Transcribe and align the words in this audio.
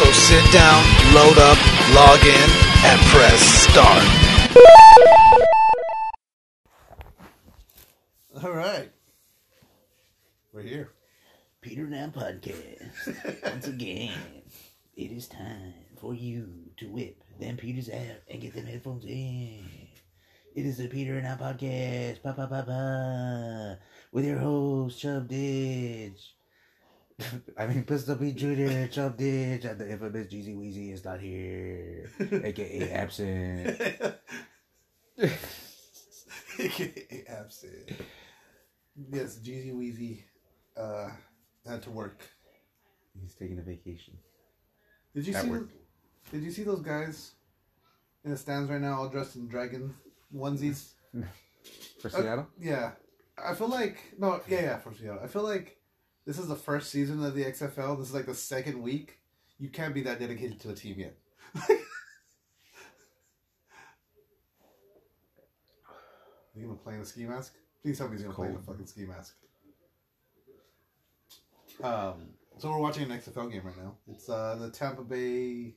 So 0.00 0.10
sit 0.12 0.50
down, 0.50 0.82
load 1.12 1.36
up, 1.36 1.58
log 1.94 2.24
in, 2.24 2.50
and 2.86 2.98
press 3.12 3.38
start. 3.68 4.02
All 8.42 8.50
right. 8.50 8.90
We're 10.54 10.62
here. 10.62 10.92
Peter 11.60 11.86
Now 11.86 12.06
Podcast. 12.06 13.42
Once 13.44 13.68
again, 13.68 14.14
it 14.96 15.12
is 15.12 15.28
time 15.28 15.74
for 16.00 16.14
you 16.14 16.48
to 16.78 16.86
whip 16.88 17.22
them 17.38 17.58
Peters 17.58 17.90
out 17.90 18.22
and 18.30 18.40
get 18.40 18.54
them 18.54 18.64
headphones 18.64 19.04
in. 19.04 19.66
It 20.54 20.64
is 20.64 20.78
the 20.78 20.88
Peter 20.88 21.20
Now 21.20 21.36
Podcast, 21.36 22.22
pa 22.22 22.32
pa 22.32 22.46
pa 22.46 22.62
pa, 22.62 23.76
with 24.12 24.24
your 24.24 24.38
host 24.38 24.98
Chub 24.98 25.28
Ditch. 25.28 26.32
I 27.58 27.66
mean, 27.66 27.84
Pistol 27.84 28.16
Pete 28.16 28.36
Jr., 28.36 28.86
Chub 28.90 29.16
Ditch, 29.16 29.64
and 29.64 29.78
the 29.78 29.90
infamous 29.90 30.26
Jeezy 30.28 30.56
Weezy 30.56 30.92
is 30.92 31.04
not 31.04 31.20
here, 31.20 32.10
aka 32.44 32.90
absent. 32.92 33.80
AKA 36.58 37.24
absent. 37.28 37.90
Yes, 39.12 39.38
Jeezy 39.42 39.72
Weezy 39.74 40.22
uh, 40.76 41.08
had 41.66 41.82
to 41.82 41.90
work. 41.90 42.22
He's 43.20 43.34
taking 43.34 43.58
a 43.58 43.62
vacation. 43.62 44.14
Did 45.14 45.26
you 45.26 45.34
At 45.34 45.44
see? 45.44 45.50
work. 45.50 45.68
Did 46.32 46.42
you 46.42 46.50
see 46.50 46.62
those 46.62 46.80
guys 46.80 47.32
in 48.24 48.30
the 48.30 48.36
stands 48.36 48.70
right 48.70 48.80
now, 48.80 48.98
all 48.98 49.08
dressed 49.08 49.36
in 49.36 49.48
dragon 49.48 49.94
onesies? 50.34 50.92
For 52.00 52.08
Uh, 52.08 52.10
Seattle? 52.10 52.46
Yeah, 52.58 52.92
I 53.42 53.54
feel 53.54 53.68
like 53.68 53.98
no, 54.18 54.40
yeah, 54.48 54.60
yeah, 54.62 54.78
from 54.78 54.94
Seattle. 54.96 55.20
I 55.22 55.26
feel 55.26 55.42
like 55.42 55.76
this 56.26 56.38
is 56.38 56.48
the 56.48 56.56
first 56.56 56.90
season 56.90 57.24
of 57.24 57.34
the 57.34 57.44
XFL. 57.44 57.98
This 57.98 58.08
is 58.08 58.14
like 58.14 58.26
the 58.26 58.34
second 58.34 58.80
week. 58.82 59.18
You 59.58 59.68
can't 59.68 59.94
be 59.94 60.02
that 60.02 60.18
dedicated 60.18 60.60
to 60.60 60.70
a 60.70 60.74
team 60.74 60.96
yet. 60.98 61.16
Are 61.70 61.70
you 66.56 66.66
gonna 66.66 66.78
play 66.78 66.94
in 66.94 67.00
a 67.00 67.04
ski 67.04 67.24
mask? 67.24 67.54
Please 67.82 67.98
tell 67.98 68.08
me 68.08 68.16
he's 68.16 68.22
gonna 68.22 68.34
play 68.34 68.48
in 68.48 68.56
a 68.56 68.58
fucking 68.58 68.86
ski 68.86 69.06
mask. 69.06 69.34
Um, 71.82 72.30
so 72.58 72.70
we're 72.70 72.78
watching 72.78 73.10
an 73.10 73.18
XFL 73.18 73.50
game 73.50 73.62
right 73.64 73.76
now. 73.78 73.96
It's 74.10 74.28
uh 74.28 74.56
the 74.60 74.70
Tampa 74.70 75.02
Bay 75.02 75.74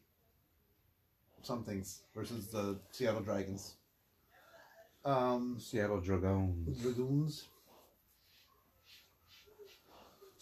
somethings 1.42 2.04
versus 2.16 2.48
the 2.48 2.80
Seattle 2.92 3.22
Dragons. 3.22 3.76
Um, 5.06 5.58
Seattle 5.60 6.00
Dragoons. 6.00 6.82
Dragoons. 6.82 7.48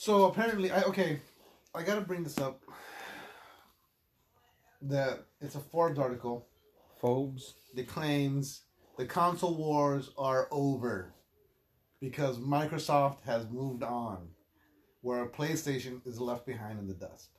So 0.02 0.26
apparently, 0.26 0.72
I 0.72 0.82
okay, 0.86 1.20
I 1.76 1.84
gotta 1.84 2.02
bring 2.02 2.24
this 2.24 2.40
up. 2.40 2.60
That 4.82 5.26
it's 5.40 5.54
a 5.54 5.60
Forbes 5.60 6.00
article 6.00 6.48
Forbes. 7.00 7.54
that 7.76 7.88
claims 7.88 8.64
the 8.98 9.06
console 9.06 9.56
wars 9.56 10.10
are 10.18 10.48
over 10.50 11.14
because 12.00 12.40
Microsoft 12.40 13.22
has 13.28 13.48
moved 13.52 13.84
on, 13.84 14.30
where 15.02 15.28
PlayStation 15.28 16.02
is 16.08 16.20
left 16.20 16.48
behind 16.48 16.80
in 16.80 16.88
the 16.88 16.96
dust. 16.96 17.30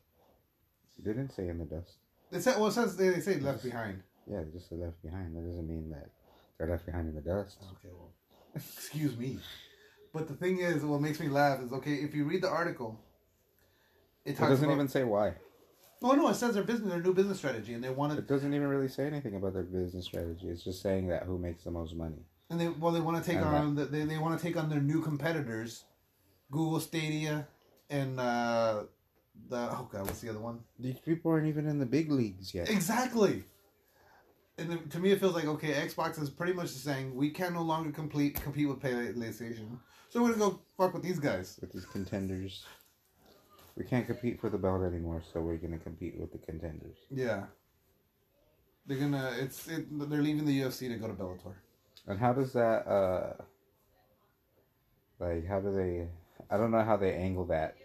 They 1.01 1.11
didn't 1.11 1.33
say 1.33 1.49
in 1.49 1.59
the 1.59 1.65
dust. 1.65 1.97
They 2.31 2.39
said, 2.39 2.59
well, 2.59 2.69
it 2.69 2.75
says 2.75 2.97
they, 2.97 3.09
they 3.09 3.21
say 3.21 3.41
left 3.41 3.65
behind. 3.65 4.05
Yeah, 4.31 4.43
they 4.45 4.57
just 4.57 4.71
left 4.71 5.03
behind. 5.03 5.35
That 5.35 5.45
doesn't 5.45 5.69
mean 5.69 5.91
that 5.91 6.11
they're 6.59 6.69
left 6.69 6.87
behind 6.87 7.09
in 7.09 7.17
the 7.17 7.23
dust. 7.23 7.57
Okay, 7.61 7.93
well, 7.93 8.13
excuse 8.55 9.17
me. 9.17 9.41
But 10.13 10.29
the 10.29 10.35
thing 10.35 10.59
is, 10.59 10.85
what 10.85 11.01
makes 11.01 11.19
me 11.21 11.29
laugh 11.29 11.61
is 11.63 11.73
okay. 11.73 11.95
If 11.95 12.15
you 12.15 12.25
read 12.25 12.43
the 12.43 12.49
article, 12.51 13.01
it 14.25 14.33
It 14.33 14.39
doesn't 14.39 14.65
about. 14.65 14.75
even 14.75 14.89
say 14.89 15.05
why. 15.05 15.35
Oh 16.03 16.13
no, 16.13 16.29
it 16.29 16.35
says 16.35 16.55
their 16.55 16.65
business, 16.65 16.91
their 16.91 17.01
new 17.01 17.15
business 17.15 17.39
strategy, 17.39 17.75
and 17.75 17.83
they 17.83 17.89
wanted, 17.91 18.19
It 18.19 18.27
doesn't 18.27 18.53
even 18.53 18.67
really 18.67 18.89
say 18.89 19.07
anything 19.07 19.37
about 19.37 19.55
their 19.55 19.63
business 19.63 20.05
strategy. 20.05 20.49
It's 20.49 20.65
just 20.65 20.83
saying 20.83 21.07
that 21.09 21.23
who 21.25 21.39
makes 21.39 21.63
the 21.65 21.71
most 21.71 21.95
money. 21.95 22.25
and 22.51 22.61
they 22.61 22.69
well, 22.69 22.93
they 22.93 23.01
want 23.01 23.23
to 23.23 23.31
take 23.31 23.39
And 23.39 23.47
on, 23.47 23.75
the, 23.77 23.85
they 23.87 24.05
they 24.05 24.19
want 24.19 24.39
to 24.39 24.45
take 24.45 24.57
on 24.57 24.69
their 24.69 24.81
new 24.81 25.01
competitors, 25.01 25.85
Google 26.51 26.81
Stadia, 26.81 27.47
and 27.89 28.19
uh, 28.21 28.83
the 29.49 29.57
oh 29.71 29.89
god, 29.93 30.03
what's 30.07 30.21
the 30.21 30.29
other 30.29 30.41
one? 30.41 30.61
These 30.79 30.99
people 30.99 31.31
aren't 31.31 31.47
even 31.47 31.67
in 31.69 31.79
the 31.79 31.87
big 31.87 32.11
leagues 32.11 32.53
yet. 32.53 32.69
Exactly. 32.69 33.45
And 34.63 34.91
to 34.91 34.99
me, 34.99 35.13
it 35.13 35.21
feels 35.21 35.35
like 35.35 35.47
okay, 35.47 35.73
Xbox 35.73 36.21
is 36.21 36.31
pretty 36.31 36.53
much 36.53 36.69
saying 36.69 37.15
we 37.15 37.31
can 37.31 37.55
no 37.55 37.63
longer 37.63 37.91
complete 37.91 38.41
compete 38.43 38.69
with 38.69 38.81
PlayStation, 38.81 39.79
so 40.09 40.23
we're 40.23 40.33
gonna 40.33 40.51
go 40.51 40.61
fuck 40.77 40.95
with 40.95 41.03
these 41.03 41.19
guys. 41.19 41.59
With 41.61 41.73
these 41.73 41.87
contenders. 41.87 42.65
We 43.77 43.85
can't 43.85 44.07
compete 44.07 44.39
for 44.41 44.51
the 44.51 44.59
belt 44.59 44.83
anymore, 44.83 45.23
so 45.33 45.41
we're 45.41 45.57
gonna 45.57 45.79
compete 45.79 46.19
with 46.19 46.31
the 46.33 46.39
contenders. 46.39 46.97
Yeah. 47.11 47.45
They're 48.87 48.99
gonna. 48.99 49.35
It's. 49.39 49.69
It, 49.69 49.87
they're 50.11 50.23
leaving 50.23 50.45
the 50.45 50.61
UFC 50.61 50.89
to 50.89 50.97
go 50.97 51.07
to 51.07 51.15
Bellator. 51.15 51.55
And 52.07 52.19
how 52.19 52.33
does 52.33 52.53
that 52.55 52.87
uh 52.87 53.35
like 55.21 55.47
how 55.47 55.61
do 55.61 55.73
they 55.73 56.09
I 56.51 56.57
don't 56.57 56.71
know 56.71 56.83
how 56.83 56.97
they 56.97 57.15
angle 57.15 57.45
that 57.47 57.77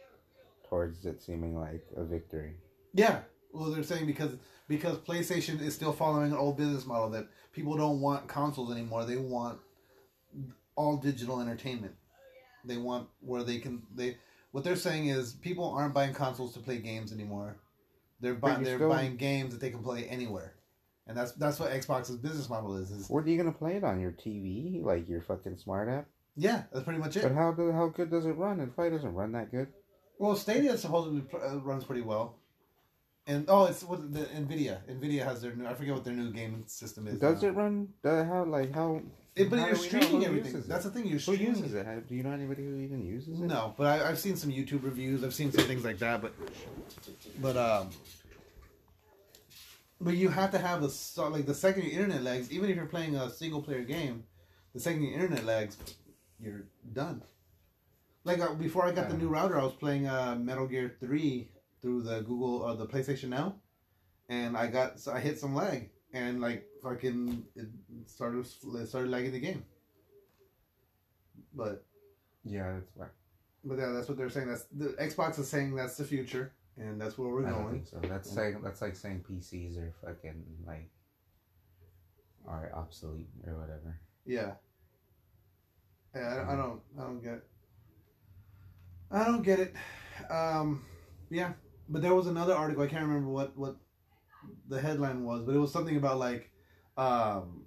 towards 0.67 1.05
it 1.05 1.21
seeming 1.21 1.57
like 1.57 1.85
a 1.95 2.03
victory. 2.03 2.55
Yeah. 2.93 3.19
Well, 3.53 3.71
they're 3.71 3.83
saying 3.83 4.05
because 4.05 4.31
because 4.67 4.97
PlayStation 4.97 5.61
is 5.61 5.73
still 5.73 5.93
following 5.93 6.31
an 6.31 6.37
old 6.37 6.57
business 6.57 6.85
model 6.85 7.09
that 7.11 7.27
people 7.53 7.77
don't 7.77 8.01
want 8.01 8.27
consoles 8.27 8.71
anymore. 8.71 9.05
They 9.05 9.15
want 9.17 9.59
all 10.75 10.97
digital 10.97 11.39
entertainment. 11.39 11.95
They 12.65 12.77
want 12.77 13.07
where 13.21 13.43
they 13.43 13.59
can 13.59 13.83
they. 13.95 14.17
What 14.51 14.63
they're 14.63 14.75
saying 14.75 15.07
is 15.07 15.33
people 15.33 15.69
aren't 15.71 15.93
buying 15.93 16.13
consoles 16.13 16.53
to 16.53 16.59
play 16.59 16.77
games 16.79 17.11
anymore. 17.11 17.57
They're 18.19 18.33
buying 18.33 18.63
they're 18.63 18.77
still- 18.77 18.89
buying 18.89 19.15
games 19.17 19.53
that 19.53 19.61
they 19.61 19.69
can 19.69 19.83
play 19.83 20.05
anywhere, 20.05 20.53
and 21.07 21.15
that's 21.17 21.33
that's 21.33 21.59
what 21.59 21.71
Xbox's 21.71 22.17
business 22.17 22.49
model 22.49 22.75
is. 22.77 22.91
Is 22.91 23.09
What 23.09 23.23
are 23.25 23.29
you 23.29 23.37
gonna 23.37 23.51
play 23.51 23.75
it 23.75 23.83
on 23.83 23.99
your 23.99 24.11
TV, 24.11 24.83
like 24.83 25.07
your 25.07 25.21
fucking 25.21 25.57
smart 25.57 25.87
app? 25.89 26.07
yeah, 26.35 26.63
that's 26.71 26.83
pretty 26.83 26.99
much 26.99 27.15
it. 27.15 27.23
But 27.23 27.33
how 27.33 27.51
do, 27.51 27.71
how 27.71 27.87
good 27.87 28.09
does 28.11 28.25
it 28.25 28.31
run? 28.37 28.59
It 28.59 28.73
probably 28.75 28.91
doesn't 28.91 29.13
run 29.13 29.31
that 29.33 29.51
good. 29.51 29.67
Well, 30.19 30.35
Stadia 30.35 30.77
supposedly 30.77 31.23
uh, 31.33 31.59
runs 31.59 31.83
pretty 31.83 32.01
well, 32.01 32.35
and 33.27 33.45
oh, 33.49 33.65
it's 33.65 33.83
what 33.83 34.13
the 34.13 34.21
Nvidia. 34.21 34.79
Nvidia 34.89 35.25
has 35.25 35.41
their 35.41 35.53
new. 35.53 35.67
I 35.67 35.73
forget 35.73 35.93
what 35.93 36.05
their 36.05 36.13
new 36.13 36.31
game 36.31 36.63
system 36.65 37.07
is. 37.07 37.19
Does 37.19 37.41
now. 37.43 37.49
it 37.49 37.51
run? 37.51 37.89
Does 38.01 38.25
it 38.25 38.29
have 38.29 38.47
like 38.47 38.73
how? 38.73 39.01
It, 39.35 39.49
but 39.49 39.59
how 39.59 39.67
you're 39.67 39.75
do 39.75 39.81
we 39.81 39.87
know 39.91 39.99
streaming 39.99 40.25
everything. 40.25 40.63
That's 40.65 40.85
the 40.85 40.91
thing. 40.91 41.05
You're 41.05 41.19
Who 41.19 41.33
uses 41.33 41.73
it? 41.73 42.07
Do 42.07 42.15
you 42.15 42.23
know 42.23 42.31
anybody 42.31 42.63
who 42.63 42.79
even 42.79 43.05
uses 43.05 43.41
it? 43.41 43.45
No, 43.45 43.75
but 43.77 43.85
I, 43.85 44.09
I've 44.09 44.17
seen 44.17 44.37
some 44.37 44.49
YouTube 44.49 44.83
reviews. 44.83 45.25
I've 45.25 45.33
seen 45.33 45.51
some 45.51 45.65
things 45.65 45.83
like 45.83 45.99
that. 45.99 46.21
But, 46.21 46.33
but 47.41 47.57
um, 47.57 47.89
but 49.99 50.15
you 50.15 50.29
have 50.29 50.51
to 50.51 50.57
have 50.57 50.81
a 50.83 50.89
so- 50.89 51.27
like 51.27 51.45
the 51.45 51.53
second 51.53 51.83
your 51.83 51.91
internet 51.91 52.23
lags. 52.23 52.49
Even 52.49 52.69
if 52.69 52.77
you're 52.77 52.85
playing 52.85 53.15
a 53.17 53.29
single 53.29 53.61
player 53.61 53.83
game, 53.83 54.23
the 54.73 54.79
second 54.79 55.03
your 55.03 55.13
internet 55.13 55.43
lags, 55.43 55.75
you're 56.39 56.63
done. 56.93 57.21
Like 58.23 58.39
uh, 58.39 58.53
before 58.53 58.85
I 58.85 58.93
got 58.93 59.09
the 59.09 59.17
new 59.17 59.27
router, 59.27 59.59
I 59.59 59.65
was 59.65 59.73
playing 59.73 60.07
uh, 60.07 60.37
Metal 60.39 60.65
Gear 60.65 60.95
Three 61.01 61.49
through 61.81 62.03
the 62.03 62.21
Google 62.21 62.61
or 62.63 62.75
the 62.75 62.85
PlayStation 62.87 63.29
Now, 63.29 63.55
and 64.29 64.57
I 64.57 64.67
got 64.67 64.99
so 64.99 65.11
I 65.13 65.19
hit 65.19 65.39
some 65.39 65.55
lag 65.55 65.89
and 66.13 66.41
like 66.41 66.65
fucking 66.81 67.43
it 67.55 67.67
started 68.05 68.45
it 68.45 68.87
started 68.87 69.09
lagging 69.11 69.31
the 69.31 69.39
game. 69.39 69.63
But 71.53 71.85
Yeah, 72.43 72.73
that's 72.73 72.91
why. 72.95 73.07
but 73.63 73.77
yeah, 73.79 73.91
that's 73.91 74.07
what 74.07 74.17
they're 74.17 74.29
saying. 74.29 74.47
That's 74.47 74.65
the 74.75 74.89
Xbox 75.01 75.39
is 75.39 75.49
saying 75.49 75.75
that's 75.75 75.97
the 75.97 76.03
future, 76.05 76.53
and 76.77 76.99
that's 77.01 77.17
where 77.17 77.29
we're 77.29 77.47
I 77.47 77.51
going. 77.51 77.85
so. 77.85 77.97
That's 78.03 78.29
saying 78.29 78.61
that's 78.63 78.81
like 78.81 78.95
saying 78.95 79.23
PCs 79.29 79.77
are 79.77 79.93
fucking 80.05 80.43
like 80.65 80.89
are 82.47 82.71
obsolete 82.75 83.29
or 83.45 83.53
whatever. 83.59 83.99
Yeah. 84.25 84.53
Yeah, 86.15 86.45
I, 86.47 86.53
I 86.53 86.55
don't, 86.55 86.81
I 86.97 87.03
don't 87.03 87.21
get. 87.23 87.43
I 89.11 89.23
don't 89.25 89.41
get 89.43 89.59
it. 89.59 89.73
Um, 90.31 90.83
yeah, 91.29 91.53
but 91.89 92.01
there 92.01 92.13
was 92.13 92.27
another 92.27 92.53
article. 92.53 92.83
I 92.83 92.87
can't 92.87 93.03
remember 93.03 93.29
what 93.29 93.57
what 93.57 93.77
the 94.67 94.79
headline 94.79 95.23
was, 95.23 95.43
but 95.43 95.55
it 95.55 95.59
was 95.59 95.71
something 95.71 95.97
about 95.97 96.19
like, 96.19 96.51
um, 96.97 97.65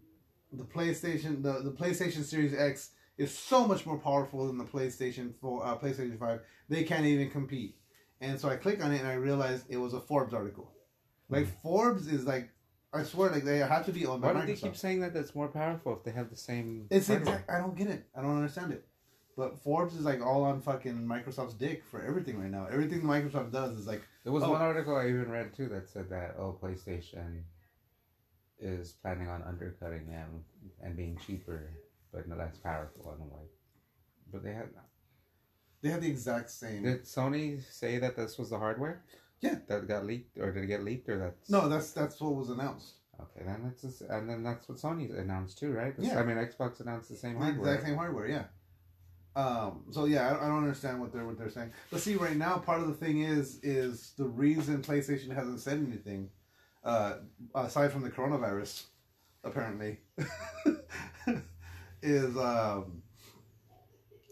the 0.53 0.65
PlayStation, 0.65 1.43
the 1.43 1.61
the 1.63 1.73
PlayStation 1.73 2.25
Series 2.25 2.55
X 2.55 2.91
is 3.19 3.37
so 3.37 3.67
much 3.67 3.85
more 3.87 3.99
powerful 3.99 4.47
than 4.47 4.59
the 4.59 4.65
PlayStation 4.65 5.35
Four, 5.41 5.65
uh, 5.65 5.77
PlayStation 5.77 6.19
Five. 6.19 6.41
They 6.69 6.85
can't 6.85 7.05
even 7.05 7.31
compete. 7.31 7.77
And 8.21 8.39
so 8.39 8.49
I 8.49 8.57
click 8.57 8.85
on 8.85 8.93
it 8.93 9.01
and 9.01 9.09
I 9.09 9.15
realized 9.15 9.65
it 9.69 9.79
was 9.79 9.95
a 9.95 10.01
Forbes 10.01 10.35
article. 10.35 10.73
Like 11.29 11.47
Forbes 11.63 12.07
is 12.07 12.27
like, 12.27 12.51
I 12.93 13.03
swear, 13.05 13.31
like 13.31 13.45
they 13.45 13.59
have 13.59 13.87
to 13.87 13.93
be 13.93 14.05
owned 14.05 14.21
by 14.21 14.33
Why 14.33 14.41
do 14.41 14.47
they 14.47 14.55
keep 14.55 14.77
saying 14.77 15.01
that 15.01 15.15
that's 15.15 15.35
more 15.35 15.49
powerful 15.49 15.97
if 15.97 16.05
they 16.05 16.11
have 16.11 16.29
the 16.29 16.37
same? 16.37 16.87
It's 16.91 17.09
exact. 17.09 17.49
I 17.51 17.59
don't 17.59 17.77
get 17.77 17.89
it. 17.89 18.07
I 18.17 18.21
don't 18.21 18.37
understand 18.37 18.73
it. 18.73 18.85
But 19.41 19.59
Forbes 19.59 19.97
is 19.97 20.05
like 20.05 20.21
all 20.21 20.43
on 20.45 20.61
fucking 20.61 20.99
Microsoft's 21.07 21.55
dick 21.55 21.83
for 21.91 22.03
everything 22.03 22.39
right 22.39 22.51
now. 22.51 22.67
Everything 22.71 23.01
Microsoft 23.01 23.53
does 23.53 23.73
is 23.79 23.87
like, 23.87 24.03
There 24.23 24.33
was 24.35 24.43
Oh. 24.45 24.51
one 24.51 24.61
article 24.61 24.95
I 24.95 25.09
even 25.09 25.31
read 25.31 25.55
too 25.55 25.67
that 25.71 25.89
said 25.89 26.11
that 26.11 26.35
oh 26.39 26.59
PlayStation 26.63 27.45
is 28.59 28.93
planning 29.01 29.29
on 29.29 29.43
undercutting 29.43 30.07
them 30.07 30.45
and 30.83 30.95
being 30.95 31.19
cheaper 31.27 31.71
but 32.13 32.29
no 32.29 32.37
less 32.37 32.59
powerful. 32.59 33.13
And 33.13 33.23
I'm 33.23 33.31
like, 33.31 33.49
but 34.31 34.43
they 34.45 34.53
had 34.53 34.69
they 35.81 35.89
have 35.89 36.03
the 36.03 36.11
exact 36.11 36.51
same. 36.51 36.83
did 36.83 37.05
Sony 37.05 37.63
say 37.73 37.99
that 37.99 38.15
this 38.17 38.37
was 38.39 38.51
the 38.51 38.59
hardware? 38.59 39.03
Yeah. 39.41 39.57
that 39.69 39.89
got 39.89 40.05
leaked 40.05 40.37
or 40.37 40.53
did 40.53 40.65
it 40.65 40.67
get 40.67 40.85
leaked 40.85 41.09
or 41.09 41.19
that's 41.19 41.49
no, 41.49 41.67
that's 41.67 41.93
that's 41.93 42.21
what 42.21 42.35
was 42.35 42.51
announced. 42.51 42.97
Okay, 43.19 43.45
then 43.47 43.61
that's 43.65 43.81
just, 43.83 44.01
and 44.03 44.29
then 44.29 44.43
that's 44.43 44.69
what 44.69 44.77
Sony 44.79 45.19
announced 45.19 45.57
too, 45.59 45.73
right? 45.73 45.95
Yeah. 45.99 46.21
I 46.21 46.25
mean 46.25 46.37
Xbox 46.37 46.81
announced 46.81 47.09
the 47.09 47.17
same 47.17 47.39
The 47.39 47.45
hardware. 47.47 47.69
exact 47.73 47.87
same 47.87 47.97
hardware, 47.97 48.29
yeah. 48.29 48.45
Um, 49.37 49.85
so 49.91 50.07
yeah, 50.07 50.29
I, 50.29 50.45
I 50.45 50.49
don't 50.49 50.59
understand 50.59 51.01
what 51.01 51.13
they're 51.13 51.25
what 51.25 51.39
they're 51.39 51.51
saying. 51.51 51.71
But 51.91 52.01
see, 52.01 52.17
right 52.17 52.37
now, 52.37 52.59
part 52.59 52.81
of 52.81 52.89
the 52.89 52.95
thing 52.95 53.23
is 53.23 53.61
is 53.63 54.13
the 54.17 54.25
reason 54.25 54.83
PlayStation 54.83 55.35
hasn't 55.35 55.61
said 55.61 55.79
anything, 55.79 56.31
uh, 56.85 57.15
aside 57.55 57.93
from 57.93 58.03
the 58.03 58.11
coronavirus, 58.11 58.85
apparently, 59.45 59.99
is 62.03 62.37
um, 62.37 63.03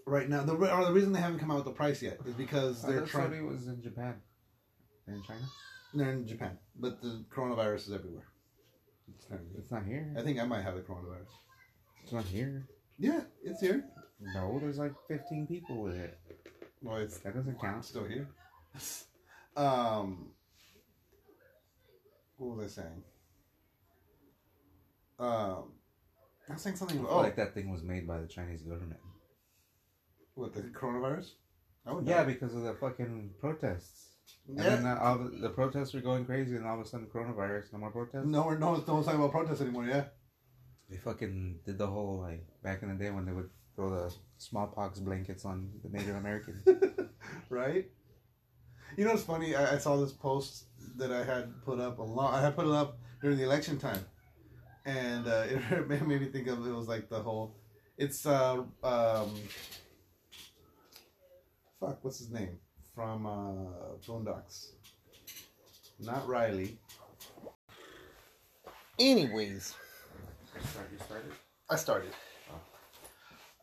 right 0.05 0.29
now 0.29 0.43
the 0.43 0.55
or 0.55 0.85
the 0.85 0.93
reason 0.93 1.12
they 1.12 1.21
haven't 1.21 1.39
come 1.39 1.50
out 1.50 1.56
with 1.56 1.67
the 1.67 1.71
price 1.71 2.03
yet 2.03 2.19
is 2.27 2.35
because 2.35 2.83
they're 2.83 3.06
trying. 3.06 3.31
Sony 3.31 3.49
was 3.49 3.69
in 3.69 3.81
Japan, 3.81 4.15
They're 5.06 5.15
in 5.17 5.23
China. 5.23 5.41
They're 5.95 6.12
in 6.12 6.27
Japan, 6.27 6.59
but 6.79 7.00
the 7.00 7.25
coronavirus 7.35 7.89
is 7.89 7.93
everywhere. 7.93 8.27
It's 9.15 9.31
not. 9.31 9.41
It's 9.56 9.71
not 9.71 9.85
here. 9.85 10.12
I 10.19 10.23
think 10.23 10.41
I 10.41 10.45
might 10.45 10.62
have 10.62 10.75
the 10.75 10.81
coronavirus. 10.81 11.29
It's 12.03 12.12
not 12.12 12.25
here. 12.25 12.67
Yeah, 12.99 13.21
it's 13.45 13.61
here. 13.61 13.85
No, 14.20 14.59
there's 14.61 14.79
like 14.79 14.94
15 15.09 15.47
people 15.47 15.82
with 15.82 15.94
it. 15.97 16.19
Well, 16.82 16.97
it's 16.97 17.19
That 17.19 17.35
doesn't 17.35 17.61
count. 17.61 17.85
still 17.85 18.05
here. 18.05 18.29
Um, 19.56 20.29
what 22.37 22.56
was 22.59 22.79
I 22.79 22.82
saying? 22.82 23.03
Um, 25.19 25.73
I 26.49 26.53
was 26.53 26.62
saying 26.62 26.76
something. 26.76 26.99
I 26.99 27.03
feel 27.03 27.11
Oh, 27.11 27.17
like 27.23 27.35
that 27.37 27.55
thing 27.55 27.69
was 27.73 27.82
made 27.82 28.06
by 28.06 28.20
the 28.20 28.29
Chinese 28.29 28.62
government. 28.62 29.00
what 30.35 30.55
the 30.55 30.62
coronavirus? 30.62 31.31
Oh 31.87 32.00
Yeah, 32.05 32.23
because 32.23 32.55
of 32.55 32.62
the 32.62 32.75
fucking 32.75 33.31
protests. 33.41 34.05
And 34.47 34.59
then 34.61 34.82
yeah. 34.85 34.94
uh, 34.94 34.99
all 35.00 35.19
the, 35.19 35.31
the 35.41 35.50
protests 35.50 35.93
were 35.94 36.00
going 36.03 36.25
crazy, 36.25 36.55
and 36.55 36.64
all 36.64 36.79
of 36.79 36.87
a 36.87 36.88
sudden, 36.88 37.09
coronavirus, 37.12 37.73
no 37.73 37.79
more 37.81 37.91
protests. 37.91 38.26
No, 38.26 38.47
we're, 38.47 38.59
no, 38.59 38.76
no 38.87 38.94
one's 38.94 39.06
talking 39.06 39.19
about 39.21 39.32
protests 39.32 39.61
anymore. 39.62 39.87
Yeah, 39.87 40.05
They 40.88 40.99
fucking 40.99 41.61
did 41.67 41.79
the 41.79 41.87
whole 41.88 42.21
like 42.21 42.47
back 42.62 42.82
in 42.85 42.91
the 42.91 42.94
day 43.03 43.11
when 43.11 43.25
they 43.26 43.32
would 43.32 43.50
throw 43.79 43.91
the 43.91 44.13
smallpox 44.39 44.99
blankets 44.99 45.45
on 45.45 45.71
the 45.85 45.89
Native 45.97 46.17
Americans. 46.17 46.67
right. 47.49 47.89
You 48.97 49.05
know 49.05 49.13
what's 49.13 49.23
funny? 49.23 49.55
I, 49.55 49.77
I 49.77 49.79
saw 49.79 49.97
this 49.97 50.13
post 50.13 50.65
that 50.97 51.13
I 51.13 51.23
had 51.23 51.65
put 51.65 51.79
up 51.79 52.01
a 52.01 52.03
lot. 52.03 52.35
I 52.35 52.41
had 52.41 52.57
put 52.57 52.67
it 52.67 52.73
up 52.73 52.99
during 53.23 53.39
the 53.39 53.45
election 53.45 53.79
time, 53.79 54.05
and 54.85 55.29
uh, 55.29 55.45
it 55.71 55.89
made 55.89 56.03
me 56.03 56.27
think 56.27 56.49
of 56.49 56.67
it 56.67 56.73
was 56.73 56.89
like 56.89 57.09
the 57.09 57.21
whole. 57.21 57.55
It's 57.97 58.27
uh 58.27 58.65
um. 58.83 59.31
Fuck, 61.79 62.03
what's 62.03 62.19
his 62.19 62.33
name 62.33 62.59
from 62.93 63.27
uh, 63.27 63.95
Boondocks? 64.05 64.73
Not 66.01 66.27
Riley. 66.27 66.77
Anyways, 68.99 69.77
you 70.57 70.99
started? 70.99 71.33
I 71.71 71.77
started. 71.77 72.13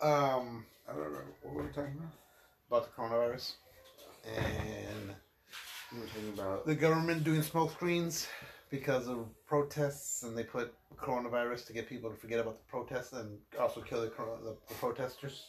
Um, 0.02 0.66
I 0.90 0.94
don't 0.94 1.14
know 1.14 1.20
what 1.42 1.54
were 1.54 1.64
we 1.64 1.70
talking 1.70 1.96
about. 1.98 2.12
about 2.70 2.84
the 2.84 3.02
coronavirus, 3.02 3.54
and 4.36 5.16
We 5.94 6.02
were 6.02 6.08
talking 6.08 6.34
about 6.34 6.66
the 6.66 6.76
government 6.76 7.24
doing 7.24 7.42
smoke 7.42 7.72
screens 7.72 8.28
because 8.70 9.08
of 9.08 9.28
protests, 9.48 10.24
and 10.24 10.38
they 10.38 10.44
put 10.44 10.74
coronavirus 10.98 11.66
to 11.68 11.74
get 11.74 11.88
people 11.88 12.10
to 12.10 12.16
forget 12.16 12.40
about 12.40 12.58
the 12.58 12.70
protests 12.70 13.14
and 13.14 13.38
also 13.60 13.82
kill 13.82 14.02
the 14.02 14.08
the, 14.08 14.58
the 14.68 14.74
protesters. 14.76 15.46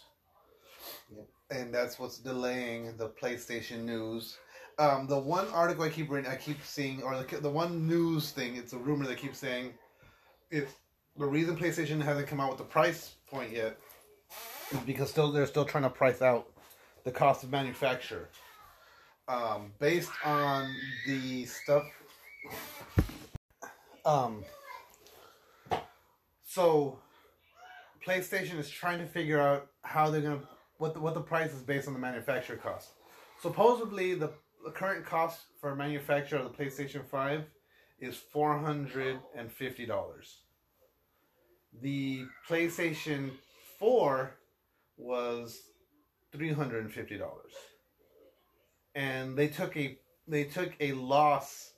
Yep. 1.11 1.27
And 1.51 1.75
that's 1.75 1.99
what's 1.99 2.19
delaying 2.19 2.97
the 2.97 3.09
PlayStation 3.09 3.85
news. 3.85 4.39
Um, 4.79 5.07
the 5.07 5.19
one 5.19 5.49
article 5.49 5.85
I 5.85 5.89
keep 5.89 6.11
reading, 6.11 6.31
I 6.31 6.37
keep 6.37 6.63
seeing, 6.63 7.03
or 7.03 7.17
the, 7.21 7.37
the 7.39 7.51
one 7.51 7.89
news 7.89 8.31
thing, 8.31 8.57
it's 8.57 8.75
a 8.75 8.79
rumor 8.79 9.07
that 9.07 9.17
keeps 9.17 9.39
saying, 9.39 9.73
it's 10.51 10.75
the 11.17 11.25
reason 11.25 11.57
PlayStation 11.57 12.01
hasn't 12.01 12.29
come 12.29 12.41
out 12.41 12.51
with 12.51 12.59
the 12.59 12.65
price 12.65 13.15
point 13.29 13.51
yet 13.53 13.79
because 14.85 15.11
still 15.11 15.33
they're 15.33 15.47
still 15.47 15.65
trying 15.65 15.85
to 15.85 15.91
price 15.91 16.23
out 16.23 16.49
the 17.05 17.11
cost 17.11 17.45
of 17.45 17.51
manufacture 17.51 18.29
um, 19.29 19.73
based 19.79 20.11
on 20.25 20.75
the 21.07 21.45
stuff. 21.47 21.85
Um, 24.05 24.45
so, 26.45 26.99
PlayStation 28.05 28.59
is 28.59 28.71
trying 28.71 28.99
to 28.99 29.07
figure 29.07 29.41
out 29.41 29.69
how 29.83 30.11
they're 30.11 30.21
gonna 30.21 30.41
what 30.79 30.95
the, 30.95 31.01
what 31.01 31.15
the 31.15 31.21
price 31.21 31.53
is 31.53 31.63
based 31.63 31.89
on 31.89 31.95
the 31.95 32.01
manufacturer 32.01 32.57
cost. 32.57 32.91
Supposedly, 33.41 34.15
the, 34.15 34.31
the 34.65 34.71
current 34.71 35.05
cost 35.05 35.41
for 35.61 35.75
manufacture 35.75 36.37
of 36.37 36.45
the 36.45 36.65
PlayStation 36.65 37.05
Five 37.05 37.45
is 37.99 38.17
four 38.17 38.59
hundred 38.59 39.19
and 39.37 39.51
fifty 39.51 39.87
dollars. 39.87 40.39
The 41.83 42.25
PlayStation 42.49 43.31
Four 43.79 44.37
was 44.97 45.61
three 46.33 46.53
hundred 46.53 46.85
and 46.85 46.93
fifty 46.93 47.17
dollars. 47.17 47.53
And 48.95 49.37
they 49.37 49.49
took 49.49 49.77
a 49.77 49.99
they 50.27 50.45
took 50.45 50.73
a 50.81 50.93
loss 50.93 51.73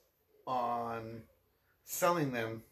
on 0.46 1.22
selling 1.84 2.32
them 2.32 2.62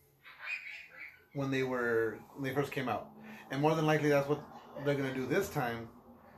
when 1.35 1.51
they 1.51 1.63
were 1.63 2.19
when 2.35 2.45
they 2.45 2.55
first 2.55 2.73
came 2.73 2.89
out. 2.89 3.09
And 3.51 3.61
more 3.61 3.75
than 3.75 3.87
likely 3.87 4.09
that's 4.09 4.29
what 4.29 4.43
they're 4.85 4.95
going 4.95 5.13
to 5.13 5.15
do 5.15 5.27
this 5.27 5.49
time 5.49 5.89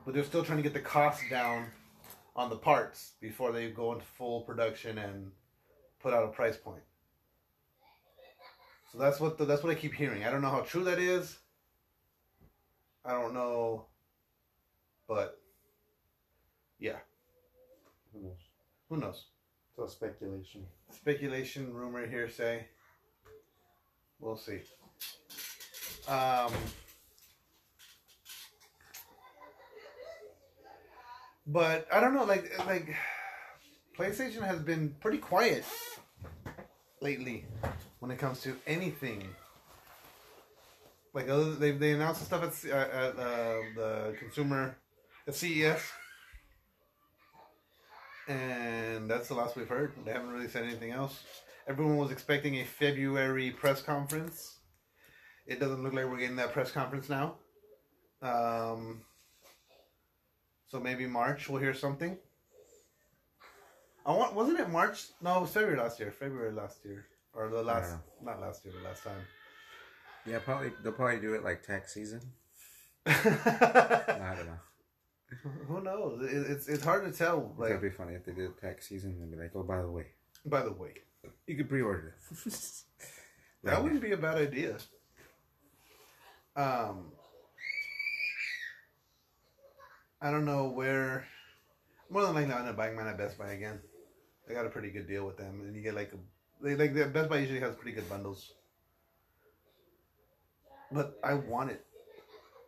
but 0.08 0.14
they're 0.14 0.24
still 0.24 0.42
trying 0.42 0.56
to 0.56 0.62
get 0.62 0.72
the 0.72 0.80
cost 0.80 1.20
down 1.28 1.66
on 2.34 2.48
the 2.48 2.56
parts 2.56 3.12
before 3.20 3.52
they 3.52 3.68
go 3.68 3.92
into 3.92 4.06
full 4.06 4.40
production 4.40 4.96
and 4.96 5.30
put 6.00 6.14
out 6.14 6.24
a 6.24 6.28
price 6.28 6.56
point. 6.56 6.80
So 8.90 8.96
that's 8.96 9.20
what 9.20 9.36
the, 9.36 9.44
that's 9.44 9.62
what 9.62 9.70
i 9.70 9.74
keep 9.74 9.92
hearing. 9.92 10.24
I 10.24 10.30
don't 10.30 10.40
know 10.40 10.48
how 10.48 10.60
true 10.60 10.82
that 10.84 10.98
is. 10.98 11.36
I 13.04 13.10
don't 13.10 13.34
know 13.34 13.84
but 15.08 15.40
yeah 16.78 16.98
who 18.12 18.20
knows? 18.22 18.36
who 18.88 18.96
knows 18.98 19.24
It's 19.70 19.78
all 19.78 19.88
speculation. 19.88 20.66
speculation, 20.90 21.72
rumor, 21.72 22.06
hearsay. 22.06 22.66
We'll 24.20 24.36
see. 24.36 24.60
Um, 26.08 26.52
but 31.46 31.86
I 31.92 32.00
don't 32.00 32.14
know, 32.14 32.24
like 32.24 32.50
like 32.66 32.94
PlayStation 33.96 34.42
has 34.42 34.60
been 34.60 34.94
pretty 35.00 35.18
quiet 35.18 35.64
lately 37.00 37.44
when 38.00 38.10
it 38.10 38.18
comes 38.18 38.40
to 38.42 38.56
anything. 38.66 39.28
Like 41.14 41.28
other, 41.28 41.54
they 41.54 41.72
they 41.72 41.92
announced 41.92 42.24
stuff 42.24 42.42
at, 42.42 42.70
at 42.70 43.16
uh, 43.18 43.56
the 43.76 44.16
consumer 44.18 44.76
at 45.28 45.34
CES 45.34 45.82
and 48.28 49.10
that's 49.10 49.28
the 49.28 49.34
last 49.34 49.56
we've 49.56 49.68
heard. 49.68 49.92
They 50.04 50.12
haven't 50.12 50.30
really 50.30 50.48
said 50.48 50.64
anything 50.64 50.90
else. 50.90 51.22
Everyone 51.66 51.96
was 51.96 52.10
expecting 52.10 52.56
a 52.56 52.64
February 52.64 53.50
press 53.50 53.82
conference. 53.82 54.58
It 55.46 55.58
doesn't 55.58 55.82
look 55.82 55.94
like 55.94 56.04
we're 56.04 56.18
getting 56.18 56.36
that 56.36 56.52
press 56.52 56.70
conference 56.70 57.08
now. 57.08 57.36
Um, 58.20 59.02
so 60.66 60.78
maybe 60.78 61.06
March 61.06 61.48
we'll 61.48 61.60
hear 61.60 61.74
something. 61.74 62.18
I 64.04 64.12
want 64.12 64.34
wasn't 64.34 64.60
it 64.60 64.68
March? 64.68 65.06
No, 65.22 65.38
it 65.38 65.40
was 65.42 65.50
February 65.50 65.78
last 65.78 65.98
year. 66.00 66.10
February 66.10 66.52
last 66.52 66.84
year, 66.84 67.06
or 67.34 67.48
the 67.48 67.62
last 67.62 67.94
not 68.22 68.40
last 68.40 68.64
year, 68.64 68.74
the 68.80 68.88
last 68.88 69.04
time. 69.04 69.20
Yeah, 70.26 70.38
probably 70.38 70.72
they'll 70.82 70.92
probably 70.92 71.20
do 71.20 71.34
it 71.34 71.44
like 71.44 71.62
tax 71.62 71.94
season. 71.94 72.20
I 73.06 74.34
don't 74.36 74.46
know. 74.46 74.67
Who 75.66 75.80
knows? 75.82 76.22
It, 76.22 76.50
it's 76.50 76.68
it's 76.68 76.82
hard 76.84 77.04
to 77.04 77.16
tell. 77.16 77.54
That'd 77.58 77.82
be 77.82 77.90
funny 77.90 78.14
if 78.14 78.24
they 78.24 78.32
did 78.32 78.58
tax 78.60 78.88
season 78.88 79.16
and 79.20 79.30
be 79.30 79.36
like, 79.36 79.52
oh, 79.54 79.62
by 79.62 79.82
the 79.82 79.90
way, 79.90 80.06
by 80.46 80.62
the 80.62 80.72
way, 80.72 80.94
you 81.46 81.56
could 81.56 81.68
pre-order 81.68 82.14
it. 82.46 82.52
That 83.64 83.72
Right. 83.74 83.82
wouldn't 83.82 84.00
be 84.00 84.12
a 84.12 84.16
bad 84.16 84.36
idea. 84.38 84.76
Um, 86.54 87.10
I 90.22 90.30
don't 90.30 90.44
know 90.44 90.68
where. 90.68 91.26
More 92.08 92.22
than 92.22 92.34
likely, 92.36 92.52
I'm 92.52 92.60
gonna 92.60 92.72
buy 92.72 92.90
mine 92.90 93.08
at 93.08 93.18
Best 93.18 93.36
Buy 93.36 93.52
again. 93.52 93.80
I 94.48 94.54
got 94.54 94.64
a 94.64 94.70
pretty 94.70 94.90
good 94.90 95.06
deal 95.08 95.26
with 95.26 95.36
them, 95.36 95.60
and 95.60 95.74
you 95.76 95.82
get 95.82 95.94
like 95.94 96.12
a 96.12 96.16
They 96.64 96.74
like 96.76 96.94
the 96.94 97.06
Best 97.06 97.28
Buy 97.28 97.38
usually 97.38 97.60
has 97.60 97.74
pretty 97.74 97.92
good 97.92 98.08
bundles. 98.08 98.52
But 100.90 101.18
I 101.22 101.34
want 101.34 101.70
it. 101.70 101.84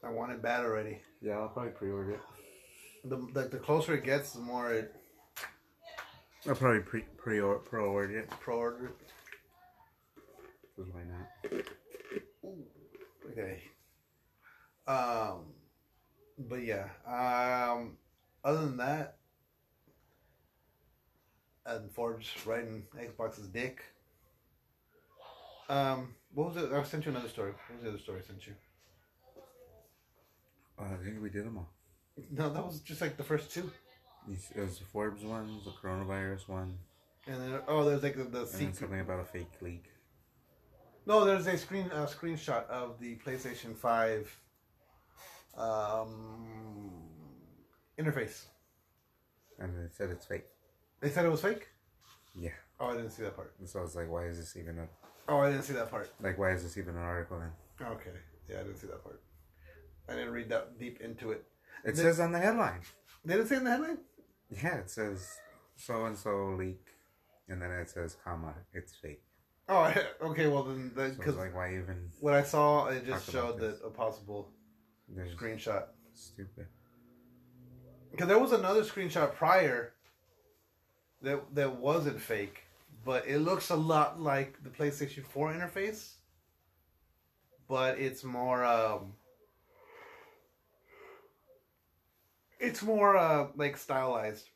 I 0.05 0.11
want 0.11 0.33
it 0.33 0.43
bad 0.43 0.65
already. 0.65 1.01
Yeah, 1.23 1.39
I'll 1.39 1.49
probably 1.49 1.71
pre-order 1.73 2.13
it. 2.13 2.21
The 3.05 3.17
the, 3.33 3.49
the 3.49 3.59
closer 3.59 3.95
it 3.95 4.05
gets, 4.05 4.33
the 4.33 4.41
more 4.41 4.73
it 4.73 4.95
I'll 6.49 6.55
probably 6.55 6.81
pre 6.81 7.03
pre 7.17 7.41
pre-order 7.41 8.19
it. 8.19 8.31
pro 8.31 8.59
order 8.59 8.87
it. 8.87 8.97
'cause 10.77 10.87
why 10.93 11.03
not? 11.05 11.65
Okay. 13.31 13.63
Um, 14.87 15.53
but 16.39 16.63
yeah. 16.63 16.89
Um, 17.07 17.97
other 18.45 18.61
than 18.67 18.77
that, 18.79 19.19
and 21.67 21.91
Forbes 21.93 22.31
writing 22.47 22.87
Xbox's 22.97 23.49
dick. 23.49 23.83
Um, 25.69 26.15
what 26.35 26.49
was 26.55 26.57
it? 26.57 26.73
I 26.73 26.83
sent 26.83 27.05
you 27.05 27.13
another 27.13 27.29
story. 27.29 27.53
What 27.53 27.75
was 27.77 27.83
the 27.83 27.89
other 27.91 27.99
story 27.99 28.21
I 28.21 28.27
sent 28.27 28.47
you? 28.47 28.55
Uh, 30.79 30.85
I 30.95 31.05
think 31.05 31.23
we 31.23 31.31
did 31.31 31.45
them 31.45 31.59
all. 31.59 31.71
No, 32.31 32.51
that 32.51 32.65
was 32.65 32.81
just 32.81 33.01
like 33.01 33.17
the 33.17 33.23
first 33.23 33.51
two. 33.53 33.71
It 34.29 34.61
was 34.61 34.79
the 34.79 34.85
Forbes 34.85 35.25
one, 35.25 35.61
the 35.65 35.71
coronavirus 35.71 36.49
one, 36.49 36.79
And 37.27 37.41
then 37.41 37.61
oh, 37.67 37.85
there's 37.85 38.03
like 38.03 38.17
the, 38.17 38.25
the 38.25 38.47
secret. 38.47 38.77
something 38.77 39.01
about 39.01 39.21
a 39.21 39.25
fake 39.25 39.51
leak. 39.61 39.85
No, 41.07 41.25
there's 41.25 41.47
a 41.47 41.57
screen 41.57 41.87
a 41.93 42.07
screenshot 42.07 42.67
of 42.69 43.01
the 43.01 43.17
PlayStation 43.17 43.75
Five 43.75 44.31
um, 45.57 46.47
interface. 47.99 48.45
And 49.59 49.77
it 49.85 49.95
said 49.95 50.11
it's 50.11 50.27
fake. 50.27 50.45
They 51.01 51.11
said 51.11 51.25
it 51.25 51.31
was 51.31 51.41
fake. 51.43 51.69
Yeah. 52.35 52.51
Oh, 52.79 52.89
I 52.89 52.97
didn't 52.97 53.11
see 53.11 53.23
that 53.23 53.37
part. 53.37 53.55
And 53.59 53.69
so 53.69 53.81
I 53.81 53.83
was 53.83 53.97
like, 53.97 54.11
why 54.11 54.25
is 54.27 54.39
this 54.39 54.57
even 54.57 54.79
a 54.79 54.89
Oh, 55.29 55.39
I 55.39 55.51
didn't 55.51 55.65
see 55.65 55.75
that 55.75 55.91
part. 55.91 56.11
like? 56.21 56.39
Why 56.39 56.51
is 56.53 56.63
this 56.63 56.77
even 56.77 56.97
an 56.97 57.03
article 57.03 57.39
then? 57.39 57.87
Okay. 57.87 58.11
Yeah, 58.49 58.57
I 58.61 58.63
didn't 58.63 58.79
see 58.79 58.87
that 58.89 59.03
part. 59.03 59.21
I 60.09 60.15
didn't 60.15 60.33
read 60.33 60.49
that 60.49 60.79
deep 60.79 61.01
into 61.01 61.31
it. 61.31 61.45
It 61.85 61.93
The- 61.97 62.03
says 62.03 62.21
on 62.21 62.33
the 62.33 62.39
headline. 62.39 62.81
Did 63.27 63.41
it 63.41 63.49
say 63.49 63.57
in 63.57 63.65
the 63.65 63.71
headline? 63.71 63.99
Yeah, 64.51 64.77
it 64.77 64.91
says 64.91 65.39
so 65.77 66.05
and 66.07 66.17
so 66.17 66.49
leak, 66.59 66.85
and 67.49 67.61
then 67.63 67.71
it 67.71 67.89
says 67.91 68.17
comma, 68.25 68.55
it's 68.73 68.95
fake. 68.97 69.23
Oh, 69.69 69.95
okay. 70.23 70.49
Well, 70.49 70.65
then, 70.65 70.91
So 70.97 71.09
because 71.11 71.35
it's 71.35 71.37
like, 71.39 71.55
why 71.55 71.69
even? 71.75 72.11
what 72.21 72.35
I 72.35 72.43
saw, 72.43 72.87
it 72.89 73.07
just 73.07 73.31
showed 73.31 73.59
that 73.61 73.81
a 73.85 73.91
possible 73.91 74.51
There's 75.09 75.35
screenshot. 75.37 75.85
stupid. 76.13 76.67
Because 78.11 78.27
there 78.27 78.39
was 78.41 78.51
another 78.53 78.83
screenshot 78.83 79.33
prior 79.35 79.93
that 81.23 81.55
that 81.55 81.77
wasn't 81.77 82.21
fake, 82.21 82.65
but 83.05 83.27
it 83.29 83.39
looks 83.39 83.71
a 83.71 83.77
lot 83.77 84.21
like 84.21 84.61
the 84.65 84.71
PlayStation 84.71 85.25
Four 85.25 85.53
interface, 85.53 86.15
but 87.69 87.99
it's 88.01 88.25
more 88.25 88.65
um, 88.65 89.13
it's 92.61 92.83
more 92.83 93.17
uh 93.17 93.49
like 93.57 93.77
stylized. 93.77 94.49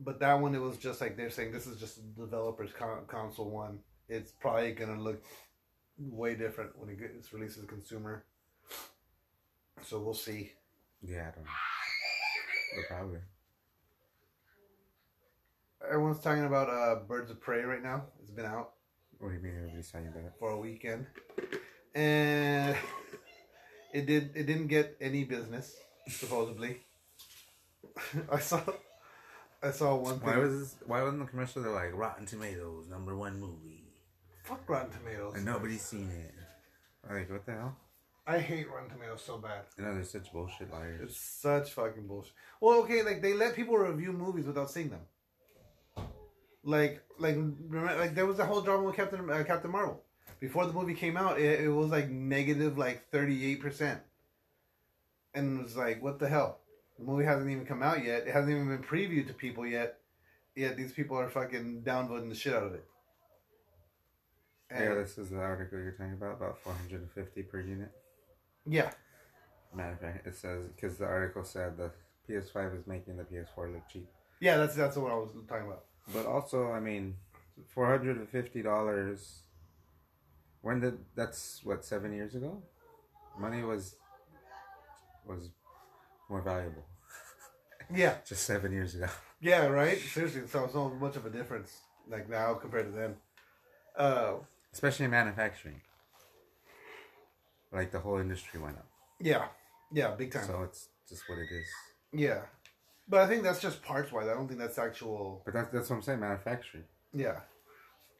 But 0.00 0.20
that 0.20 0.34
one, 0.40 0.54
it 0.54 0.60
was 0.60 0.76
just 0.76 1.00
like 1.00 1.16
they're 1.16 1.30
saying 1.30 1.52
this 1.52 1.66
is 1.66 1.78
just 1.80 2.14
developer's 2.16 2.70
con- 2.72 3.04
console 3.08 3.50
one. 3.50 3.80
It's 4.08 4.30
probably 4.30 4.72
gonna 4.72 5.00
look 5.00 5.22
way 5.98 6.34
different 6.36 6.78
when 6.78 6.88
it 6.88 6.98
gets 7.00 7.32
released 7.32 7.56
to 7.56 7.62
the 7.62 7.66
consumer. 7.66 8.24
So 9.84 9.98
we'll 10.00 10.14
see. 10.14 10.52
Yeah, 11.02 11.28
I 11.28 11.34
don't 11.34 11.44
know. 11.44 12.82
Probably. 12.88 13.18
Everyone's 15.86 16.20
talking 16.20 16.44
about 16.44 16.68
uh, 16.68 16.96
Birds 17.06 17.30
of 17.30 17.40
Prey 17.40 17.62
right 17.62 17.82
now. 17.82 18.04
It's 18.20 18.30
been 18.30 18.44
out 18.44 18.72
What 19.18 19.28
do 19.30 19.34
you 19.36 19.40
mean 19.40 19.54
everybody's 19.56 19.90
talking 19.90 20.08
about 20.08 20.24
it? 20.24 20.32
for 20.38 20.50
a 20.50 20.58
weekend, 20.58 21.06
and 21.94 22.76
it 23.94 24.06
did. 24.06 24.30
It 24.34 24.46
didn't 24.46 24.66
get 24.68 24.96
any 25.00 25.24
business 25.24 25.74
supposedly. 26.08 26.80
I 28.32 28.38
saw. 28.38 28.60
I 29.62 29.70
saw 29.72 29.96
one 29.96 30.20
thing. 30.20 30.28
Why 30.28 30.36
was 30.36 30.58
this, 30.60 30.76
why 30.86 31.02
wasn't 31.02 31.20
the 31.20 31.26
commercial 31.26 31.62
they're 31.62 31.72
like 31.72 31.92
Rotten 31.94 32.26
Tomatoes 32.26 32.86
number 32.88 33.16
one 33.16 33.40
movie 33.40 33.88
Fuck 34.44 34.68
Rotten 34.68 34.90
Tomatoes. 34.92 35.34
and 35.34 35.44
nobody's 35.44 35.82
seen 35.82 36.10
it? 36.10 36.34
Like 37.10 37.30
what 37.30 37.44
the 37.44 37.52
hell? 37.52 37.76
I 38.26 38.38
hate 38.38 38.70
Rotten 38.70 38.90
Tomatoes 38.90 39.22
so 39.24 39.38
bad. 39.38 39.62
You 39.76 39.84
know 39.84 39.94
they're 39.94 40.04
such 40.04 40.32
bullshit 40.32 40.70
liars. 40.70 41.00
It's 41.02 41.18
such 41.18 41.72
fucking 41.72 42.06
bullshit. 42.06 42.32
Well, 42.60 42.80
okay, 42.80 43.02
like 43.02 43.22
they 43.22 43.34
let 43.34 43.56
people 43.56 43.76
review 43.76 44.12
movies 44.12 44.46
without 44.46 44.70
seeing 44.70 44.90
them. 44.90 45.00
Like, 46.62 47.02
like, 47.18 47.34
remember, 47.34 47.96
like 47.98 48.14
there 48.14 48.26
was 48.26 48.38
a 48.38 48.44
whole 48.44 48.60
drama 48.60 48.84
with 48.84 48.96
Captain 48.96 49.28
uh, 49.30 49.44
Captain 49.44 49.70
Marvel. 49.70 50.02
Before 50.40 50.66
the 50.66 50.72
movie 50.72 50.94
came 50.94 51.16
out, 51.16 51.40
it, 51.40 51.60
it 51.60 51.68
was 51.68 51.90
like 51.90 52.10
negative, 52.10 52.76
like 52.76 53.08
thirty 53.10 53.50
eight 53.50 53.60
percent, 53.60 54.00
and 55.34 55.58
it 55.58 55.62
was 55.62 55.76
like, 55.76 56.02
what 56.02 56.18
the 56.18 56.28
hell? 56.28 56.60
The 56.98 57.04
movie 57.04 57.24
hasn't 57.24 57.50
even 57.50 57.64
come 57.66 57.82
out 57.82 58.04
yet. 58.04 58.26
It 58.26 58.32
hasn't 58.32 58.50
even 58.52 58.68
been 58.68 58.82
previewed 58.82 59.28
to 59.28 59.32
people 59.34 59.66
yet. 59.66 59.98
Yet 60.56 60.76
these 60.76 60.92
people 60.92 61.16
are 61.16 61.28
fucking 61.28 61.82
downvoting 61.86 62.28
the 62.28 62.34
shit 62.34 62.54
out 62.54 62.64
of 62.64 62.74
it. 62.74 62.84
And- 64.70 64.84
yeah, 64.84 64.94
this 64.94 65.16
is 65.16 65.30
the 65.30 65.38
article 65.40 65.78
you're 65.78 65.92
talking 65.92 66.12
about 66.14 66.32
about 66.36 66.58
450 66.58 67.42
per 67.44 67.60
unit. 67.60 67.90
yeah, 68.66 68.90
Matter 69.74 69.92
of 69.92 70.00
fact, 70.00 70.26
it 70.26 70.34
says 70.34 70.66
because 70.68 70.96
the 70.98 71.04
article 71.06 71.44
said 71.44 71.76
the 71.76 71.90
PS5 72.28 72.78
is 72.80 72.86
making 72.86 73.16
the 73.16 73.24
PS4 73.24 73.72
look 73.72 73.88
cheap. 73.88 74.08
yeah. 74.40 74.56
That's 74.56 74.74
that's 74.74 74.96
what 74.96 75.12
I 75.12 75.14
was 75.16 75.30
talking 75.48 75.66
about. 75.66 75.84
But 76.12 76.24
also, 76.26 76.72
I 76.72 76.80
mean, 76.80 77.16
four 77.68 77.86
hundred 77.86 78.16
and 78.16 78.28
fifty 78.28 78.62
dollars. 78.62 79.42
When 80.62 80.80
did 80.80 80.98
that's 81.14 81.60
what 81.64 81.84
seven 81.84 82.12
years 82.14 82.34
ago? 82.34 82.62
Money 83.38 83.62
was 83.62 83.94
was 85.26 85.50
more 86.28 86.42
valuable 86.42 86.84
Yeah, 87.94 88.16
just 88.26 88.44
seven 88.44 88.72
years 88.72 88.94
ago. 88.94 89.08
Yeah, 89.40 89.66
right. 89.66 89.98
Seriously, 89.98 90.42
so 90.46 90.64
it's 90.64 90.74
not 90.74 90.94
much 91.00 91.16
of 91.16 91.24
a 91.26 91.30
difference 91.30 91.78
like 92.08 92.28
now 92.28 92.54
compared 92.54 92.86
to 92.86 92.98
then. 92.98 93.14
Uh, 93.96 94.34
Especially 94.72 95.04
in 95.06 95.10
manufacturing. 95.10 95.80
Like 97.72 97.90
the 97.92 98.00
whole 98.00 98.18
industry 98.18 98.58
went 98.60 98.78
up, 98.78 98.86
yeah, 99.20 99.48
yeah, 99.92 100.12
big 100.14 100.32
time. 100.32 100.46
so 100.46 100.62
it's 100.62 100.88
just 101.06 101.28
what 101.28 101.38
it 101.38 101.48
is. 101.52 101.66
yeah, 102.12 102.40
but 103.06 103.20
I 103.20 103.26
think 103.26 103.42
that's 103.42 103.60
just 103.60 103.82
parts 103.82 104.10
wise. 104.10 104.26
I 104.26 104.32
don't 104.32 104.48
think 104.48 104.58
that's 104.58 104.78
actual. 104.78 105.42
But 105.44 105.52
that's 105.52 105.70
that's 105.70 105.90
what 105.90 105.96
I'm 105.96 106.02
saying. 106.02 106.20
Manufacturing, 106.20 106.84
Yeah, 107.12 107.40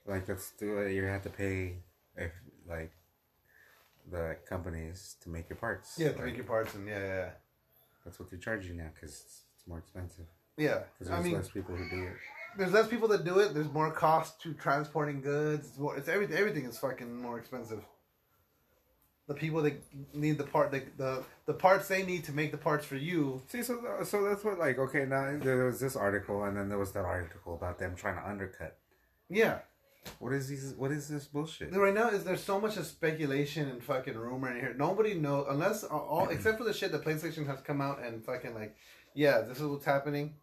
like 0.06 0.26
that's 0.26 0.50
the 0.50 0.90
you 0.92 1.02
have 1.04 1.22
to 1.22 1.30
pay 1.30 1.76
if 2.14 2.32
like 2.68 2.92
the 4.10 4.36
companies 4.46 5.16
to 5.22 5.30
make 5.30 5.48
your 5.48 5.56
parts. 5.56 5.94
yeah, 5.98 6.10
to 6.12 6.16
Like, 6.16 6.26
make 6.26 6.36
your 6.36 6.44
parts 6.44 6.74
and 6.74 6.86
yeah, 6.86 6.98
yeah, 6.98 7.30
That's 8.08 8.18
what 8.18 8.30
they 8.30 8.38
charge 8.38 8.66
you 8.66 8.72
now 8.74 8.88
because 8.94 9.10
it's, 9.10 9.42
it's 9.54 9.66
more 9.68 9.78
expensive. 9.78 10.24
yeah. 10.56 10.78
Because 10.98 11.10
I 11.12 11.16
there's 11.16 11.24
mean, 11.26 11.34
less 11.34 11.50
people 11.50 11.76
who 11.76 11.88
do 11.90 12.04
it. 12.06 12.14
there's 12.56 12.72
less 12.72 12.88
people 12.88 13.08
that 13.08 13.22
do 13.24 13.38
it. 13.38 13.52
There's 13.52 13.70
more 13.70 13.90
cost 13.92 14.40
to 14.42 14.54
transporting 14.54 15.20
goods. 15.20 15.68
It's 15.68 15.78
more. 15.78 15.94
It's 15.98 16.08
everything. 16.08 16.36
Everything 16.38 16.64
is 16.64 16.78
fucking 16.78 17.20
more 17.20 17.38
expensive. 17.38 17.82
The 19.26 19.34
people 19.34 19.60
that 19.60 19.74
need 20.14 20.38
the 20.38 20.44
part, 20.44 20.70
the, 20.70 20.84
the 20.96 21.22
the 21.44 21.52
parts 21.52 21.86
they 21.88 22.02
need 22.02 22.24
to 22.24 22.32
make 22.32 22.50
the 22.50 22.56
parts 22.56 22.86
for 22.86 22.96
you. 22.96 23.42
See, 23.48 23.62
so 23.62 23.74
so 24.02 24.24
that's 24.24 24.42
what 24.42 24.58
like 24.58 24.78
okay 24.78 25.04
now 25.04 25.38
there 25.38 25.66
was 25.66 25.78
this 25.80 25.96
article 25.96 26.44
and 26.44 26.56
then 26.56 26.70
there 26.70 26.78
was 26.78 26.92
that 26.92 27.04
article 27.04 27.54
about 27.54 27.78
them 27.78 27.94
trying 27.94 28.16
to 28.16 28.26
undercut. 28.26 28.78
Yeah, 29.28 29.58
What 30.18 30.32
is 30.32 30.48
these? 30.48 30.74
What 30.74 30.90
is 30.90 31.08
this 31.08 31.26
bullshit? 31.26 31.74
Right 31.74 31.94
now, 31.94 32.08
is 32.08 32.24
there's 32.24 32.42
so 32.42 32.60
much 32.60 32.76
of 32.76 32.86
speculation 32.86 33.68
and 33.68 33.82
fucking 33.82 34.16
rumor 34.16 34.50
in 34.52 34.60
here. 34.60 34.74
Nobody 34.76 35.14
knows 35.14 35.46
unless 35.48 35.84
all 35.84 36.28
except 36.30 36.58
for 36.58 36.64
the 36.64 36.72
shit 36.72 36.92
that 36.92 37.04
PlayStation 37.04 37.46
has 37.46 37.60
come 37.60 37.80
out 37.80 38.02
and 38.02 38.24
fucking 38.24 38.54
like, 38.54 38.76
yeah, 39.14 39.40
this 39.42 39.58
is 39.60 39.66
what's 39.66 39.84
happening. 39.84 40.34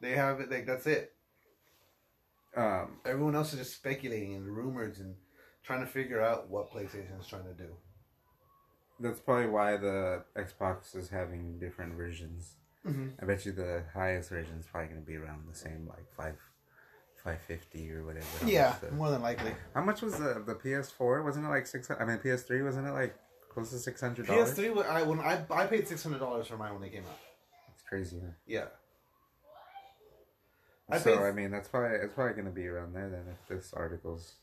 They 0.00 0.12
have 0.12 0.40
it 0.40 0.50
like 0.50 0.66
that's 0.66 0.86
it. 0.86 1.12
Um, 2.56 2.98
Everyone 3.06 3.36
else 3.36 3.52
is 3.52 3.60
just 3.60 3.74
speculating 3.76 4.34
and 4.34 4.44
rumors 4.46 4.98
and 4.98 5.14
trying 5.62 5.80
to 5.80 5.86
figure 5.86 6.20
out 6.20 6.48
what 6.50 6.72
PlayStation 6.72 7.18
is 7.20 7.26
trying 7.26 7.44
to 7.44 7.54
do. 7.54 7.68
that's 8.98 9.20
probably 9.20 9.46
why 9.46 9.76
the 9.76 10.24
Xbox 10.36 10.94
is 10.96 11.08
having 11.08 11.58
different 11.58 11.94
versions. 11.94 12.56
Mhm. 12.84 13.12
I 13.22 13.24
bet 13.26 13.46
you 13.46 13.52
the 13.52 13.84
highest 13.94 14.30
version 14.30 14.58
is 14.58 14.66
probably 14.66 14.88
going 14.88 15.00
to 15.02 15.06
be 15.06 15.16
around 15.16 15.46
the 15.48 15.54
same, 15.54 15.86
like 15.88 16.10
five, 16.16 16.36
five 17.24 17.40
fifty 17.42 17.90
or 17.92 18.04
whatever. 18.04 18.26
Yeah, 18.44 18.74
the- 18.80 18.90
more 18.92 19.10
than 19.10 19.22
likely. 19.22 19.52
How 19.74 19.82
much 19.82 20.02
was 20.02 20.14
the 20.18 20.42
the 20.46 20.54
PS4? 20.54 21.24
Wasn't 21.24 21.44
it 21.44 21.48
like 21.48 21.66
six? 21.66 21.90
I 21.90 22.04
mean, 22.04 22.18
PS3 22.18 22.64
wasn't 22.64 22.86
it 22.88 22.92
like 22.92 23.14
close 23.48 23.70
to 23.70 23.78
six 23.78 24.00
hundred 24.00 24.26
dollars? 24.26 24.56
PS3, 24.58 24.84
I 24.86 25.02
when 25.02 25.20
I 25.20 25.44
I 25.50 25.66
paid 25.66 25.86
six 25.88 26.02
hundred 26.02 26.18
dollars 26.20 26.46
for 26.46 26.56
mine 26.56 26.72
when 26.72 26.82
they 26.82 26.88
came 26.90 27.04
out. 27.04 27.18
It's 27.74 27.82
crazy. 27.82 28.18
Huh? 28.20 28.32
Yeah. 28.46 28.64
I 30.88 30.98
so 30.98 31.16
paid- 31.16 31.22
I 31.24 31.32
mean, 31.32 31.50
that's 31.50 31.68
probably 31.68 31.98
it's 31.98 32.14
probably 32.14 32.34
gonna 32.34 32.50
be 32.50 32.66
around 32.66 32.94
there 32.94 33.08
then 33.08 33.24
if 33.30 33.48
this 33.48 33.72
article's 33.72 34.34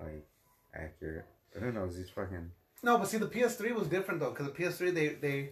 like 0.00 0.26
accurate. 0.74 1.26
But 1.52 1.62
who 1.62 1.72
knows? 1.72 1.96
These 1.96 2.10
fucking 2.10 2.50
No, 2.82 2.98
but 2.98 3.08
see, 3.08 3.18
the 3.18 3.26
PS3 3.26 3.74
was 3.74 3.88
different 3.88 4.20
though, 4.20 4.30
because 4.30 4.46
the 4.46 4.52
PS3 4.52 4.94
they 4.94 5.08
they 5.08 5.50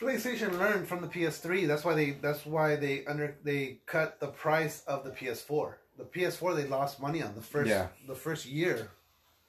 PlayStation 0.00 0.58
learned 0.58 0.86
from 0.86 1.00
the 1.00 1.08
PS3. 1.08 1.66
That's 1.66 1.84
why 1.84 1.94
they. 1.94 2.10
That's 2.12 2.44
why 2.44 2.76
they 2.76 3.04
under 3.06 3.36
they 3.42 3.78
cut 3.86 4.20
the 4.20 4.28
price 4.28 4.82
of 4.86 5.04
the 5.04 5.10
PS4. 5.10 5.74
The 5.96 6.04
PS4 6.04 6.54
they 6.56 6.66
lost 6.66 7.00
money 7.00 7.22
on 7.22 7.34
the 7.34 7.40
first. 7.40 7.70
Yeah. 7.70 7.88
The 8.06 8.14
first 8.14 8.46
year, 8.46 8.90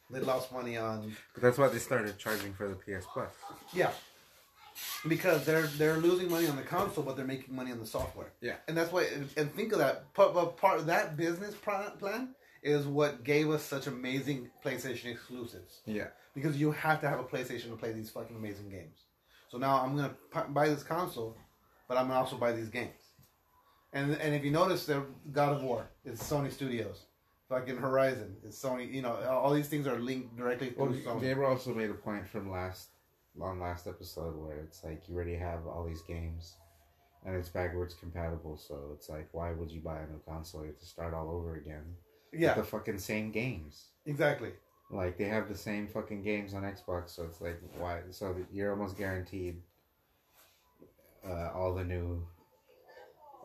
they 0.10 0.20
lost 0.22 0.52
money 0.54 0.78
on. 0.78 1.16
But 1.34 1.44
that's 1.44 1.58
why 1.58 1.68
they 1.68 1.80
started 1.80 2.18
charging 2.18 2.54
for 2.54 2.68
the 2.70 2.76
PS 2.76 3.06
Plus. 3.12 3.32
Yeah. 3.74 3.92
Because 5.08 5.44
they're 5.46 5.68
they're 5.68 5.98
losing 5.98 6.30
money 6.30 6.48
on 6.48 6.56
the 6.56 6.62
console, 6.62 7.04
but 7.04 7.18
they're 7.18 7.26
making 7.26 7.54
money 7.54 7.72
on 7.72 7.80
the 7.80 7.86
software. 7.86 8.32
Yeah. 8.42 8.56
And 8.68 8.78
that's 8.78 8.92
why. 8.92 9.08
And, 9.36 9.54
think 9.54 9.74
of 9.74 9.80
that. 9.80 10.14
Part, 10.14 10.34
but 10.34 10.56
part 10.58 10.80
of 10.80 10.86
that 10.86 11.18
business 11.18 11.56
plan 11.56 12.36
is 12.64 12.86
what 12.86 13.24
gave 13.24 13.50
us 13.50 13.64
such 13.64 13.88
amazing 13.88 14.50
PlayStation 14.64 15.08
exclusives. 15.12 15.82
Yeah. 15.86 16.08
because 16.34 16.58
you 16.58 16.72
have 16.72 17.02
to 17.02 17.10
have 17.10 17.20
a 17.20 17.24
PlayStation 17.24 17.70
to 17.72 17.76
play 17.76 17.92
these 17.92 18.10
fucking 18.10 18.36
amazing 18.36 18.70
games. 18.70 19.00
So 19.48 19.58
now 19.58 19.82
I'm 19.82 19.96
gonna 19.96 20.14
buy 20.50 20.68
this 20.70 20.84
console, 20.84 21.36
but 21.88 21.98
I'm 21.98 22.08
gonna 22.08 22.20
also 22.20 22.38
buy 22.38 22.52
these 22.52 22.70
games. 22.70 23.02
And 23.94 24.14
and 24.16 24.36
if 24.36 24.44
you 24.44 24.52
notice, 24.52 24.86
they're 24.86 25.06
God 25.32 25.58
of 25.58 25.64
War. 25.64 25.90
It's 26.06 26.22
Sony 26.22 26.52
Studios. 26.52 27.06
Fucking 27.50 27.78
Horizon. 27.78 28.36
It's 28.44 28.62
Sony. 28.62 28.92
You 28.94 29.02
know, 29.02 29.16
all 29.30 29.54
these 29.54 29.70
things 29.70 29.88
are 29.88 29.98
linked 29.98 30.36
directly 30.36 30.74
Well, 30.76 30.90
Sony. 30.90 31.22
Gabriel 31.22 31.52
also 31.52 31.74
made 31.74 31.90
a 31.90 31.94
point 31.94 32.28
from 32.28 32.52
last 32.52 32.90
on 33.42 33.60
last 33.60 33.88
episode 33.88 34.36
where 34.36 34.58
it's 34.58 34.84
like 34.84 35.08
you 35.08 35.16
already 35.16 35.36
have 35.36 35.66
all 35.66 35.86
these 35.86 36.02
games, 36.02 36.56
and 37.26 37.36
it's 37.36 37.48
backwards 37.50 37.94
compatible. 37.94 38.58
So 38.58 38.92
it's 38.94 39.08
like, 39.08 39.30
why 39.32 39.54
would 39.54 39.72
you 39.72 39.80
buy 39.80 40.00
a 40.00 40.08
new 40.08 40.20
console? 40.28 40.62
You 40.64 40.68
have 40.72 40.80
to 40.80 40.86
start 40.86 41.14
all 41.14 41.32
over 41.32 41.56
again. 41.56 41.86
Yeah, 42.34 42.56
With 42.58 42.66
the 42.66 42.72
fucking 42.72 43.00
same 43.00 43.32
games. 43.32 43.86
exactly. 44.06 44.52
Like 44.90 45.18
they 45.18 45.26
have 45.26 45.50
the 45.50 45.58
same 45.58 45.88
fucking 45.88 46.24
games 46.24 46.54
on 46.54 46.64
Xbox, 46.64 47.10
so 47.10 47.24
it's 47.24 47.42
like 47.42 47.60
why? 47.78 48.00
So 48.12 48.36
you're 48.52 48.72
almost 48.72 48.98
guaranteed 48.98 49.62
uh, 51.28 51.52
all 51.54 51.76
the 51.76 51.84
new, 51.84 52.26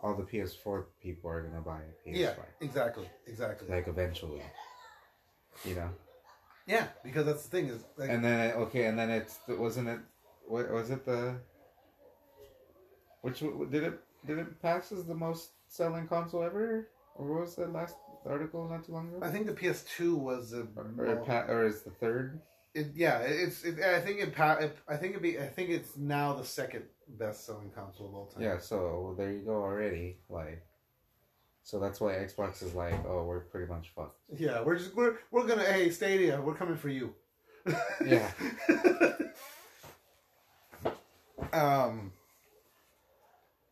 all 0.03 0.15
the 0.15 0.23
PS4 0.23 0.85
people 1.03 1.31
are 1.31 1.43
gonna 1.43 1.61
buy 1.61 1.81
PS5. 2.07 2.15
Yeah, 2.15 2.35
exactly, 2.61 3.09
exactly. 3.27 3.69
Like 3.69 3.89
eventually, 3.89 4.41
you 5.65 5.75
know. 5.75 5.91
yeah, 6.67 6.87
because 7.03 7.27
that's 7.27 7.43
the 7.43 7.51
thing 7.51 7.69
is, 7.69 7.83
like, 7.97 8.09
And 8.09 8.25
then 8.25 8.51
it, 8.51 8.57
okay, 8.57 8.87
and 8.87 8.97
then 8.97 9.11
it's 9.11 9.41
wasn't 9.49 9.89
it? 9.89 9.99
What 10.47 10.71
was 10.71 10.91
it 10.91 11.05
the? 11.05 11.35
Which 13.23 13.41
did 13.41 13.83
it 13.83 14.01
did 14.27 14.39
it 14.39 14.63
pass 14.63 14.93
as 14.93 15.07
the 15.07 15.15
most 15.15 15.51
selling 15.67 16.07
console 16.07 16.45
ever, 16.45 16.89
or 17.17 17.27
what 17.27 17.41
was 17.41 17.57
the 17.57 17.67
last 17.67 17.97
article 18.27 18.69
not 18.69 18.85
too 18.85 18.93
long 18.93 19.09
ago? 19.09 19.19
I 19.23 19.31
think 19.31 19.47
the 19.47 19.53
PS2 19.53 20.17
was 20.17 20.51
the. 20.51 20.67
Or, 20.77 21.07
it 21.07 21.27
pa- 21.27 21.47
or 21.49 21.67
is 21.67 21.83
the 21.83 21.91
third? 21.91 22.41
It, 22.75 22.89
yeah, 22.95 23.19
it's. 23.19 23.65
It, 23.65 23.81
I 23.81 24.01
think 24.01 24.21
it. 24.21 24.35
I 24.89 24.97
think 24.97 25.17
it 25.17 25.23
be. 25.23 25.39
I 25.39 25.47
think 25.47 25.71
it's 25.71 25.97
now 25.97 26.35
the 26.35 26.45
second 26.45 26.85
best-selling 27.09 27.71
console 27.71 28.09
of 28.09 28.15
all 28.15 28.27
time. 28.27 28.43
Yeah, 28.43 28.59
so 28.59 29.15
there 29.19 29.31
you 29.31 29.41
go 29.41 29.55
already. 29.55 30.19
Like, 30.29 30.63
so 31.63 31.79
that's 31.79 32.01
why 32.01 32.13
Xbox 32.13 32.63
is 32.63 32.75
like, 32.75 32.95
oh, 33.07 33.25
we're 33.25 33.41
pretty 33.41 33.71
much 33.71 33.91
fucked. 33.95 34.19
Yeah, 34.37 34.63
we're 34.63 34.79
just 34.79 34.95
we're 34.95 35.17
we're 35.31 35.47
gonna 35.47 35.65
hey 35.65 35.91
Stadia, 35.91 36.41
we're 36.41 36.55
coming 36.55 36.77
for 36.77 36.89
you. 36.89 37.15
Yeah. 38.05 38.31
um. 41.53 42.13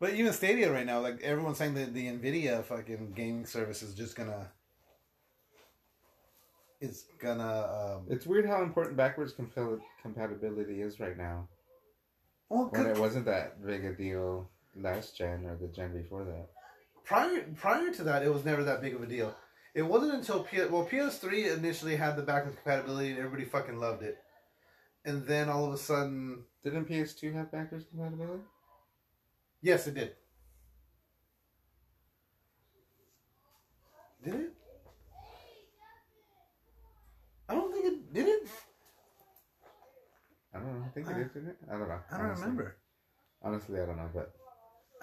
But 0.01 0.15
even 0.15 0.33
Stadia 0.33 0.73
right 0.73 0.87
now, 0.87 1.01
like 1.01 1.21
everyone's 1.23 1.59
saying 1.59 1.75
that 1.75 1.93
the 1.95 2.07
Nvidia 2.07 2.65
fucking 2.65 3.13
gaming 3.13 3.45
service 3.47 3.83
is 3.83 3.95
just 3.95 4.17
gonna. 4.17 4.51
It's 6.81 7.05
gonna. 7.19 7.99
Um, 7.99 8.07
It's 8.09 8.27
weird 8.27 8.47
how 8.47 8.63
important 8.63 8.97
backwards 8.97 9.35
compa- 9.35 9.81
compatibility 10.03 10.81
is 10.81 10.99
right 10.99 11.17
now. 11.17 11.47
well, 12.49 12.71
When 12.73 12.87
it 12.87 12.99
wasn't 12.99 13.27
that 13.27 13.65
big 13.65 13.85
a 13.85 13.93
deal 13.95 14.49
last 14.75 15.17
gen 15.17 15.45
or 15.47 15.57
the 15.57 15.69
gen 15.69 15.93
before 15.93 16.25
that. 16.25 16.49
prior 17.05 17.43
prior 17.57 17.93
to 17.93 18.05
that, 18.05 18.23
it 18.23 18.33
was 18.33 18.45
never 18.45 18.65
that 18.65 18.81
big 18.81 18.95
of 18.95 19.03
a 19.03 19.07
deal. 19.07 19.35
It 19.75 19.83
wasn't 19.83 20.15
until 20.15 20.43
P- 20.45 20.65
well 20.67 20.87
PS3 20.87 21.55
initially 21.59 21.97
had 21.97 22.17
the 22.17 22.23
backwards 22.23 22.57
compatibility 22.57 23.11
and 23.11 23.19
everybody 23.19 23.45
fucking 23.45 23.77
loved 23.79 24.03
it, 24.03 24.17
and 25.05 25.27
then 25.27 25.49
all 25.51 25.67
of 25.67 25.75
a 25.75 25.79
sudden, 25.79 26.45
Didn't 26.65 26.87
PS2 26.89 27.33
have 27.35 27.53
backwards 27.53 27.85
compatibility? 27.91 28.43
Yes, 29.63 29.87
it 29.87 29.95
did. 29.95 30.13
Did 34.25 34.35
it? 34.35 34.53
I 37.49 37.55
don't 37.55 37.73
think 37.73 37.85
it 37.87 38.13
did. 38.15 38.29
It? 38.29 38.49
I 40.55 40.59
don't 40.59 40.79
know. 40.81 40.85
I 40.85 40.89
think 40.91 41.07
it 41.09 41.13
Uh, 41.15 41.19
is, 41.21 41.31
isn't 41.31 41.49
it? 41.49 41.57
I 41.69 41.73
don't 41.79 41.89
know. 41.89 42.01
I 42.11 42.17
don't 42.19 42.27
honestly. 42.27 42.43
remember. 42.45 42.77
Honestly, 43.43 43.81
I 43.81 43.87
don't 43.87 43.97
know, 43.97 44.11
but 44.13 44.35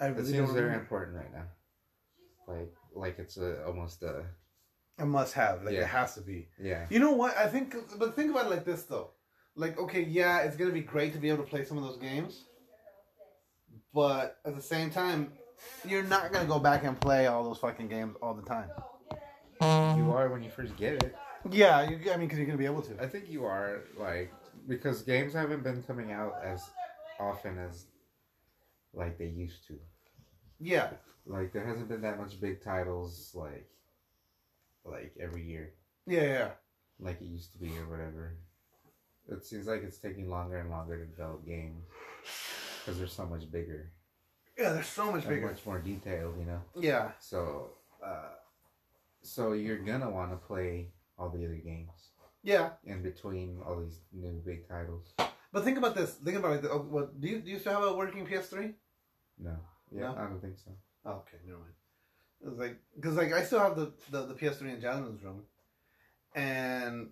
I 0.00 0.06
it 0.08 0.24
seems 0.26 0.50
very 0.52 0.74
important 0.74 1.16
right 1.16 1.32
now. 1.32 1.46
Like, 2.46 2.72
like 2.94 3.18
it's 3.18 3.36
a, 3.36 3.64
almost 3.66 4.02
a 4.02 4.24
A 4.98 5.04
must 5.06 5.34
have. 5.34 5.62
Like 5.64 5.74
Yeah. 5.74 5.80
it 5.82 5.86
has 5.88 6.14
to 6.14 6.20
be. 6.20 6.48
yeah. 6.60 6.86
You 6.90 7.00
know 7.00 7.12
what? 7.12 7.36
I 7.36 7.48
think, 7.48 7.74
but 7.98 8.14
think 8.14 8.30
about 8.30 8.46
it 8.46 8.50
like 8.50 8.64
this 8.64 8.84
though. 8.84 9.10
Like, 9.56 9.78
okay, 9.78 10.02
yeah, 10.02 10.40
it's 10.40 10.56
gonna 10.56 10.72
be 10.72 10.82
great 10.82 11.12
to 11.14 11.18
be 11.18 11.28
able 11.30 11.42
to 11.44 11.50
play 11.50 11.64
some 11.64 11.76
of 11.78 11.84
those 11.84 11.98
games, 11.98 12.44
but 13.94 14.38
at 14.44 14.54
the 14.54 14.62
same 14.62 14.90
time, 14.90 15.32
you're 15.86 16.04
not 16.04 16.32
gonna 16.32 16.46
go 16.46 16.58
back 16.58 16.84
and 16.84 17.00
play 17.00 17.26
all 17.26 17.44
those 17.44 17.58
fucking 17.58 17.88
games 17.88 18.16
all 18.22 18.34
the 18.34 18.42
time. 18.42 18.68
You 19.60 20.12
are 20.12 20.28
when 20.28 20.42
you 20.42 20.50
first 20.50 20.76
get 20.76 21.02
it. 21.02 21.16
Yeah, 21.50 21.88
you, 21.88 22.12
I 22.12 22.16
mean, 22.16 22.26
because 22.26 22.38
you're 22.38 22.46
gonna 22.46 22.58
be 22.58 22.66
able 22.66 22.82
to. 22.82 23.02
I 23.02 23.06
think 23.06 23.28
you 23.28 23.44
are 23.44 23.80
like 23.98 24.32
because 24.66 25.02
games 25.02 25.32
haven't 25.32 25.62
been 25.62 25.82
coming 25.82 26.12
out 26.12 26.34
as 26.44 26.62
often 27.18 27.58
as 27.58 27.86
like 28.92 29.18
they 29.18 29.26
used 29.26 29.66
to. 29.68 29.78
Yeah, 30.60 30.90
Like 31.26 31.52
there 31.52 31.66
hasn't 31.66 31.88
been 31.88 32.02
that 32.02 32.18
much 32.18 32.40
big 32.40 32.62
titles 32.62 33.32
like 33.34 33.68
like 34.84 35.14
every 35.20 35.44
year 35.44 35.74
yeah, 36.06 36.22
yeah. 36.22 36.48
like 36.98 37.20
it 37.20 37.26
used 37.26 37.52
to 37.52 37.58
be 37.58 37.68
or 37.78 37.88
whatever. 37.88 38.36
It 39.28 39.44
seems 39.44 39.66
like 39.66 39.82
it's 39.82 39.98
taking 39.98 40.30
longer 40.30 40.58
and 40.58 40.70
longer 40.70 40.98
to 40.98 41.04
develop 41.04 41.44
games 41.46 41.84
because 42.88 42.98
they're 42.98 43.08
so 43.08 43.26
much 43.26 43.50
bigger, 43.50 43.90
Yeah, 44.56 44.72
they're 44.72 44.82
so 44.82 45.12
much 45.12 45.28
bigger. 45.28 45.46
much 45.46 45.64
more 45.66 45.78
detailed, 45.78 46.38
you 46.38 46.46
know. 46.46 46.60
Yeah, 46.74 47.12
So, 47.20 47.72
uh, 48.02 48.30
so 49.22 49.52
you're 49.52 49.78
gonna 49.78 50.10
want 50.10 50.30
to 50.30 50.36
play 50.38 50.88
all 51.18 51.28
the 51.28 51.44
other 51.44 51.56
games 51.56 51.90
yeah. 52.42 52.70
in 52.84 53.02
between 53.02 53.60
all 53.66 53.78
these 53.80 53.98
new 54.12 54.40
big 54.44 54.66
titles. 54.68 55.12
But 55.52 55.64
think 55.64 55.76
about 55.76 55.94
this. 55.94 56.14
Think 56.14 56.38
about 56.38 56.64
it. 56.64 56.70
Oh, 56.70 56.78
what, 56.78 57.20
do 57.20 57.28
you 57.28 57.40
do 57.40 57.50
you 57.50 57.58
still 57.58 57.72
have 57.72 57.82
a 57.84 57.94
working 57.94 58.26
PS3? 58.26 58.74
No, 59.38 59.56
yeah, 59.90 60.00
No? 60.00 60.16
I 60.16 60.24
don't 60.28 60.40
think 60.40 60.56
so. 60.58 60.70
Oh, 61.04 61.22
okay, 61.22 61.38
never 61.44 61.58
mind. 61.58 61.72
It 62.42 62.48
was 62.48 62.58
like 62.58 62.76
because 62.94 63.16
like 63.16 63.32
I 63.32 63.42
still 63.42 63.60
have 63.60 63.76
the, 63.76 63.92
the 64.10 64.26
the 64.26 64.34
PS3 64.34 64.74
in 64.74 64.80
Jasmine's 64.80 65.22
room, 65.22 65.42
and 66.34 67.10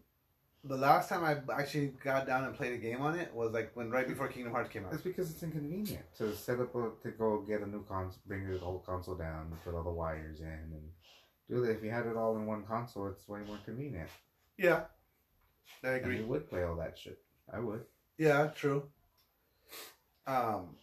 the 0.69 0.77
last 0.77 1.09
time 1.09 1.25
I 1.25 1.37
actually 1.61 1.89
got 2.03 2.27
down 2.27 2.45
and 2.45 2.55
played 2.55 2.73
a 2.73 2.77
game 2.79 3.01
on 3.01 3.19
it 3.19 3.33
was 3.35 3.53
like 3.53 3.71
when 3.75 3.91
right 3.91 4.07
before 4.07 4.29
Kingdom 4.29 4.53
Hearts 4.53 4.71
came 4.71 4.85
out. 4.87 4.93
It's 4.93 5.03
because 5.03 5.31
it's 5.31 5.43
inconvenient 5.43 6.05
to 6.19 6.35
set 6.35 6.61
up 6.61 6.75
a, 6.75 6.91
to 7.03 7.11
go 7.11 7.41
get 7.43 7.61
a 7.63 7.67
new 7.67 7.85
console, 7.85 8.21
bring 8.27 8.51
the 8.51 8.59
whole 8.59 8.81
console 8.81 9.15
down, 9.15 9.53
put 9.65 9.75
all 9.75 9.83
the 9.85 9.91
wires 9.91 10.41
in, 10.41 10.47
and 10.47 10.83
do 11.49 11.65
that. 11.65 11.73
If 11.77 11.85
you 11.85 11.91
had 11.91 12.07
it 12.07 12.17
all 12.17 12.37
in 12.37 12.47
one 12.47 12.65
console, 12.65 13.07
it's 13.09 13.29
way 13.29 13.41
more 13.47 13.59
convenient. 13.65 14.09
Yeah, 14.59 14.85
I 15.85 15.89
And 15.89 15.97
agree. 15.97 16.19
you 16.19 16.27
would 16.27 16.49
play 16.49 16.63
all 16.65 16.77
that 16.77 16.99
shit. 16.99 17.19
I 17.53 17.61
would. 17.61 17.85
Yeah, 18.19 18.49
true. 18.55 18.85
Um, 20.27 20.77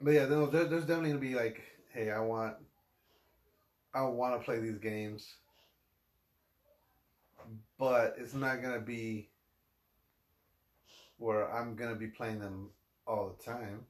but 0.00 0.10
yeah, 0.12 0.24
there- 0.26 0.46
there's 0.46 0.84
definitely 0.86 1.10
gonna 1.10 1.20
be 1.20 1.34
like, 1.34 1.60
hey, 1.92 2.10
I 2.10 2.20
want, 2.20 2.56
I 3.94 4.02
want 4.02 4.38
to 4.40 4.44
play 4.44 4.58
these 4.58 4.78
games, 4.78 5.36
but 7.78 8.16
it's 8.18 8.34
not 8.34 8.60
gonna 8.62 8.80
be 8.80 9.28
where 11.18 11.52
I'm 11.52 11.76
gonna 11.76 11.94
be 11.94 12.08
playing 12.08 12.40
them 12.40 12.70
all 13.06 13.36
the 13.36 13.44
time. 13.44 13.86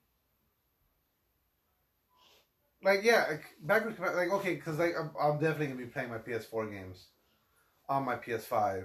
Like 2.83 3.01
yeah, 3.03 3.27
like, 3.31 3.45
backwards 3.63 3.99
like 3.99 4.31
okay, 4.31 4.55
because 4.55 4.79
like 4.79 4.93
I'm, 4.99 5.11
I'm 5.21 5.39
definitely 5.39 5.69
gonna 5.69 5.79
be 5.79 5.87
playing 5.87 6.11
my 6.11 6.19
PS4 6.19 6.71
games 6.71 7.07
on 7.89 8.05
my 8.05 8.17
PS5 8.17 8.85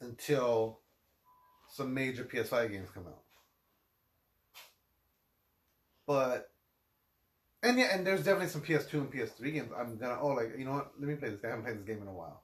until 0.00 0.80
some 1.70 1.94
major 1.94 2.24
PS5 2.24 2.70
games 2.70 2.88
come 2.92 3.06
out. 3.06 3.22
But 6.06 6.50
and 7.62 7.78
yeah, 7.78 7.94
and 7.94 8.06
there's 8.06 8.24
definitely 8.24 8.48
some 8.48 8.60
PS2 8.60 8.92
and 8.94 9.12
PS3 9.12 9.52
games. 9.52 9.70
I'm 9.76 9.96
gonna 9.96 10.18
oh 10.20 10.28
like 10.28 10.58
you 10.58 10.64
know 10.64 10.72
what? 10.72 10.92
Let 10.98 11.08
me 11.08 11.14
play 11.14 11.30
this. 11.30 11.40
game. 11.40 11.46
I 11.46 11.56
haven't 11.56 11.64
played 11.64 11.78
this 11.78 11.86
game 11.86 12.02
in 12.02 12.08
a 12.08 12.12
while. 12.12 12.42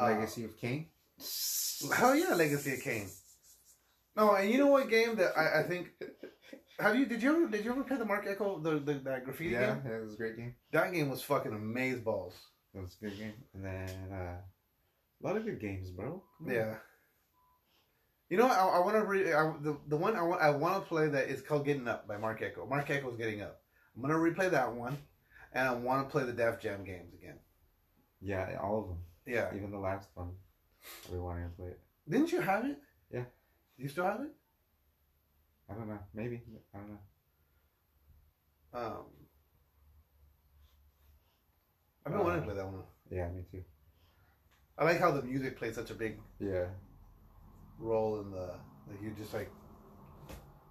Legacy 0.00 0.44
of 0.44 0.56
Kain. 0.56 0.86
hell 1.94 2.14
yeah, 2.14 2.34
Legacy 2.34 2.74
of 2.74 2.80
Kain. 2.82 3.08
No, 4.16 4.34
and 4.34 4.50
you 4.50 4.58
know 4.58 4.66
what 4.68 4.88
game 4.88 5.16
that 5.16 5.36
I, 5.38 5.60
I 5.60 5.62
think 5.64 5.88
have 6.78 6.96
you 6.96 7.06
did 7.06 7.22
you 7.22 7.30
ever 7.34 7.48
did 7.48 7.64
you 7.64 7.70
ever 7.72 7.84
play 7.84 7.96
the 7.96 8.04
Marc 8.04 8.26
Ecko 8.26 8.60
the, 8.60 8.78
the 8.78 8.94
that 9.04 9.24
graffiti 9.24 9.50
Yeah, 9.50 9.74
game? 9.74 9.82
yeah, 9.86 9.96
it 9.98 10.02
was 10.04 10.14
a 10.14 10.16
great 10.16 10.36
game. 10.36 10.54
That 10.72 10.92
game 10.92 11.08
was 11.10 11.22
fucking 11.22 11.52
amaze 11.52 12.00
balls. 12.00 12.34
It 12.74 12.80
was 12.80 12.96
a 13.00 13.04
good 13.06 13.18
game. 13.18 13.32
And 13.54 13.64
then 13.64 13.88
uh, 14.12 14.36
a 14.36 15.20
lot 15.26 15.36
of 15.36 15.44
good 15.44 15.60
games, 15.60 15.90
bro. 15.90 16.22
Yeah. 16.46 16.74
You 18.30 18.36
know, 18.36 18.46
I, 18.46 18.76
I 18.76 18.78
want 18.80 18.94
to 18.96 19.04
re- 19.04 19.32
I, 19.32 19.52
the 19.62 19.78
the 19.88 19.96
one 19.96 20.14
I 20.16 20.22
want 20.22 20.42
I 20.42 20.50
want 20.50 20.82
to 20.82 20.88
play 20.88 21.08
that 21.08 21.28
is 21.28 21.40
called 21.40 21.64
Getting 21.64 21.88
Up 21.88 22.06
by 22.06 22.18
Marc 22.18 22.42
Ecko. 22.42 22.66
Marc 22.66 22.88
Ecko's 22.90 23.16
Getting 23.16 23.40
Up. 23.42 23.60
I'm 23.96 24.02
gonna 24.02 24.14
replay 24.14 24.50
that 24.50 24.72
one, 24.72 24.98
and 25.54 25.66
I 25.66 25.72
want 25.74 26.06
to 26.06 26.12
play 26.12 26.24
the 26.24 26.32
Def 26.32 26.60
Jam 26.60 26.84
games 26.84 27.14
again. 27.14 27.38
Yeah, 28.20 28.58
all 28.62 28.80
of 28.80 28.88
them. 28.88 28.98
Yeah, 29.28 29.54
Even 29.54 29.70
the 29.70 29.78
last 29.78 30.08
one. 30.14 30.30
We 31.12 31.18
wanted 31.18 31.44
to 31.50 31.56
play 31.56 31.68
it. 31.68 31.80
didn't 32.08 32.32
you 32.32 32.40
have 32.40 32.64
it? 32.64 32.78
Yeah. 33.12 33.24
You 33.76 33.88
still 33.88 34.04
have 34.04 34.20
it? 34.22 34.30
I 35.70 35.74
don't 35.74 35.86
know. 35.88 35.98
Maybe. 36.14 36.40
I 36.74 36.78
don't 36.78 36.88
know. 36.88 36.98
Um, 38.80 39.04
I've 42.06 42.12
been 42.12 42.22
wanting 42.22 42.40
to 42.40 42.46
play 42.46 42.54
that 42.56 42.66
one. 42.66 42.82
Yeah, 43.10 43.28
me 43.28 43.42
too. 43.50 43.62
I 44.78 44.84
like 44.84 44.98
how 44.98 45.10
the 45.10 45.22
music 45.22 45.58
plays 45.58 45.74
such 45.74 45.90
a 45.90 45.94
big 45.94 46.18
Yeah. 46.38 46.66
role 47.78 48.20
in 48.20 48.30
the 48.30 48.54
like 48.88 49.02
you 49.02 49.10
just 49.18 49.34
like 49.34 49.50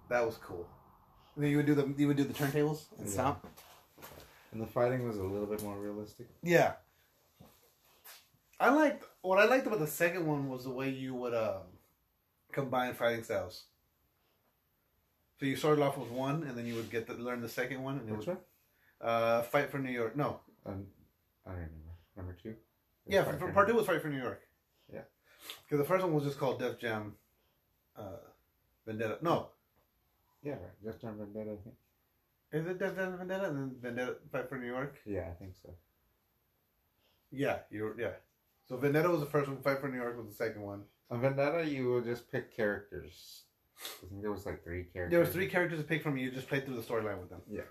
that 0.08 0.24
was 0.26 0.36
cool. 0.38 0.66
And 1.36 1.44
then 1.44 1.50
you 1.52 1.58
would 1.58 1.66
do 1.66 1.74
the 1.76 1.94
you 1.96 2.08
would 2.08 2.16
do 2.16 2.24
the 2.24 2.32
turntables 2.34 2.86
and 2.98 3.06
Yeah. 3.08 3.14
sound. 3.14 3.36
And 4.52 4.60
the 4.62 4.66
fighting 4.66 5.06
was 5.06 5.18
a 5.18 5.22
little 5.22 5.46
bit 5.46 5.62
more 5.62 5.78
realistic. 5.78 6.26
Yeah. 6.42 6.74
I 8.60 8.70
liked 8.70 9.04
what 9.22 9.38
I 9.38 9.44
liked 9.44 9.66
about 9.66 9.78
the 9.78 9.86
second 9.86 10.26
one 10.26 10.48
was 10.48 10.64
the 10.64 10.70
way 10.70 10.88
you 10.90 11.14
would 11.14 11.34
um, 11.34 11.62
combine 12.52 12.94
fighting 12.94 13.22
styles. 13.24 13.64
So 15.38 15.46
you 15.46 15.54
started 15.56 15.82
off 15.82 15.96
with 15.96 16.10
one, 16.10 16.42
and 16.42 16.58
then 16.58 16.66
you 16.66 16.74
would 16.74 16.90
get 16.90 17.06
to 17.06 17.12
learn 17.14 17.40
the 17.40 17.48
second 17.48 17.82
one, 17.82 17.98
and 17.98 18.08
it 18.08 18.12
Which 18.16 18.26
was 18.26 18.36
one? 18.36 18.38
uh, 19.00 19.42
fight 19.42 19.70
for 19.70 19.78
New 19.78 19.92
York. 19.92 20.16
No, 20.16 20.40
Um, 20.66 20.86
I 21.46 21.50
don't 21.50 21.58
remember. 21.60 21.74
Number 22.16 22.36
two? 22.42 22.56
yeah, 23.06 23.22
Fight 23.22 23.34
for, 23.38 23.46
for 23.46 23.52
part 23.52 23.68
two 23.68 23.74
was 23.74 23.86
fight 23.86 24.02
for 24.02 24.08
New 24.08 24.20
York. 24.20 24.40
Yeah. 24.92 25.02
because 25.64 25.78
the 25.78 25.84
first 25.88 26.04
one 26.04 26.12
was 26.14 26.24
just 26.24 26.38
called 26.40 26.58
Def 26.58 26.80
Jam, 26.80 27.14
uh, 27.96 28.16
Vendetta. 28.84 29.18
No, 29.22 29.50
Yeah, 30.42 30.54
right. 30.54 30.82
Just 30.84 31.04
on 31.04 31.16
Vendetta, 31.18 31.52
I 31.52 31.62
think. 31.62 31.76
is 32.52 32.66
it 32.66 32.78
Def 32.80 32.96
Jam 32.96 33.16
Vendetta 33.18 33.44
and 33.50 33.56
then 33.56 33.76
Vendetta 33.80 34.16
Fight 34.32 34.48
for 34.48 34.58
New 34.58 34.66
York? 34.66 34.96
Yeah, 35.06 35.28
I 35.30 35.34
think 35.34 35.54
so. 35.62 35.72
Yeah, 37.30 37.58
you 37.70 37.94
yeah. 37.96 38.14
So 38.68 38.76
Vendetta 38.76 39.08
was 39.08 39.20
the 39.20 39.26
first 39.26 39.48
one. 39.48 39.58
Fight 39.62 39.80
for 39.80 39.88
New 39.88 39.96
York 39.96 40.16
was 40.16 40.26
the 40.26 40.34
second 40.34 40.62
one. 40.62 40.82
On 41.10 41.20
Vendetta, 41.20 41.64
you 41.66 41.90
would 41.92 42.04
just 42.04 42.30
pick 42.30 42.54
characters. 42.54 43.42
I 44.02 44.06
think 44.08 44.22
there 44.22 44.30
was 44.32 44.44
like 44.44 44.62
three 44.62 44.84
characters. 44.84 45.10
There 45.12 45.20
was 45.20 45.30
three 45.30 45.48
characters 45.48 45.78
to 45.78 45.84
pick 45.84 46.02
from. 46.02 46.16
You 46.18 46.30
just 46.30 46.48
played 46.48 46.66
through 46.66 46.76
the 46.76 46.82
storyline 46.82 47.18
with 47.20 47.30
them. 47.30 47.40
Yeah. 47.50 47.62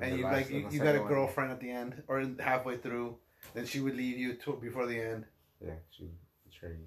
and 0.00 0.12
the 0.12 0.16
you 0.18 0.24
last- 0.24 0.34
like 0.34 0.50
you, 0.50 0.56
you 0.56 0.62
got 0.62 0.72
a 0.72 0.78
second 0.78 1.00
one- 1.00 1.08
girlfriend 1.08 1.50
at 1.52 1.60
the 1.60 1.70
end 1.70 2.02
or 2.08 2.24
halfway 2.38 2.76
through 2.78 3.16
then 3.52 3.66
she 3.66 3.80
would 3.80 3.94
leave 3.96 4.16
you 4.16 4.34
to, 4.34 4.54
before 4.54 4.86
the 4.86 4.98
end 4.98 5.26
Yeah, 5.60 5.74
she 5.90 6.04
would 6.04 6.16
betray 6.50 6.70
you. 6.70 6.86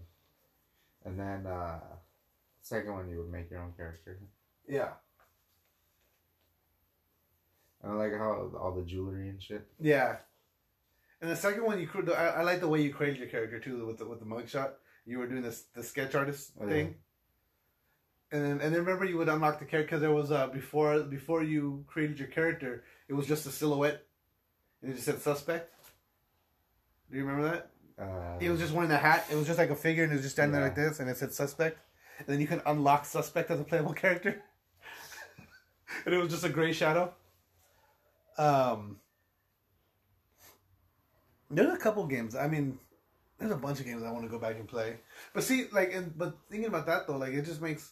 And 1.06 1.20
then, 1.20 1.46
uh, 1.46 1.80
second 2.64 2.94
one, 2.94 3.08
you 3.10 3.20
would 3.20 3.32
make 3.32 3.52
your 3.52 3.60
own 3.62 3.74
character. 3.78 4.18
yeah 4.68 4.94
And 7.84 7.92
I 7.92 7.96
like 7.96 8.14
how 8.14 8.50
all 8.60 8.72
the 8.76 8.82
jewelry 8.84 9.30
and 9.30 9.42
shit. 9.42 9.68
yeah 9.80 10.18
and 11.22 11.30
the 11.32 11.36
second 11.36 11.64
one 11.64 11.80
you 11.80 11.88
could 11.88 12.10
I, 12.12 12.28
I 12.28 12.42
like 12.44 12.60
the 12.60 12.68
way 12.68 12.82
you 12.82 12.94
created 12.94 13.20
your 13.20 13.28
character 13.30 13.60
too 13.60 13.86
with 13.86 13.98
the, 13.98 14.06
with 14.06 14.20
the 14.20 14.26
mugshot 14.26 14.72
you 15.06 15.20
were 15.20 15.28
doing 15.28 15.42
this 15.42 15.64
the 15.74 15.84
sketch 15.84 16.16
artist 16.16 16.52
Oh, 16.60 16.68
thing 16.68 16.96
and 18.32 18.44
then 18.44 18.52
and 18.62 18.74
then 18.74 18.82
remember 18.82 19.06
you 19.06 19.18
would 19.18 19.30
unlock 19.30 19.60
the 19.60 19.66
character 19.66 19.88
because 19.88 20.02
there 20.02 20.12
was 20.12 20.32
uh 20.32 20.48
before 20.48 21.00
before 21.04 21.44
you 21.44 21.84
created 21.88 22.20
your 22.20 22.28
character 22.28 22.84
it 23.08 23.14
was 23.14 23.26
just 23.28 23.46
a 23.46 23.50
silhouette 23.50 24.04
and 24.82 24.92
it 24.92 24.96
just 24.96 25.06
said 25.06 25.22
suspect 25.22 25.74
do 27.10 27.18
you 27.18 27.24
remember 27.26 27.50
that 27.50 27.72
Uh, 28.00 28.38
He 28.40 28.50
was 28.50 28.60
just 28.60 28.74
wearing 28.74 28.90
the 28.90 28.98
hat. 28.98 29.26
It 29.32 29.36
was 29.36 29.48
just 29.48 29.58
like 29.58 29.72
a 29.72 29.76
figure, 29.76 30.04
and 30.04 30.12
it 30.12 30.16
was 30.18 30.22
just 30.28 30.36
standing 30.36 30.54
there 30.54 30.62
like 30.62 30.76
this, 30.76 31.00
and 31.00 31.10
it 31.10 31.18
said 31.18 31.34
suspect. 31.34 31.80
And 32.20 32.28
then 32.28 32.40
you 32.40 32.46
can 32.46 32.62
unlock 32.66 33.06
suspect 33.06 33.50
as 33.50 33.60
a 33.60 33.64
playable 33.64 33.94
character. 34.04 34.44
and 36.06 36.14
it 36.14 36.20
was 36.22 36.30
just 36.30 36.44
a 36.44 36.50
gray 36.50 36.74
shadow. 36.74 37.12
Um, 38.38 39.00
there's 41.50 41.74
a 41.74 41.78
couple 41.78 42.06
games. 42.08 42.36
I 42.36 42.48
mean, 42.48 42.78
there's 43.38 43.52
a 43.52 43.56
bunch 43.56 43.80
of 43.80 43.86
games 43.86 44.04
I 44.04 44.12
want 44.12 44.26
to 44.26 44.30
go 44.30 44.40
back 44.40 44.56
and 44.56 44.68
play. 44.68 44.98
But 45.34 45.44
see, 45.44 45.68
like, 45.72 45.94
and 45.94 46.18
but 46.18 46.38
thinking 46.50 46.68
about 46.68 46.86
that 46.88 47.08
though, 47.08 47.18
like, 47.18 47.34
it 47.34 47.46
just 47.46 47.62
makes 47.62 47.92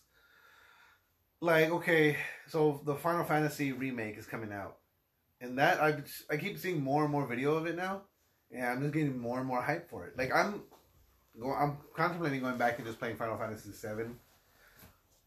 like 1.42 1.70
okay. 1.70 2.18
So 2.48 2.82
the 2.86 2.96
Final 2.96 3.24
Fantasy 3.26 3.72
remake 3.72 4.18
is 4.18 4.26
coming 4.26 4.52
out, 4.52 4.78
and 5.42 5.58
that 5.60 5.82
I 5.82 6.02
I 6.30 6.38
keep 6.38 6.58
seeing 6.58 6.82
more 6.82 7.04
and 7.04 7.12
more 7.12 7.26
video 7.26 7.56
of 7.56 7.66
it 7.66 7.76
now. 7.76 8.02
and 8.52 8.66
I'm 8.66 8.82
just 8.82 8.94
getting 8.94 9.18
more 9.18 9.40
and 9.40 9.48
more 9.48 9.62
hype 9.62 9.90
for 9.90 10.06
it. 10.08 10.18
Like 10.18 10.34
I'm, 10.34 10.64
go, 11.40 11.52
I'm 11.54 11.78
contemplating 11.96 12.42
going 12.42 12.58
back 12.58 12.78
and 12.78 12.86
just 12.86 13.00
playing 13.00 13.16
Final 13.18 13.38
Fantasy 13.38 13.72
Seven 13.72 14.18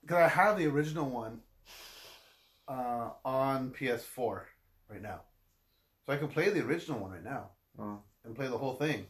because 0.02 0.16
I 0.18 0.28
have 0.28 0.58
the 0.58 0.66
original 0.66 1.08
one 1.08 1.40
uh, 2.66 3.10
on 3.24 3.70
PS4 3.70 4.42
right 4.90 5.02
now, 5.02 5.22
so 6.06 6.12
I 6.12 6.16
can 6.16 6.28
play 6.28 6.50
the 6.50 6.64
original 6.64 6.98
one 6.98 7.12
right 7.12 7.24
now 7.24 7.50
Oh, 7.78 8.00
and 8.28 8.36
play 8.36 8.46
the 8.46 8.58
whole 8.58 8.74
thing. 8.74 9.06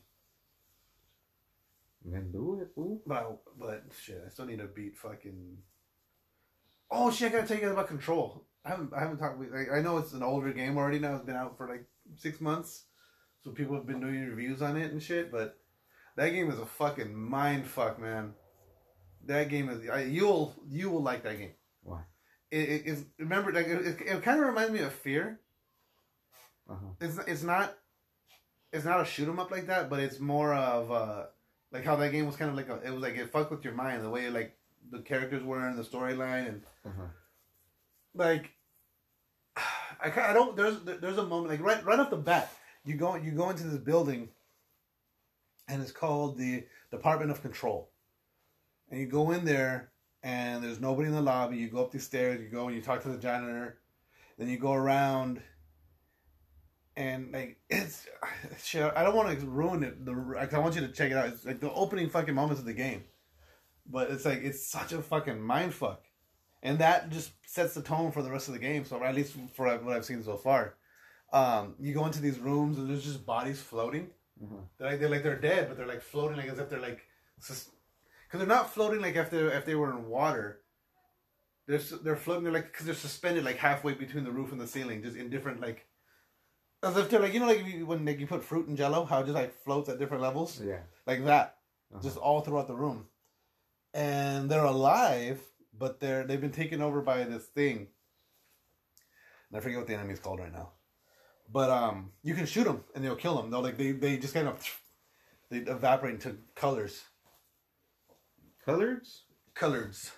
then 2.05 2.31
do 2.33 2.61
it, 2.63 2.71
fool. 2.75 3.03
But 3.07 3.17
I, 3.17 3.27
but 3.59 3.85
shit, 4.01 4.23
I 4.25 4.31
still 4.31 4.47
need 4.47 4.61
to 4.61 4.67
beat 4.67 4.97
fucking. 4.97 5.59
Oh 6.91 7.11
shit! 7.11 7.31
I 7.31 7.35
gotta 7.37 7.49
tell 7.49 7.57
you 7.59 7.65
guys 7.65 7.73
about 7.73 7.89
Control. 7.89 8.45
I 8.65 8.71
haven't 8.71 8.95
I 8.95 9.01
haven't 9.01 9.19
talked. 9.19 9.41
Like, 9.41 9.71
I 9.73 9.83
know 9.83 9.99
it's 9.99 10.13
an 10.13 10.23
older 10.23 10.53
game 10.53 10.79
already 10.79 10.99
now. 10.99 11.17
It's 11.17 11.25
been 11.25 11.37
out 11.37 11.59
for 11.59 11.69
like 11.69 11.85
six 12.17 12.41
months, 12.41 12.85
so 13.43 13.51
people 13.51 13.75
have 13.75 13.87
been 13.87 14.01
doing 14.01 14.27
reviews 14.27 14.63
on 14.63 14.77
it 14.77 14.91
and 14.91 15.03
shit. 15.03 15.31
But 15.31 15.59
that 16.17 16.31
game 16.31 16.51
is 16.51 16.59
a 16.59 16.67
fucking 16.67 17.15
mind 17.15 17.67
fuck, 17.67 18.01
man. 18.01 18.35
That 19.27 19.51
game 19.51 19.69
is. 19.69 19.89
I, 19.91 20.05
you'll 20.05 20.55
you 20.69 20.91
will 20.91 21.03
like 21.03 21.25
that 21.25 21.39
game. 21.39 21.53
Why? 21.83 22.01
It, 22.51 22.69
it 22.69 22.87
is 22.87 23.05
remember 23.19 23.53
like 23.53 23.67
it, 23.67 23.87
it, 23.87 24.01
it 24.01 24.23
kind 24.23 24.41
of 24.41 24.47
reminds 24.47 24.73
me 24.73 24.81
of 24.81 24.93
Fear. 24.93 25.41
Uh 26.71 26.75
huh. 26.75 26.93
It's 27.01 27.19
it's 27.27 27.43
not 27.43 27.77
it's 28.73 28.85
not 28.85 29.01
a 29.01 29.05
shoot 29.05 29.29
'em 29.29 29.39
up 29.39 29.51
like 29.51 29.67
that, 29.67 29.89
but 29.91 30.01
it's 30.01 30.21
more 30.21 30.55
of 30.55 30.91
uh 30.91 31.27
like 31.73 31.85
how 31.85 31.97
that 31.97 32.13
game 32.13 32.27
was 32.27 32.37
kind 32.37 32.51
of 32.51 32.57
like 32.57 32.69
a, 32.69 32.77
it 32.87 32.91
was 32.93 33.03
like 33.03 33.17
it 33.17 33.31
fucked 33.31 33.51
with 33.51 33.65
your 33.65 33.75
mind 33.75 34.03
the 34.03 34.11
way 34.11 34.29
like 34.31 34.57
the 34.91 35.01
characters 35.01 35.43
were 35.43 35.69
in 35.69 35.77
the 35.77 35.83
storyline 35.85 36.49
and 36.49 36.63
Uh 36.85 36.91
huh. 36.97 37.07
like 38.15 38.51
I 39.57 40.11
I 40.31 40.33
don't 40.33 40.57
there's 40.57 40.81
there's 40.85 41.19
a 41.19 41.27
moment 41.27 41.51
like 41.51 41.61
right 41.61 41.85
right 41.85 41.99
off 41.99 42.11
the 42.11 42.17
bat 42.17 42.53
you 42.85 42.95
go 42.97 43.15
you 43.17 43.33
go 43.33 43.51
into 43.51 43.65
this 43.65 43.81
building 43.81 44.29
and 45.69 45.83
it's 45.83 45.93
called 45.93 46.39
the 46.39 46.65
Department 46.91 47.31
of 47.31 47.43
Control 47.43 47.91
and 48.91 49.01
you 49.01 49.07
go 49.07 49.31
in 49.33 49.45
there 49.45 49.91
and 50.23 50.63
there's 50.65 50.81
nobody 50.81 51.09
in 51.09 51.15
the 51.15 51.21
lobby 51.21 51.57
you 51.57 51.69
go 51.69 51.83
up 51.83 51.93
the 51.93 51.99
stairs 51.99 52.41
you 52.41 52.49
go 52.49 52.67
and 52.67 52.75
you 52.77 52.83
talk 52.83 53.03
to 53.03 53.09
the 53.09 53.19
janitor 53.19 53.79
then 54.39 54.49
you 54.49 54.59
go 54.59 54.73
around 54.73 55.43
and 56.99 57.33
like 57.33 57.59
it's 57.71 58.07
shit 58.63 58.93
I 58.95 59.03
don't 59.05 59.17
want 59.17 59.41
to 59.41 59.47
ruin 59.47 59.83
it 59.83 60.05
the 60.05 60.13
I 60.39 60.59
want 60.59 60.75
you 60.75 60.83
to 60.83 60.89
check 60.89 61.11
it 61.11 61.17
out 61.17 61.29
it's 61.29 61.47
like 61.47 61.61
the 61.61 61.73
opening 61.73 62.11
fucking 62.11 62.35
moments 62.35 62.61
of 62.61 62.67
the 62.67 62.75
game 62.75 63.05
but 63.91 64.11
it's 64.11 64.27
like 64.27 64.41
it's 64.43 64.67
such 64.67 64.93
a 64.93 65.01
fucking 65.01 65.41
mind 65.41 65.73
fuck 65.73 66.03
and 66.63 66.79
that 66.79 67.11
just 67.11 67.31
sets 67.47 67.75
the 67.75 67.83
tone 67.83 68.11
for 68.11 68.23
the 68.23 68.31
rest 68.31 68.49
of 68.49 68.55
the 68.55 68.61
game. 68.61 68.85
So 68.85 69.03
at 69.03 69.15
least 69.15 69.35
for 69.55 69.69
what 69.79 69.97
I've 69.97 70.05
seen 70.05 70.23
so 70.23 70.37
far, 70.37 70.75
um, 71.33 71.75
you 71.79 71.95
go 71.95 72.07
into 72.07 72.21
these 72.21 72.39
rooms 72.39 72.79
and 72.79 72.89
there's 72.89 73.05
just 73.05 73.25
bodies 73.25 73.61
floating. 73.61 74.11
Mhm. 74.43 74.63
They're 74.77 74.91
like 74.91 75.01
they're 75.01 75.09
like 75.09 75.23
they're 75.23 75.41
dead, 75.41 75.69
but 75.69 75.77
they're 75.77 75.87
like 75.87 76.03
floating 76.03 76.37
like 76.37 76.49
as 76.49 76.59
if 76.59 76.69
they're 76.69 76.81
like, 76.81 77.01
because 77.37 77.71
they're 78.33 78.47
not 78.47 78.73
floating 78.73 79.01
like 79.01 79.17
if 79.17 79.31
they 79.31 79.39
if 79.39 79.65
they 79.65 79.75
were 79.75 79.91
in 79.91 80.09
water. 80.09 80.61
They're 81.67 81.79
they're 82.03 82.17
floating. 82.17 82.45
They're 82.45 82.53
like 82.53 82.73
because 82.73 82.87
they're 82.87 82.95
suspended 82.95 83.45
like 83.45 83.57
halfway 83.57 83.95
between 83.95 84.25
the 84.25 84.33
roof 84.33 84.53
and 84.53 84.61
the 84.61 84.67
ceiling, 84.67 85.03
just 85.03 85.17
in 85.17 85.31
different 85.31 85.61
like. 85.61 85.87
As 86.83 86.97
if 86.97 87.11
they're 87.11 87.21
like 87.21 87.35
you 87.35 87.41
know 87.41 87.47
like 87.47 87.65
you, 87.67 87.87
when 87.87 88.05
like 88.05 88.21
you 88.21 88.27
put 88.27 88.45
fruit 88.45 88.69
in 88.69 88.77
Jello, 88.77 89.05
how 89.05 89.21
it 89.21 89.25
just 89.25 89.35
like 89.35 89.53
floats 89.65 89.89
at 89.89 89.99
different 89.99 90.23
levels 90.23 90.61
Yeah. 90.61 90.83
like 91.07 91.25
that, 91.25 91.59
Uh-huh. 91.93 92.03
just 92.03 92.17
all 92.17 92.41
throughout 92.41 92.69
the 92.69 92.77
room. 92.77 93.09
And 93.95 94.49
they're 94.51 94.65
alive, 94.65 95.41
but 95.77 95.99
they're 95.99 96.25
they've 96.25 96.41
been 96.41 96.53
taken 96.53 96.81
over 96.81 97.01
by 97.01 97.25
this 97.25 97.47
thing. 97.47 97.89
And 99.51 99.57
I 99.57 99.61
forget 99.61 99.79
what 99.79 99.87
the 99.89 99.95
enemy's 99.95 100.21
called 100.21 100.39
right 100.41 100.53
now, 100.53 100.73
but 101.51 101.71
um, 101.71 102.13
you 102.23 102.35
can 102.35 102.47
shoot 102.47 102.65
them 102.65 102.85
and 102.95 103.03
they'll 103.05 103.17
kill 103.17 103.37
them. 103.41 103.51
They'll 103.51 103.63
like 103.63 103.77
they 103.79 103.93
they 103.93 104.17
just 104.19 104.35
kind 104.35 104.47
of 104.47 104.63
they 105.51 105.59
evaporate 105.59 106.15
into 106.15 106.37
colors, 106.55 107.03
Colors? 108.65 109.25
colors. 109.55 110.13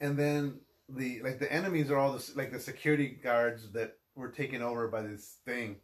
And 0.00 0.16
then 0.16 0.60
the 0.88 1.20
like 1.22 1.38
the 1.40 1.52
enemies 1.52 1.90
are 1.90 1.96
all 1.98 2.12
the 2.12 2.32
like 2.36 2.52
the 2.52 2.60
security 2.60 3.08
guards 3.08 3.70
that 3.72 3.98
were 4.14 4.28
taken 4.28 4.62
over 4.62 4.88
by 4.88 5.02
this 5.02 5.36
thing. 5.44 5.76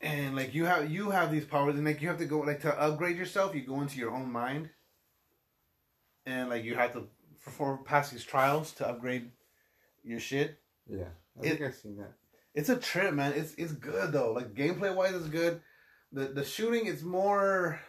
And 0.00 0.34
like 0.34 0.52
you 0.54 0.64
have 0.64 0.90
you 0.90 1.10
have 1.10 1.30
these 1.30 1.44
powers 1.44 1.76
and 1.76 1.84
like 1.84 2.02
you 2.02 2.08
have 2.08 2.18
to 2.18 2.24
go 2.26 2.40
like 2.40 2.60
to 2.62 2.80
upgrade 2.80 3.16
yourself, 3.16 3.54
you 3.54 3.62
go 3.64 3.80
into 3.80 3.98
your 3.98 4.10
own 4.10 4.30
mind. 4.32 4.70
And 6.26 6.48
like 6.50 6.64
you 6.64 6.74
have 6.74 6.92
to 6.94 7.04
perform 7.44 7.84
pass 7.84 8.10
these 8.10 8.24
trials 8.24 8.72
to 8.74 8.88
upgrade 8.88 9.30
your 10.02 10.18
shit. 10.20 10.58
Yeah. 10.88 11.04
I 11.40 11.46
It- 11.46 11.48
think 11.50 11.60
I've 11.62 11.74
seen 11.76 11.96
that. 11.98 12.12
It's 12.54 12.68
a 12.68 12.76
trip, 12.76 13.14
man. 13.14 13.32
It's 13.34 13.54
it's 13.54 13.72
good 13.72 14.12
though. 14.12 14.32
Like 14.32 14.54
gameplay 14.54 14.94
wise, 14.94 15.14
it's 15.14 15.28
good. 15.28 15.62
The 16.12 16.26
the 16.26 16.44
shooting 16.44 16.86
is 16.86 17.02
more. 17.02 17.80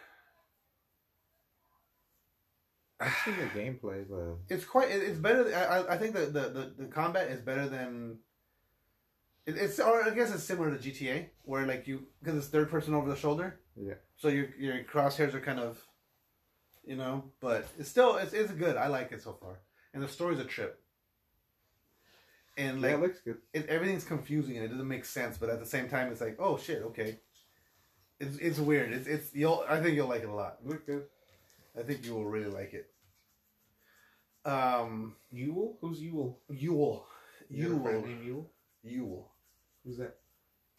I've 3.00 3.12
seen 3.24 3.34
the 3.36 3.46
gameplay, 3.46 4.04
but 4.08 4.38
it's 4.54 4.64
quite. 4.64 4.88
It's 4.90 5.18
better. 5.18 5.54
I, 5.54 5.78
I- 5.80 5.94
I 5.94 5.98
think 5.98 6.14
the, 6.14 6.26
the, 6.26 6.40
the, 6.48 6.72
the 6.78 6.86
combat 6.86 7.28
is 7.30 7.40
better 7.40 7.68
than. 7.68 8.18
It, 9.46 9.56
it's 9.56 9.78
or 9.78 10.02
I 10.02 10.10
guess 10.10 10.32
it's 10.34 10.42
similar 10.42 10.74
to 10.74 10.78
GTA, 10.90 11.26
where 11.42 11.66
like 11.66 11.86
you 11.86 12.06
because 12.22 12.38
it's 12.38 12.48
third 12.48 12.70
person 12.70 12.94
over 12.94 13.08
the 13.08 13.16
shoulder. 13.16 13.60
Yeah. 13.76 13.94
So 14.16 14.28
your 14.28 14.48
your 14.58 14.82
crosshairs 14.84 15.34
are 15.34 15.40
kind 15.40 15.60
of, 15.60 15.78
you 16.84 16.96
know, 16.96 17.24
but 17.40 17.66
it's 17.78 17.88
still 17.88 18.16
it's 18.16 18.32
it's 18.32 18.52
good. 18.52 18.76
I 18.76 18.86
like 18.88 19.12
it 19.12 19.22
so 19.22 19.32
far, 19.34 19.60
and 19.92 20.02
the 20.02 20.08
story's 20.08 20.38
a 20.38 20.44
trip. 20.44 20.80
And 22.56 22.80
yeah, 22.80 22.86
like 22.86 22.94
it 22.96 23.00
looks 23.00 23.20
good. 23.20 23.38
it, 23.52 23.66
everything's 23.66 24.04
confusing 24.04 24.56
and 24.56 24.64
it 24.64 24.68
doesn't 24.68 24.86
make 24.86 25.04
sense, 25.04 25.36
but 25.36 25.50
at 25.50 25.58
the 25.58 25.66
same 25.66 25.88
time, 25.88 26.12
it's 26.12 26.20
like, 26.20 26.36
oh 26.38 26.56
shit, 26.56 26.82
okay. 26.82 27.18
It's 28.20 28.38
it's 28.38 28.58
weird. 28.60 28.92
It's 28.92 29.08
it's 29.08 29.34
you'll. 29.34 29.64
I 29.68 29.80
think 29.80 29.96
you'll 29.96 30.08
like 30.08 30.22
it 30.22 30.28
a 30.28 30.34
lot. 30.34 30.58
Look 30.64 30.86
good. 30.86 31.04
I 31.78 31.82
think 31.82 32.04
you 32.06 32.14
will 32.14 32.26
really 32.26 32.50
like 32.50 32.72
it. 32.72 32.88
Um, 34.44 35.16
Yule? 35.32 35.78
Who's 35.80 36.00
Yule? 36.00 36.38
Yule, 36.48 37.06
You 37.50 37.68
got 37.68 37.78
a 37.78 37.82
friend 37.82 37.96
Yule, 38.00 38.08
named 38.08 38.24
Yule? 38.24 38.50
Yule. 38.84 39.32
Who's 39.84 39.98
that? 39.98 40.16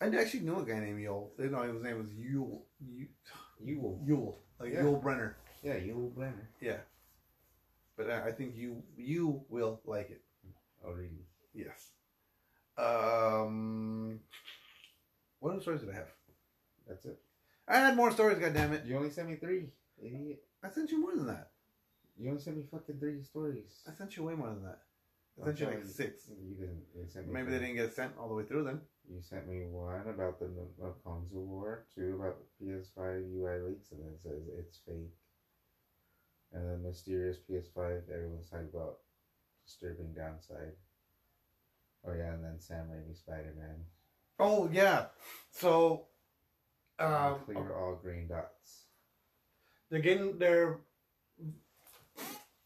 I 0.01 0.07
actually 0.07 0.41
knew 0.41 0.59
a 0.59 0.65
guy 0.65 0.79
named 0.79 1.01
Yule. 1.01 1.31
They 1.37 1.47
know 1.47 1.61
his 1.61 1.81
name 1.81 1.99
was 1.99 2.11
Yule. 2.13 2.65
Yule, 2.79 3.07
Yule. 3.63 4.01
Yule 4.05 4.39
like 4.59 4.73
Yeah. 4.73 4.81
Yul 4.81 5.01
Brynner. 5.01 5.33
Yeah, 5.63 5.75
Yul 5.75 6.11
Brynner. 6.11 6.47
Yeah. 6.59 6.77
But 7.97 8.09
I 8.09 8.31
think 8.31 8.55
you 8.55 8.83
you 8.97 9.43
will 9.49 9.79
like 9.85 10.09
it. 10.11 10.21
Oh, 10.85 10.91
really? 10.91 11.25
Yes. 11.53 11.91
Um, 12.77 14.19
what 15.39 15.53
other 15.53 15.61
stories 15.61 15.81
did 15.81 15.89
I 15.91 15.93
have? 15.93 16.09
That's 16.87 17.05
it. 17.05 17.17
I 17.67 17.77
had 17.77 17.95
more 17.95 18.11
stories. 18.11 18.37
God 18.37 18.53
damn 18.53 18.73
it! 18.73 18.85
You 18.85 18.97
only 18.97 19.09
sent 19.09 19.29
me 19.29 19.35
three, 19.35 19.69
idiot. 20.03 20.43
I 20.61 20.69
sent 20.69 20.91
you 20.91 20.99
more 20.99 21.15
than 21.15 21.25
that. 21.27 21.51
You 22.17 22.29
only 22.29 22.41
sent 22.41 22.57
me 22.57 22.63
fucking 22.69 22.99
three 22.99 23.23
stories. 23.23 23.81
I 23.89 23.93
sent 23.93 24.17
you 24.17 24.23
way 24.23 24.35
more 24.35 24.49
than 24.49 24.63
that. 24.63 24.81
I 25.41 25.45
sent 25.45 25.59
you 25.61 25.65
like 25.67 25.85
six. 25.85 26.27
You 26.29 26.55
didn't. 26.55 26.83
You 26.95 27.31
Maybe 27.31 27.49
they 27.51 27.59
didn't 27.59 27.75
get 27.75 27.93
sent 27.93 28.11
all 28.19 28.27
the 28.27 28.35
way 28.35 28.43
through 28.43 28.65
then. 28.65 28.81
You 29.09 29.21
sent 29.21 29.47
me 29.47 29.61
one 29.69 30.07
about 30.07 30.39
the 30.39 30.47
console 31.03 31.45
war, 31.45 31.85
two 31.93 32.15
about 32.19 32.37
the 32.59 32.65
PS5 32.65 33.33
UI 33.35 33.69
leaks, 33.69 33.91
and 33.91 34.01
then 34.01 34.13
it 34.13 34.21
says 34.21 34.41
it's 34.57 34.79
fake. 34.85 35.13
And 36.53 36.67
then 36.67 36.83
mysterious 36.83 37.37
PS5, 37.49 38.09
everyone's 38.11 38.49
talking 38.49 38.69
about 38.73 38.97
disturbing 39.65 40.13
downside. 40.13 40.73
Oh 42.07 42.13
yeah, 42.13 42.33
and 42.33 42.43
then 42.43 42.59
Sam 42.59 42.85
Raimi 42.85 43.17
Spider 43.17 43.53
Man. 43.57 43.75
Oh 44.39 44.69
yeah. 44.71 45.05
So, 45.51 46.07
um, 46.99 47.39
clear 47.45 47.73
all 47.73 47.99
green 48.01 48.27
dots. 48.27 48.85
they're 49.89 49.99
getting 50.01 50.37
they're 50.37 50.79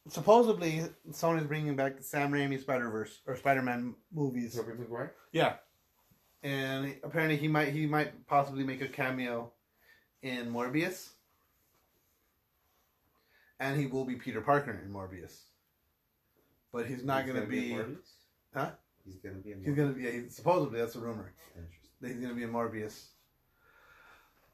supposedly 0.10 0.84
Sony's 1.12 1.48
bringing 1.48 1.76
back 1.76 2.02
Sam 2.02 2.32
Raimi 2.32 2.60
Spider 2.60 2.90
Verse 2.90 3.22
or 3.26 3.36
Spider 3.36 3.62
Man 3.62 3.96
movies. 4.14 4.56
Tobey 4.56 4.74
Maguire. 4.78 5.14
Yeah, 5.32 5.56
and 6.44 6.96
apparently 7.04 7.38
he 7.38 7.48
might 7.48 7.70
he 7.70 7.86
might 7.86 8.28
possibly 8.28 8.64
make 8.64 8.82
a 8.82 8.88
cameo 8.88 9.52
in 10.22 10.52
Morbius, 10.52 11.10
and 13.60 13.80
he 13.80 13.88
will 13.88 14.06
be 14.06 14.16
Peter 14.16 14.42
Parker 14.42 14.80
in 14.84 14.92
Morbius. 14.92 15.38
But 16.72 16.86
he's 16.86 17.04
not 17.04 17.24
He's 17.26 17.34
gonna, 17.34 17.46
be. 17.46 17.74
in 17.74 17.78
Morbius? 17.80 17.98
Huh? 18.54 18.70
He's 19.06 19.16
gonna 19.18 19.36
be 19.36 19.52
in. 19.52 19.64
He's 19.64 19.76
gonna 19.76 19.94
be. 19.94 20.04
Yeah, 20.04 20.12
he's, 20.12 20.36
supposedly 20.36 20.80
that's 20.80 20.96
a 20.96 21.00
rumor. 21.00 21.34
Interesting. 21.56 21.90
that 22.02 22.08
he's 22.12 22.20
gonna 22.20 22.36
be 22.36 22.44
in 22.44 22.52
Morbius. 22.52 23.08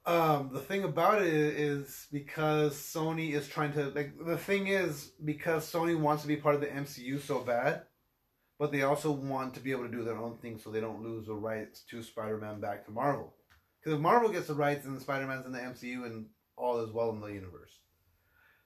Um, 0.08 0.52
the 0.54 0.60
thing 0.60 0.84
about 0.84 1.24
it 1.24 1.34
is 1.34 2.08
because 2.12 2.76
Sony 2.76 3.34
is 3.34 3.48
trying 3.48 3.74
to 3.74 3.90
like 3.90 4.14
the 4.24 4.38
thing 4.38 4.68
is 4.68 5.12
because 5.24 5.70
Sony 5.70 6.00
wants 6.00 6.22
to 6.22 6.28
be 6.28 6.36
part 6.36 6.54
of 6.56 6.62
the 6.62 6.68
MCU 6.68 7.20
so 7.20 7.40
bad, 7.40 7.82
but 8.58 8.72
they 8.72 8.84
also 8.84 9.12
want 9.12 9.54
to 9.54 9.60
be 9.60 9.72
able 9.72 9.84
to 9.84 9.92
do 9.92 10.04
their 10.04 10.18
own 10.18 10.38
thing 10.38 10.58
so 10.58 10.70
they 10.70 10.80
don't 10.80 11.04
lose 11.04 11.28
the 11.28 11.34
rights 11.34 11.82
to 11.90 12.02
Spider-Man 12.02 12.60
back 12.60 12.86
to 12.86 12.92
Marvel. 12.92 13.34
Because 13.80 13.96
if 13.96 14.02
Marvel 14.02 14.30
gets 14.30 14.48
the 14.48 14.56
rights 14.56 14.86
and 14.86 15.00
Spider-Man's 15.00 15.46
in 15.46 15.52
the 15.52 15.60
MCU 15.60 16.06
and 16.06 16.28
all 16.58 16.80
is 16.80 16.92
well 16.92 17.10
in 17.12 17.20
the 17.20 17.28
universe, 17.28 17.80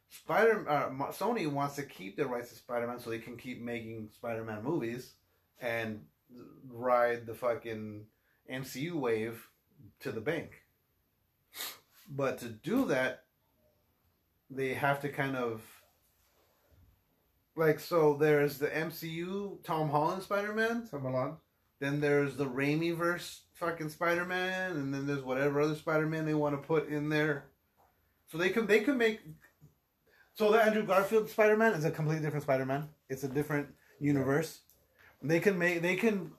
Spider 0.10 0.68
uh, 0.70 0.90
Sony 1.12 1.52
wants 1.52 1.76
to 1.76 1.84
keep 1.84 2.18
the 2.18 2.26
rights 2.26 2.50
to 2.50 2.56
Spider-Man 2.56 3.00
so 3.00 3.10
they 3.10 3.20
can 3.20 3.38
keep 3.38 3.62
making 3.62 4.10
Spider-Man 4.14 4.64
movies 4.64 5.14
and 5.60 6.02
ride 6.68 7.26
the 7.26 7.34
fucking 7.34 8.06
MCU 8.52 8.94
wave 8.94 9.48
to 10.02 10.12
the 10.12 10.22
bank. 10.22 10.64
But 12.10 12.40
to 12.40 12.48
do 12.48 12.86
that, 12.86 13.24
they 14.50 14.74
have 14.74 15.02
to 15.02 15.10
kind 15.10 15.36
of 15.36 15.62
like 17.60 17.80
so. 17.80 18.16
There's 18.16 18.58
the 18.58 18.68
MCU 18.68 19.64
Tom 19.64 19.90
Holland 19.90 20.24
Spider 20.24 20.54
Man. 20.54 20.88
Tom 20.90 21.04
Holland. 21.04 21.36
Then 21.80 22.02
there's 22.02 22.36
the 22.36 22.46
Raimi 22.46 22.96
verse 22.96 23.42
fucking 23.54 23.90
Spider 23.90 24.26
Man, 24.26 24.72
and 24.72 24.94
then 24.94 25.06
there's 25.08 25.24
whatever 25.24 25.62
other 25.62 25.76
Spider 25.76 26.08
Man 26.08 26.26
they 26.26 26.34
want 26.34 26.62
to 26.62 26.68
put 26.68 26.90
in 26.90 27.10
there. 27.10 27.46
So 28.32 28.38
they 28.38 28.50
could 28.50 28.68
they 28.68 28.82
could 28.82 28.98
make. 28.98 29.22
So 30.34 30.52
the 30.52 30.62
Andrew 30.64 30.86
Garfield 30.86 31.30
Spider 31.30 31.58
Man 31.58 31.74
is 31.74 31.86
a 31.86 31.92
completely 31.92 32.24
different 32.24 32.44
Spider 32.44 32.66
Man. 32.66 32.90
It's 33.10 33.24
a 33.24 33.28
different 33.28 33.68
universe. 34.00 34.62
They 35.22 35.40
can 35.40 35.58
make 35.58 35.82
they 35.82 35.96
can 35.96 36.32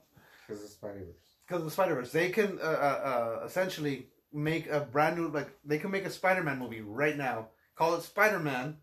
Because 0.47 0.65
of 0.65 0.71
Spider 0.71 1.05
Verse. 1.07 1.37
because 1.47 1.59
of 1.61 1.65
the 1.67 1.71
Spider 1.71 1.95
Verse, 1.97 2.13
they 2.13 2.31
can 2.31 2.59
uh, 2.63 2.65
uh, 2.65 3.39
uh, 3.41 3.47
essentially 3.47 4.09
make 4.33 4.69
a 4.71 4.81
brand 4.81 5.17
new 5.17 5.29
like 5.29 5.51
they 5.65 5.79
can 5.79 5.91
make 5.91 6.05
a 6.07 6.11
Spider 6.11 6.43
Man 6.43 6.59
movie 6.59 6.81
right 6.81 7.17
now. 7.17 7.49
Call 7.77 7.95
it 7.95 8.03
Spider 8.03 8.39
Man. 8.39 8.77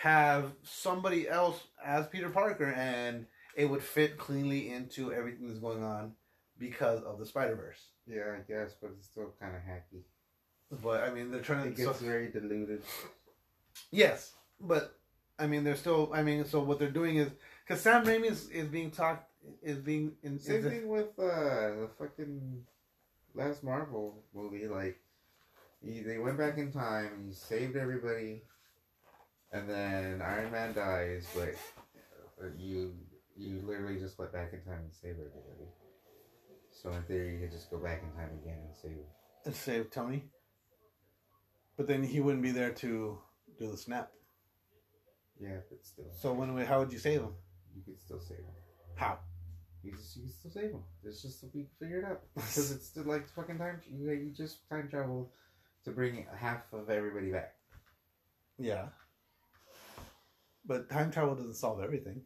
Have 0.00 0.52
somebody 0.62 1.28
else 1.28 1.58
as 1.84 2.06
Peter 2.06 2.28
Parker, 2.28 2.66
and 2.70 3.26
it 3.56 3.64
would 3.66 3.82
fit 3.82 4.18
cleanly 4.18 4.70
into 4.70 5.12
everything 5.12 5.48
that's 5.48 5.58
going 5.58 5.82
on 5.82 6.12
because 6.58 7.02
of 7.02 7.18
the 7.18 7.24
Spider 7.26 7.56
Verse. 7.56 7.80
Yeah, 8.06 8.34
I 8.36 8.40
guess, 8.46 8.74
but 8.80 8.90
it's 8.96 9.06
still 9.06 9.32
kind 9.40 9.54
of 9.56 9.62
hacky. 9.62 10.02
But 10.82 11.04
I 11.04 11.12
mean, 11.14 11.30
they're 11.30 11.40
trying 11.40 11.68
It 11.68 11.76
to. 11.76 11.84
gets 11.84 11.98
So, 11.98 12.04
very 12.04 12.28
diluted. 12.28 12.82
yes, 13.90 14.32
but 14.60 14.98
I 15.38 15.46
mean, 15.46 15.64
they're 15.64 15.76
still. 15.76 16.10
I 16.12 16.22
mean, 16.22 16.44
so 16.44 16.60
what 16.60 16.78
they're 16.78 16.90
doing 16.90 17.16
is 17.16 17.30
because 17.66 17.80
Sam 17.82 18.04
Raimi 18.04 18.30
is, 18.30 18.48
is 18.50 18.68
being 18.68 18.90
talked 18.90 19.30
is 19.62 19.78
being 19.78 20.12
in. 20.22 20.38
Same 20.38 20.62
thing 20.62 20.88
with 20.88 21.08
uh, 21.18 21.22
the 21.24 21.88
fucking 21.98 22.64
last 23.34 23.64
Marvel 23.64 24.22
movie. 24.34 24.66
Like, 24.66 24.98
he, 25.82 26.00
they 26.00 26.18
went 26.18 26.36
back 26.38 26.58
in 26.58 26.70
time, 26.72 27.24
he 27.28 27.32
saved 27.34 27.76
everybody, 27.76 28.42
and 29.56 29.68
then 29.68 30.22
Iron 30.22 30.50
Man 30.52 30.74
dies, 30.74 31.26
but 31.34 31.54
you 32.58 32.94
you 33.36 33.60
literally 33.64 33.98
just 33.98 34.18
went 34.18 34.32
back 34.32 34.52
in 34.52 34.60
time 34.62 34.80
and 34.84 34.92
saved 34.92 35.18
everybody. 35.18 35.68
So 36.70 36.90
in 36.92 37.02
theory, 37.04 37.34
you 37.34 37.40
could 37.40 37.52
just 37.52 37.70
go 37.70 37.78
back 37.78 38.02
in 38.02 38.10
time 38.18 38.30
again 38.42 38.58
and 38.66 38.74
save. 38.82 38.98
and 39.44 39.54
save 39.54 39.90
Tony. 39.90 40.24
But 41.76 41.86
then 41.86 42.02
he 42.02 42.20
wouldn't 42.20 42.42
be 42.42 42.52
there 42.52 42.70
to 42.72 43.18
do 43.58 43.70
the 43.70 43.76
snap. 43.76 44.10
Yeah, 45.38 45.58
but 45.68 45.84
still, 45.84 46.06
So 46.18 46.32
when 46.32 46.54
we, 46.54 46.64
how 46.64 46.78
would 46.78 46.92
you 46.92 46.98
save 46.98 47.20
him? 47.20 47.34
you 47.74 47.82
could 47.84 48.00
still 48.00 48.20
save 48.20 48.38
him. 48.38 48.54
How? 48.94 49.18
You 49.82 49.92
just 49.92 50.16
you 50.16 50.22
can 50.22 50.32
still 50.32 50.50
save 50.50 50.70
him. 50.70 50.82
It's 51.04 51.20
just 51.20 51.44
we 51.54 51.66
figure 51.78 51.98
it 51.98 52.04
out 52.06 52.22
because 52.34 52.70
it's 52.72 52.86
still 52.86 53.04
like 53.04 53.28
fucking 53.28 53.58
time. 53.58 53.80
You 53.90 54.10
you 54.12 54.30
just 54.30 54.66
time 54.70 54.88
travel 54.88 55.30
to 55.84 55.90
bring 55.90 56.26
half 56.34 56.72
of 56.72 56.88
everybody 56.88 57.30
back. 57.30 57.54
Yeah. 58.58 58.86
But 60.66 60.90
time 60.90 61.10
travel 61.10 61.34
doesn't 61.34 61.54
solve 61.54 61.80
everything. 61.80 62.22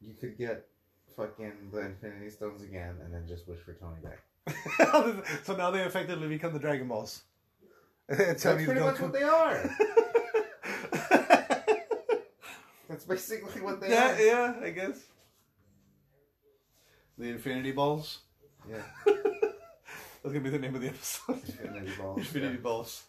You 0.00 0.14
could 0.14 0.36
get 0.36 0.66
fucking 1.16 1.70
the 1.72 1.80
Infinity 1.80 2.30
Stones 2.30 2.62
again 2.62 2.96
and 3.02 3.12
then 3.12 3.26
just 3.26 3.48
wish 3.48 3.60
for 3.60 3.72
Tony 3.74 3.96
back. 4.02 4.20
so 5.44 5.56
now 5.56 5.70
they 5.70 5.80
effectively 5.80 6.28
become 6.28 6.52
the 6.52 6.58
Dragon 6.58 6.88
Balls. 6.88 7.22
That's 8.08 8.44
pretty 8.44 8.80
much 8.80 9.00
what 9.00 9.12
they 9.12 9.22
are. 9.22 9.70
That's 12.88 13.04
basically 13.04 13.60
what 13.62 13.80
they 13.80 13.90
yeah, 13.90 14.14
are. 14.14 14.20
yeah, 14.22 14.54
I 14.62 14.70
guess. 14.70 15.00
The 17.18 17.30
Infinity 17.30 17.72
Balls. 17.72 18.20
Yeah. 18.70 18.82
That's 19.06 20.34
gonna 20.34 20.40
be 20.40 20.50
the 20.50 20.58
name 20.58 20.74
of 20.74 20.82
the 20.82 20.88
episode. 20.88 21.36
Infinity 21.36 21.92
Balls. 21.98 22.18
Infinity 22.18 22.54
yeah. 22.54 22.60
Balls. 22.60 23.02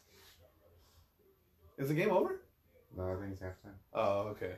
Is 1.78 1.90
the 1.90 1.94
game 1.94 2.10
over? 2.10 2.42
No, 2.98 3.12
I 3.12 3.16
think 3.22 3.34
it's 3.34 3.42
halftime. 3.42 3.78
Oh, 3.94 4.30
okay. 4.30 4.56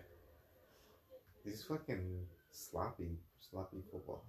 These 1.46 1.64
fucking 1.64 2.26
sloppy, 2.52 3.18
sloppy 3.40 3.84
football. 3.92 4.24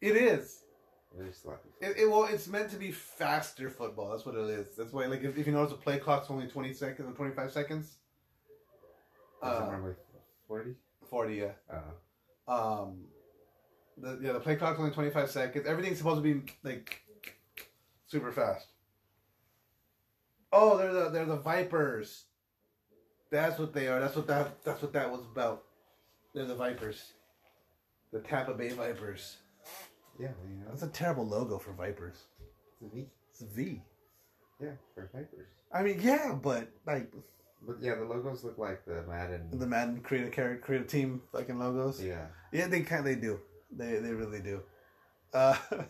It 0.00 0.16
is. 0.16 0.64
Very 1.16 1.32
sloppy. 1.32 1.68
It, 1.80 1.96
it 1.96 2.10
well, 2.10 2.24
it's 2.24 2.48
meant 2.48 2.70
to 2.70 2.76
be 2.76 2.90
faster 2.90 3.70
football. 3.70 4.10
That's 4.10 4.26
what 4.26 4.34
it 4.34 4.50
is. 4.50 4.74
That's 4.76 4.92
why, 4.92 5.06
like, 5.06 5.22
if, 5.22 5.38
if 5.38 5.46
you 5.46 5.52
notice, 5.52 5.70
the 5.72 5.78
play 5.78 5.98
clock's 5.98 6.28
only 6.30 6.48
twenty 6.48 6.72
seconds 6.72 7.08
or 7.08 7.12
twenty 7.12 7.32
five 7.32 7.52
seconds. 7.52 7.98
Uh, 9.40 9.62
remember 9.66 9.98
forty? 10.48 10.74
forty, 11.08 11.36
yeah. 11.36 11.52
Uh, 11.72 12.50
Um, 12.52 13.04
the 13.96 14.18
yeah, 14.20 14.32
the 14.32 14.40
play 14.40 14.56
clock's 14.56 14.80
only 14.80 14.90
twenty 14.90 15.10
five 15.10 15.30
seconds. 15.30 15.66
Everything's 15.66 15.98
supposed 15.98 16.22
to 16.22 16.34
be 16.34 16.52
like 16.64 17.02
super 18.06 18.32
fast. 18.32 18.66
Oh, 20.52 20.76
they're 20.76 20.92
the 20.92 21.10
they're 21.10 21.24
the 21.26 21.36
Vipers. 21.36 22.24
That's 23.34 23.58
what 23.58 23.72
they 23.72 23.88
are. 23.88 23.98
That's 24.00 24.14
what 24.14 24.26
that. 24.28 24.62
That's 24.64 24.80
what 24.80 24.92
that 24.92 25.10
was 25.10 25.22
about. 25.22 25.64
They're 26.32 26.46
the 26.46 26.54
Vipers. 26.54 27.12
The 28.12 28.20
Tampa 28.20 28.54
Bay 28.54 28.68
Vipers. 28.68 29.38
Yeah, 30.20 30.28
you 30.48 30.54
know, 30.60 30.66
That's 30.68 30.84
a 30.84 30.88
terrible 30.88 31.26
logo 31.26 31.58
for 31.58 31.72
Vipers. 31.72 32.16
it's 32.80 32.82
a 32.82 32.94
V. 32.94 33.06
It's 33.32 33.40
a 33.40 33.46
V. 33.46 33.82
Yeah, 34.60 34.70
for 34.94 35.10
Vipers. 35.12 35.48
I 35.72 35.82
mean, 35.82 35.98
yeah, 36.00 36.38
but 36.40 36.68
like 36.86 37.12
But 37.66 37.76
yeah, 37.80 37.96
the 37.96 38.04
logos 38.04 38.44
look 38.44 38.56
like 38.56 38.84
the 38.84 39.02
Madden. 39.08 39.48
the 39.58 39.66
Madden 39.66 40.00
creative 40.02 40.30
character, 40.30 40.64
create 40.64 40.82
a 40.82 40.84
team 40.86 41.20
fucking 41.32 41.58
logos. 41.58 42.00
yeah, 42.00 42.26
Yeah, 42.52 42.68
they 42.68 42.82
kind 42.82 43.04
they 43.04 43.16
do. 43.16 43.40
They 43.76 43.96
they 43.98 44.12
really 44.12 44.40
do. 44.40 44.62
Uh, 45.32 45.56
but 45.70 45.88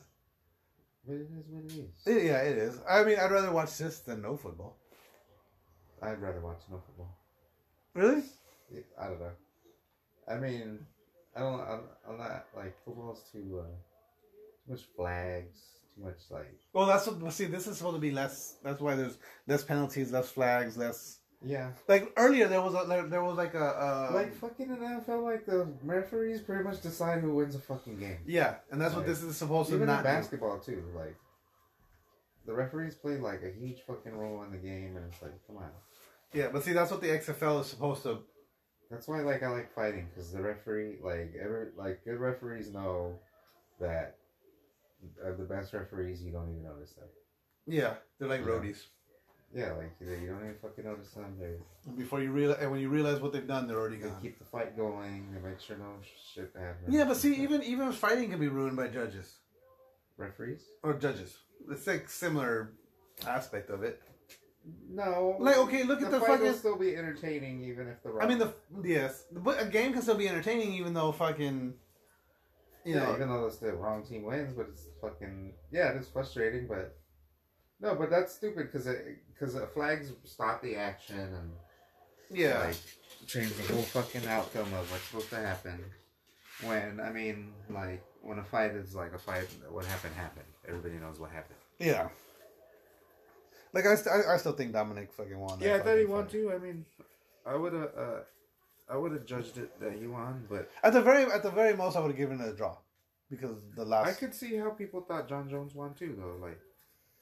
it 1.08 1.28
is 1.30 1.44
what 1.50 1.64
it 1.64 1.72
is. 1.72 2.24
yeah, 2.24 2.38
it 2.40 2.56
is. 2.56 2.80
I 2.88 3.04
mean, 3.04 3.18
I'd 3.18 3.30
rather 3.30 3.52
watch 3.52 3.76
this 3.76 3.98
than 3.98 4.22
no 4.22 4.38
football. 4.38 4.78
I'd 6.00 6.22
rather 6.22 6.40
watch 6.40 6.62
no 6.70 6.78
football. 6.86 7.14
Really? 7.94 8.22
Yeah, 8.72 8.80
I 9.00 9.06
don't 9.06 9.20
know. 9.20 9.30
I 10.28 10.36
mean, 10.38 10.78
I 11.36 11.40
don't. 11.40 11.60
I'm, 11.60 11.80
I'm 12.08 12.18
not 12.18 12.46
like 12.56 12.74
football's 12.84 13.22
too 13.32 13.60
uh, 13.62 13.66
too 14.66 14.72
much 14.72 14.82
flags, 14.96 15.58
too 15.94 16.04
much 16.04 16.18
like 16.30 16.52
Well, 16.72 16.86
that's 16.86 17.06
what. 17.06 17.32
See, 17.32 17.44
this 17.46 17.66
is 17.66 17.76
supposed 17.78 17.96
to 17.96 18.00
be 18.00 18.10
less. 18.10 18.56
That's 18.64 18.80
why 18.80 18.94
there's 18.94 19.18
less 19.46 19.62
penalties, 19.64 20.10
less 20.12 20.30
flags, 20.30 20.76
less. 20.76 21.18
yeah. 21.44 21.70
Like 21.86 22.12
earlier, 22.16 22.48
there 22.48 22.62
was 22.62 22.74
a 22.74 22.86
there, 22.88 23.06
there 23.06 23.22
was 23.22 23.36
like 23.36 23.54
a 23.54 23.64
uh, 23.64 24.10
like 24.14 24.34
fucking 24.34 24.70
in 24.70 24.76
NFL, 24.76 25.22
like 25.24 25.44
the 25.46 25.68
referees 25.82 26.40
pretty 26.40 26.64
much 26.64 26.80
decide 26.80 27.20
who 27.20 27.34
wins 27.34 27.54
a 27.54 27.60
fucking 27.60 27.98
game. 28.00 28.18
yeah, 28.26 28.56
and 28.70 28.80
that's 28.80 28.94
what 28.94 29.06
this 29.06 29.22
is 29.22 29.36
supposed 29.36 29.68
to 29.68 29.74
Even 29.76 29.86
not. 29.88 29.98
do. 29.98 30.04
basketball 30.04 30.58
too, 30.58 30.82
like 30.96 31.16
the 32.46 32.54
referees 32.54 32.94
play 32.94 33.16
like 33.18 33.42
a 33.42 33.50
huge 33.58 33.80
fucking 33.86 34.16
role 34.16 34.42
in 34.42 34.50
the 34.52 34.58
game, 34.58 34.96
and 34.96 35.04
it's 35.12 35.20
like, 35.22 35.32
come 35.46 35.58
on. 35.58 35.70
Yeah, 36.34 36.48
but 36.52 36.64
see, 36.64 36.72
that's 36.72 36.90
what 36.90 37.00
the 37.00 37.08
XFL 37.08 37.60
is 37.60 37.68
supposed 37.68 38.02
to. 38.02 38.18
That's 38.90 39.08
why 39.08 39.20
like 39.20 39.42
I 39.42 39.48
like 39.48 39.72
fighting 39.74 40.08
because 40.12 40.30
the 40.32 40.42
referee, 40.42 40.98
like 41.02 41.32
every 41.42 41.68
like 41.76 42.04
good 42.04 42.18
referees 42.18 42.70
know 42.72 43.18
that 43.80 44.16
uh, 45.24 45.32
the 45.36 45.44
best 45.44 45.72
referees 45.72 46.22
you 46.22 46.32
don't 46.32 46.50
even 46.50 46.64
notice 46.64 46.92
them. 46.92 47.08
Yeah, 47.66 47.94
they're 48.18 48.28
like 48.28 48.40
Yeah. 48.40 48.46
roadies. 48.46 48.84
Yeah, 49.54 49.72
like 49.72 49.92
you 50.00 50.08
you 50.10 50.26
don't 50.28 50.40
even 50.42 50.56
fucking 50.60 50.84
notice 50.84 51.12
them. 51.12 51.36
They 51.40 51.54
Before 51.96 52.20
you 52.20 52.30
realize, 52.32 52.58
and 52.60 52.70
when 52.72 52.80
you 52.80 52.88
realize 52.88 53.20
what 53.20 53.32
they've 53.32 53.46
done, 53.46 53.68
they're 53.68 53.78
already 53.78 53.96
they 53.98 54.08
gone. 54.08 54.20
keep 54.20 54.38
the 54.38 54.44
fight 54.44 54.76
going. 54.76 55.32
They 55.32 55.40
make 55.48 55.60
sure 55.60 55.76
no 55.76 55.94
shit 56.34 56.52
happens. 56.58 56.88
Yeah, 56.92 57.04
but 57.04 57.16
see, 57.16 57.34
even 57.36 57.62
even 57.62 57.92
fighting 57.92 58.30
can 58.30 58.40
be 58.40 58.48
ruined 58.48 58.76
by 58.76 58.88
judges 58.88 59.38
referees. 60.16 60.62
or 60.82 60.94
judges. 60.94 61.36
It's 61.70 61.86
like 61.86 62.08
similar 62.10 62.72
aspect 63.26 63.70
of 63.70 63.82
it. 63.84 64.02
No, 64.88 65.36
Like, 65.40 65.58
okay, 65.58 65.82
look 65.82 66.00
at 66.02 66.10
the 66.10 66.20
fight 66.20 66.40
will 66.40 66.54
still 66.54 66.76
be 66.78 66.96
entertaining 66.96 67.64
even 67.64 67.88
if 67.88 68.02
the. 68.02 68.16
I 68.20 68.26
mean, 68.26 68.38
the 68.38 68.54
yes, 68.82 69.24
but 69.32 69.60
a 69.60 69.66
game 69.66 69.92
can 69.92 70.02
still 70.02 70.14
be 70.16 70.28
entertaining 70.28 70.72
even 70.74 70.94
though 70.94 71.12
fucking, 71.12 71.74
you 72.84 72.94
yeah, 72.94 73.04
know, 73.04 73.14
even 73.14 73.28
though 73.28 73.46
it's 73.46 73.56
the 73.58 73.72
wrong 73.74 74.04
team 74.04 74.22
wins, 74.22 74.54
but 74.54 74.66
it's 74.70 74.84
fucking 75.00 75.52
yeah, 75.70 75.90
it's 75.90 76.08
frustrating, 76.08 76.66
but 76.66 76.96
no, 77.80 77.94
but 77.94 78.08
that's 78.08 78.34
stupid 78.34 78.70
because 78.72 78.88
because 79.32 79.56
flags 79.74 80.12
stop 80.24 80.62
the 80.62 80.76
action 80.76 81.18
and 81.18 81.52
yeah, 82.30 82.60
like 82.60 82.76
change 83.26 83.52
the 83.54 83.72
whole 83.74 83.82
fucking 83.82 84.26
outcome 84.26 84.72
of 84.72 84.90
what's 84.90 85.04
supposed 85.04 85.30
to 85.30 85.36
happen. 85.36 85.84
When 86.62 87.00
I 87.00 87.10
mean, 87.10 87.52
like 87.68 88.02
when 88.22 88.38
a 88.38 88.44
fight 88.44 88.70
is 88.70 88.94
like 88.94 89.12
a 89.12 89.18
fight, 89.18 89.48
what 89.70 89.84
happened 89.84 90.14
happened. 90.14 90.46
Everybody 90.66 90.94
knows 90.94 91.18
what 91.20 91.30
happened. 91.30 91.58
yeah. 91.78 92.08
Like 93.74 93.86
I, 93.86 93.94
st- 93.96 94.14
I, 94.14 94.34
I 94.34 94.36
still 94.38 94.52
think 94.52 94.72
Dominick 94.72 95.12
fucking 95.12 95.38
won. 95.38 95.58
Yeah, 95.60 95.74
I 95.76 95.80
thought 95.80 95.98
he 95.98 96.04
won 96.04 96.24
fight. 96.24 96.32
too. 96.32 96.52
I 96.54 96.58
mean, 96.58 96.84
I 97.44 97.56
would 97.56 97.72
have, 97.72 97.90
uh, 97.96 98.20
I 98.88 98.96
would 98.96 99.12
have 99.12 99.26
judged 99.26 99.58
it 99.58 99.78
that 99.80 99.92
he 99.92 100.06
won, 100.06 100.44
but 100.48 100.70
At 100.82 100.92
the 100.92 101.02
very, 101.02 101.24
at 101.30 101.42
the 101.42 101.50
very 101.50 101.76
most, 101.76 101.96
I 101.96 102.00
would 102.00 102.08
have 102.12 102.16
given 102.16 102.40
it 102.40 102.48
a 102.48 102.52
draw 102.56 102.76
because 103.30 103.56
the 103.76 103.84
last. 103.84 104.08
I 104.08 104.12
could 104.12 104.34
see 104.34 104.54
how 104.56 104.70
people 104.70 105.00
thought 105.00 105.28
Jon 105.28 105.48
Jones 105.50 105.74
won 105.74 105.92
too, 105.94 106.14
though. 106.18 106.36
Like, 106.40 106.60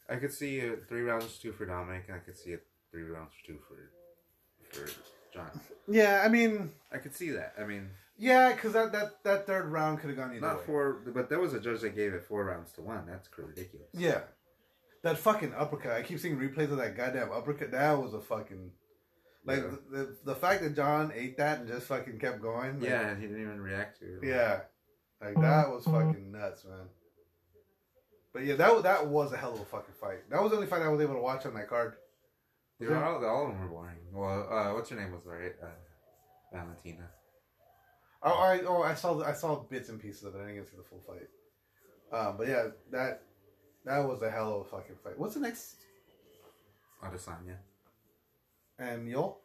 I 0.09 0.17
could 0.17 0.33
see 0.33 0.61
a 0.61 0.77
three 0.77 1.03
rounds 1.03 1.39
two 1.39 1.53
for 1.53 1.65
Dominick, 1.65 2.05
and 2.09 2.17
I 2.17 2.21
could 2.21 2.37
see 2.37 2.53
a 2.53 2.59
three 2.91 3.03
rounds 3.05 3.33
two 3.47 3.59
for 3.67 3.91
for 4.71 4.87
Jon. 5.33 5.51
Yeah, 5.89 6.23
I 6.25 6.29
mean, 6.29 6.71
I 6.93 6.99
could 6.99 7.15
see 7.15 7.31
that. 7.31 7.55
I 7.59 7.65
mean, 7.65 7.89
yeah, 8.19 8.53
because 8.53 8.73
that, 8.75 8.93
that 8.93 9.23
that 9.25 9.47
third 9.47 9.67
round 9.73 10.01
could 10.01 10.11
have 10.11 10.19
gone 10.19 10.33
either 10.33 10.41
not 10.41 10.59
way. 10.59 10.67
four, 10.67 10.93
but 11.07 11.29
there 11.31 11.41
was 11.41 11.55
a 11.55 11.61
judge 11.61 11.81
that 11.81 11.97
gave 11.97 12.13
it 12.13 12.23
four 12.25 12.45
rounds 12.45 12.73
to 12.73 12.83
one. 12.83 13.07
That's 13.07 13.29
ridiculous. 13.39 13.89
Yeah, 13.95 14.21
that 15.03 15.19
fucking 15.19 15.55
uppercut. 15.55 15.93
I 15.93 16.03
keep 16.03 16.19
seeing 16.19 16.37
replays 16.39 16.71
of 16.71 16.77
that 16.79 16.97
goddamn 16.97 17.31
uppercut. 17.33 17.71
That 17.73 17.93
was 18.01 18.15
a 18.15 18.21
fucking. 18.21 18.71
Like 19.45 19.59
Yeah. 19.59 19.71
the, 19.91 19.97
the 19.99 20.17
the 20.27 20.35
fact 20.37 20.63
that 20.63 20.77
Jon 20.77 21.13
ate 21.15 21.37
that 21.39 21.59
and 21.61 21.69
just 21.69 21.87
fucking 21.89 22.19
kept 22.21 22.41
going. 22.41 22.81
like, 22.81 22.89
Yeah, 22.89 23.09
and 23.09 23.21
he 23.21 23.27
didn't 23.27 23.43
even 23.43 23.61
react 23.61 23.99
to 24.01 24.05
it. 24.07 24.21
Yeah, 24.23 24.61
like 25.21 25.35
that 25.41 25.69
was 25.71 25.85
fucking 25.85 26.31
nuts, 26.31 26.65
man. 26.65 26.87
But 28.33 28.45
yeah, 28.45 28.55
that 28.57 28.73
was 28.73 28.83
that 28.85 29.07
was 29.07 29.33
a 29.33 29.37
hell 29.37 29.53
of 29.55 29.61
a 29.61 29.65
fucking 29.65 29.95
fight. 30.01 30.31
That 30.31 30.41
was 30.41 30.51
the 30.53 30.57
only 30.57 30.69
fight 30.69 30.83
I 30.83 30.89
was 30.89 31.01
able 31.01 31.15
to 31.15 31.21
watch 31.21 31.45
on 31.45 31.55
that 31.55 31.69
card. 31.69 31.95
Were 32.81 32.97
all, 32.97 33.25
all 33.25 33.47
of 33.47 33.53
them 33.53 33.61
were 33.61 33.69
boring. 33.69 33.97
Well, 34.13 34.49
uh, 34.51 34.75
what's 34.75 34.91
her 34.91 34.97
name 34.97 35.13
was 35.13 35.25
right? 35.25 35.53
Uh, 35.63 35.67
Valentina. 36.53 37.09
Oh, 38.23 38.31
I 38.39 38.61
oh 38.61 38.83
I 38.83 38.95
saw 38.95 39.23
I 39.23 39.33
saw 39.35 39.57
bits 39.57 39.89
and 39.89 40.01
pieces 40.01 40.23
of 40.25 40.35
it. 40.35 40.39
I 40.39 40.47
didn't 40.47 40.55
get 40.57 40.65
to 40.67 40.71
see 40.71 40.77
the 40.79 40.83
full 40.85 41.03
fight. 41.07 41.29
Um, 42.13 42.37
but 42.37 42.47
yeah, 42.49 42.69
that 42.91 43.23
that 43.85 43.99
was 44.07 44.23
a 44.23 44.31
hell 44.31 44.55
of 44.55 44.61
a 44.63 44.65
fucking 44.65 44.97
fight. 45.03 45.19
What's 45.19 45.35
the 45.35 45.41
next? 45.41 45.77
Adesanya. 47.03 47.57
And 48.79 49.09
Yoel. 49.09 49.37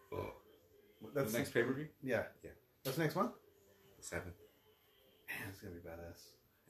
That's 1.13 1.31
the 1.31 1.37
next 1.39 1.53
pay 1.53 1.63
per 1.63 1.73
view. 1.73 1.87
Yeah. 2.03 2.23
Yeah. 2.43 2.51
That's 2.83 2.97
the 2.97 3.03
next 3.03 3.15
month. 3.15 3.31
Seven. 3.99 4.31
Man, 5.27 5.49
it's 5.49 5.59
gonna 5.61 5.75
be 5.75 5.81
badass. 5.81 6.21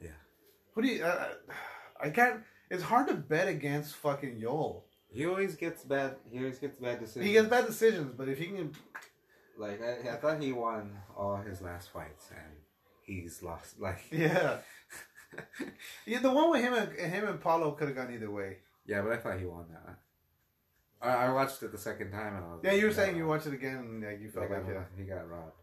Yeah. 0.02 0.18
Who 0.74 0.82
do 0.82 0.88
you? 0.88 1.04
Uh, 1.04 1.28
I 2.02 2.10
can't. 2.10 2.42
It's 2.70 2.84
hard 2.84 3.08
to 3.08 3.14
bet 3.16 3.48
against 3.48 3.96
fucking 3.96 4.40
Yoel. 4.42 4.82
He 5.10 5.26
always 5.26 5.56
gets 5.56 5.84
bad. 5.84 6.16
He 6.30 6.40
always 6.40 6.60
gets 6.60 6.78
bad 6.78 7.00
decisions. 7.00 7.26
He 7.26 7.34
gets 7.34 7.48
bad 7.48 7.66
decisions, 7.66 8.14
but 8.18 8.28
if 8.28 8.38
he 8.38 8.48
can, 8.48 8.72
Like 9.58 9.82
I, 9.82 10.14
I 10.14 10.16
thought 10.18 10.42
he 10.42 10.52
won 10.52 10.98
all 11.16 11.38
his 11.38 11.62
last 11.62 11.90
fights, 11.92 12.30
and 12.32 12.54
he's 13.04 13.42
lost. 13.42 13.80
Like 13.80 14.04
yeah, 14.12 14.58
yeah. 16.06 16.20
The 16.20 16.32
one 16.32 16.52
with 16.52 16.62
him 16.62 16.74
and 16.74 16.92
him 16.94 17.28
and 17.28 17.40
Paulo 17.42 17.72
could 17.72 17.88
have 17.90 17.98
gone 17.98 18.14
either 18.14 18.32
way. 18.32 18.58
yeah, 18.86 19.02
but 19.02 19.12
I 19.12 19.18
thought 19.18 19.40
he 19.40 19.46
won 19.46 19.66
that. 19.72 20.00
I, 21.00 21.28
I 21.28 21.32
watched 21.32 21.62
it 21.62 21.72
the 21.72 21.78
second 21.78 22.12
time, 22.12 22.36
and 22.36 22.44
I 22.46 22.48
was 22.54 22.60
Yeah, 22.64 22.72
like, 22.72 22.80
you 22.80 22.88
were 22.88 22.94
saying 22.94 23.18
you 23.18 23.28
watched 23.28 23.46
it 23.48 23.54
again 23.54 23.76
and 23.78 24.04
like 24.04 24.20
you 24.20 24.30
felt 24.30 24.50
Like, 24.50 24.66
like 24.66 24.74
yeah. 24.74 24.84
he 24.98 25.04
got 25.04 25.30
robbed. 25.30 25.54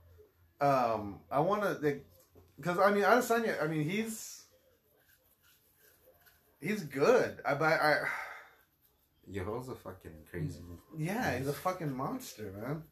Um, 0.61 1.21
I 1.31 1.41
want 1.41 1.63
to 1.63 2.01
because 2.57 2.79
I 2.79 2.93
mean 2.93 3.03
Adesanya. 3.03 3.63
I 3.63 3.67
mean 3.67 3.83
he's 3.89 4.45
he's 6.61 6.83
good. 6.85 7.41
I 7.45 7.55
but 7.55 7.73
I 7.81 7.97
Yoel's 9.29 9.69
a 9.71 9.75
fucking 9.75 10.13
crazy. 10.31 10.61
yeah, 10.97 11.37
he's 11.39 11.49
a 11.49 11.53
fucking 11.53 11.95
monster, 11.97 12.53
man. 12.57 12.83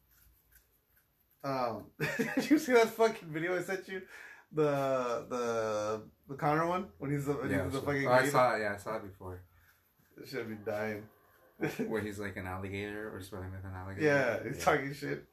Um, 1.44 1.84
did 2.36 2.50
you 2.50 2.58
see 2.58 2.72
that 2.72 2.88
fucking 2.90 3.28
video 3.28 3.56
I 3.56 3.62
sent 3.62 3.86
you? 3.88 4.02
The 4.54 5.26
the 5.30 6.02
the 6.28 6.34
Connor 6.34 6.66
one 6.66 6.86
when 6.98 7.10
he's 7.10 7.26
the, 7.26 7.32
when 7.34 7.50
Yeah, 7.50 7.64
he's 7.64 7.72
the 7.72 7.80
fucking. 7.80 8.06
oh, 8.06 8.12
I 8.12 8.26
saw 8.28 8.54
it. 8.54 8.60
Yeah, 8.60 8.74
I 8.74 8.76
saw 8.76 8.96
it 8.96 9.02
before. 9.04 9.42
Should 10.26 10.48
be 10.48 10.56
dying. 10.56 11.04
Where 11.86 12.00
he's 12.00 12.18
like 12.18 12.36
an 12.36 12.46
alligator 12.46 13.14
or 13.14 13.20
swimming 13.22 13.52
with 13.52 13.64
an 13.64 13.72
alligator. 13.74 14.04
yeah, 14.06 14.38
he's 14.46 14.62
talking 14.62 14.92
shit. 14.92 15.24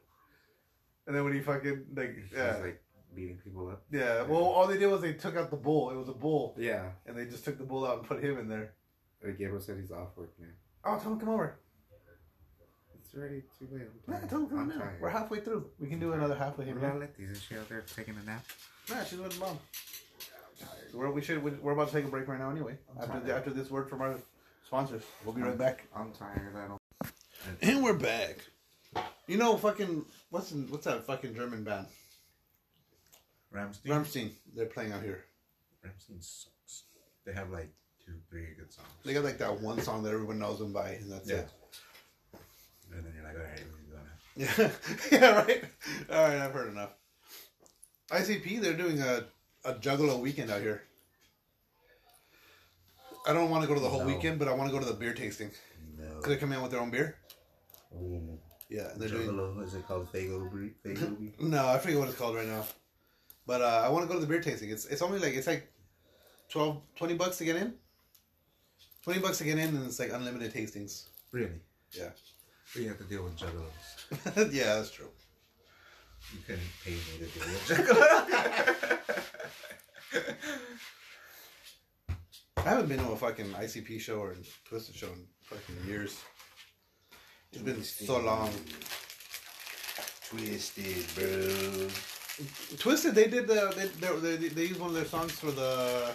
And 1.07 1.15
then 1.15 1.23
when 1.23 1.33
he 1.33 1.39
fucking 1.41 1.85
like 1.95 2.15
He's 2.15 2.31
yeah 2.33 2.57
like 2.61 2.81
beating 3.15 3.37
people 3.43 3.67
up. 3.69 3.81
yeah 3.91 4.21
well 4.21 4.43
all 4.43 4.67
they 4.67 4.77
did 4.77 4.85
was 4.87 5.01
they 5.01 5.13
took 5.13 5.35
out 5.35 5.49
the 5.49 5.57
bull. 5.57 5.89
It 5.91 5.95
was 5.97 6.07
a 6.09 6.13
bull, 6.13 6.55
Yeah. 6.57 6.89
and 7.07 7.17
they 7.17 7.25
just 7.25 7.43
took 7.43 7.57
the 7.57 7.63
bull 7.63 7.85
out 7.85 7.97
and 7.99 8.07
put 8.07 8.23
him 8.23 8.37
in 8.37 8.47
there. 8.47 8.73
Like 9.23 9.37
Gabriel 9.37 9.59
said, 9.59 9.77
he's 9.79 9.91
off 9.91 10.15
work 10.15 10.31
now. 10.39 10.47
Oh, 10.85 10.99
tell 10.99 11.11
him 11.13 11.19
come 11.19 11.29
over. 11.29 11.59
It's 12.99 13.15
already 13.15 13.41
too 13.57 13.67
late. 13.71 13.87
I'm 14.07 14.13
Yeah, 14.13 14.19
tell 14.29 14.39
him 14.39 14.47
come 14.49 14.59
I'm 14.59 14.67
now. 14.69 14.75
tired. 14.77 15.01
We're 15.01 15.09
halfway 15.09 15.39
through. 15.39 15.71
We 15.79 15.87
can 15.89 15.99
do 15.99 16.13
another 16.13 16.35
half 16.35 16.57
with 16.57 16.67
What 16.67 16.77
him. 16.77 16.83
about 16.83 16.93
Yeah, 16.95 16.99
Letty? 16.99 17.23
Is 17.23 17.41
she 17.41 17.55
out 17.57 17.67
there 17.67 17.81
taking 17.95 18.15
a 18.21 18.25
nap? 18.25 18.45
Nah, 18.89 19.03
she's 19.03 19.19
with 19.19 19.39
mom. 19.39 19.57
We're, 20.93 21.11
we 21.11 21.21
should. 21.21 21.43
We're 21.61 21.71
about 21.73 21.89
to 21.89 21.93
take 21.93 22.05
a 22.05 22.07
break 22.07 22.27
right 22.27 22.39
now, 22.39 22.49
anyway. 22.49 22.77
I'm 22.97 23.03
After 23.09 23.19
the, 23.27 23.35
after 23.35 23.49
this 23.51 23.69
word 23.69 23.89
from 23.89 24.01
our 24.01 24.15
sponsors, 24.65 25.03
we'll 25.23 25.35
be 25.35 25.41
right 25.41 25.57
back. 25.57 25.85
I'm 25.95 26.11
tired. 26.11 26.55
I 26.55 26.67
don't. 26.67 26.81
And 27.61 27.83
we're 27.83 27.93
back. 27.93 28.37
You 29.27 29.37
know, 29.37 29.55
fucking 29.57 30.05
what's 30.31 30.51
what's 30.51 30.85
that 30.85 31.05
fucking 31.05 31.35
German 31.35 31.63
band? 31.63 31.85
Ramstein. 33.53 33.85
Rammstein. 33.85 34.31
They're 34.55 34.65
playing 34.65 34.91
out 34.91 35.03
here. 35.03 35.23
Rammstein 35.85 36.23
sucks. 36.23 36.83
They 37.25 37.33
have 37.33 37.51
like 37.51 37.69
two, 38.03 38.13
three 38.29 38.47
good 38.57 38.73
songs. 38.73 38.87
They 39.05 39.13
got 39.13 39.23
like 39.23 39.37
that 39.37 39.61
one 39.61 39.79
song 39.81 40.01
that 40.03 40.13
everyone 40.13 40.39
knows 40.39 40.57
them 40.59 40.73
by, 40.73 40.89
and 40.91 41.11
that's 41.11 41.29
Yeah. 41.29 41.35
it. 41.37 41.49
And 42.91 43.05
then 43.05 43.13
you're 43.15 43.23
like, 43.23 43.35
all 43.35 43.43
right, 43.43 43.63
we're 43.71 44.57
gonna. 44.57 44.71
Yeah, 45.11 45.19
yeah, 45.35 45.41
right. 45.45 45.63
All 46.11 46.27
right, 46.27 46.41
I've 46.41 46.51
heard 46.53 46.69
enough. 46.69 46.89
ICP, 48.11 48.61
they're 48.61 48.73
doing 48.73 49.01
a 49.01 49.25
a 49.65 49.73
Juggalo 49.73 50.19
weekend 50.19 50.49
out 50.51 50.61
here. 50.61 50.83
I 53.27 53.33
don't 53.33 53.49
want 53.49 53.61
to 53.63 53.67
go 53.67 53.73
to 53.75 53.79
the 53.81 53.89
whole 53.89 53.99
No. 54.01 54.05
weekend, 54.07 54.39
but 54.39 54.47
I 54.47 54.53
want 54.53 54.69
to 54.69 54.73
go 54.73 54.79
to 54.79 54.85
the 54.85 54.93
beer 54.97 55.13
tasting. 55.13 55.51
No. 55.97 56.19
Could 56.21 56.31
they 56.31 56.37
come 56.37 56.51
in 56.53 56.61
with 56.61 56.71
their 56.71 56.79
own 56.79 56.89
beer? 56.89 57.17
Yeah, 58.69 58.87
they're 58.95 59.09
doing. 59.09 59.27
Juggalo, 59.27 59.63
is 59.65 59.73
it 59.73 59.85
called 59.87 60.11
Fago 60.13 60.49
Bre- 60.49 60.67
Fago 60.87 61.17
Bre- 61.37 61.45
No, 61.45 61.67
I 61.67 61.77
forget 61.77 61.99
what 61.99 62.07
it's 62.07 62.17
called 62.17 62.35
right 62.35 62.47
now. 62.47 62.65
But 63.45 63.61
uh, 63.61 63.81
I 63.85 63.89
want 63.89 64.03
to 64.03 64.07
go 64.07 64.13
to 64.13 64.21
the 64.21 64.27
beer 64.27 64.41
tasting. 64.41 64.69
It's 64.69 64.85
it's 64.85 65.01
only 65.01 65.19
like 65.19 65.33
it's 65.33 65.47
like 65.47 65.71
12, 66.49 66.81
20 66.95 67.13
bucks 67.15 67.37
to 67.39 67.45
get 67.45 67.55
in. 67.57 67.73
Twenty 69.03 69.19
bucks 69.21 69.37
to 69.39 69.43
get 69.43 69.57
in, 69.57 69.69
and 69.75 69.85
it's 69.85 69.97
like 69.99 70.11
unlimited 70.11 70.53
tastings. 70.53 71.05
Really? 71.31 71.51
Yeah. 71.91 72.09
But 72.73 72.81
you 72.83 72.89
have 72.89 72.97
to 72.99 73.05
deal 73.05 73.23
with 73.23 73.37
juggalos. 73.37 74.51
yeah, 74.53 74.75
that's 74.75 74.91
true. 74.91 75.07
You 76.33 76.39
couldn't 76.45 76.69
pay 76.83 76.91
me 76.91 76.99
to 77.19 77.25
do 77.25 77.41
it. 77.73 78.99
I 82.57 82.61
haven't 82.61 82.87
been 82.89 82.99
to 82.99 83.11
a 83.11 83.15
fucking 83.15 83.47
ICP 83.47 83.99
show 84.01 84.19
or 84.19 84.35
Twiztid 84.69 84.95
show 84.95 85.07
in 85.07 85.25
fucking 85.43 85.75
years. 85.87 86.21
It's 87.51 87.61
been 87.61 87.83
so 87.83 88.19
long. 88.19 88.49
Twiztid, 90.29 91.15
bro. 91.15 91.87
Twiztid, 92.77 93.13
they 93.15 93.27
did 93.27 93.47
the 93.47 93.73
they 93.75 93.87
they, 93.87 94.35
they, 94.37 94.47
they 94.49 94.65
used 94.65 94.79
one 94.79 94.89
of 94.89 94.95
their 94.95 95.05
songs 95.05 95.31
for 95.31 95.51
the 95.51 96.11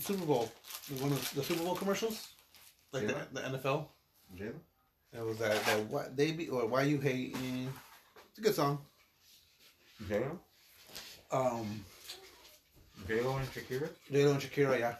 Super 0.00 0.24
Bowl. 0.26 0.50
One 0.98 1.12
of 1.12 1.32
the 1.34 1.42
Super 1.42 1.62
Bowl 1.64 1.74
commercials, 1.76 2.28
like 2.92 3.04
Yeah. 3.04 3.14
the, 3.32 3.40
the 3.40 3.58
NFL. 3.58 3.86
Jayla? 4.36 4.54
It 5.14 5.24
was 5.24 5.38
that 5.38 5.64
that 5.64 5.86
what 5.86 6.16
they 6.16 6.32
be 6.32 6.48
or 6.48 6.66
why 6.66 6.82
you 6.82 6.98
hating. 6.98 7.72
It's 8.34 8.38
a 8.38 8.42
good 8.42 8.54
song. 8.54 8.78
Jayla? 10.08 10.38
Um, 11.30 11.84
J-Lo 13.06 13.36
and 13.36 13.48
Shakira? 13.52 13.88
J 14.10 14.24
Lo 14.24 14.32
and 14.32 14.40
Shakira, 14.40 14.78
yeah. 14.78 14.96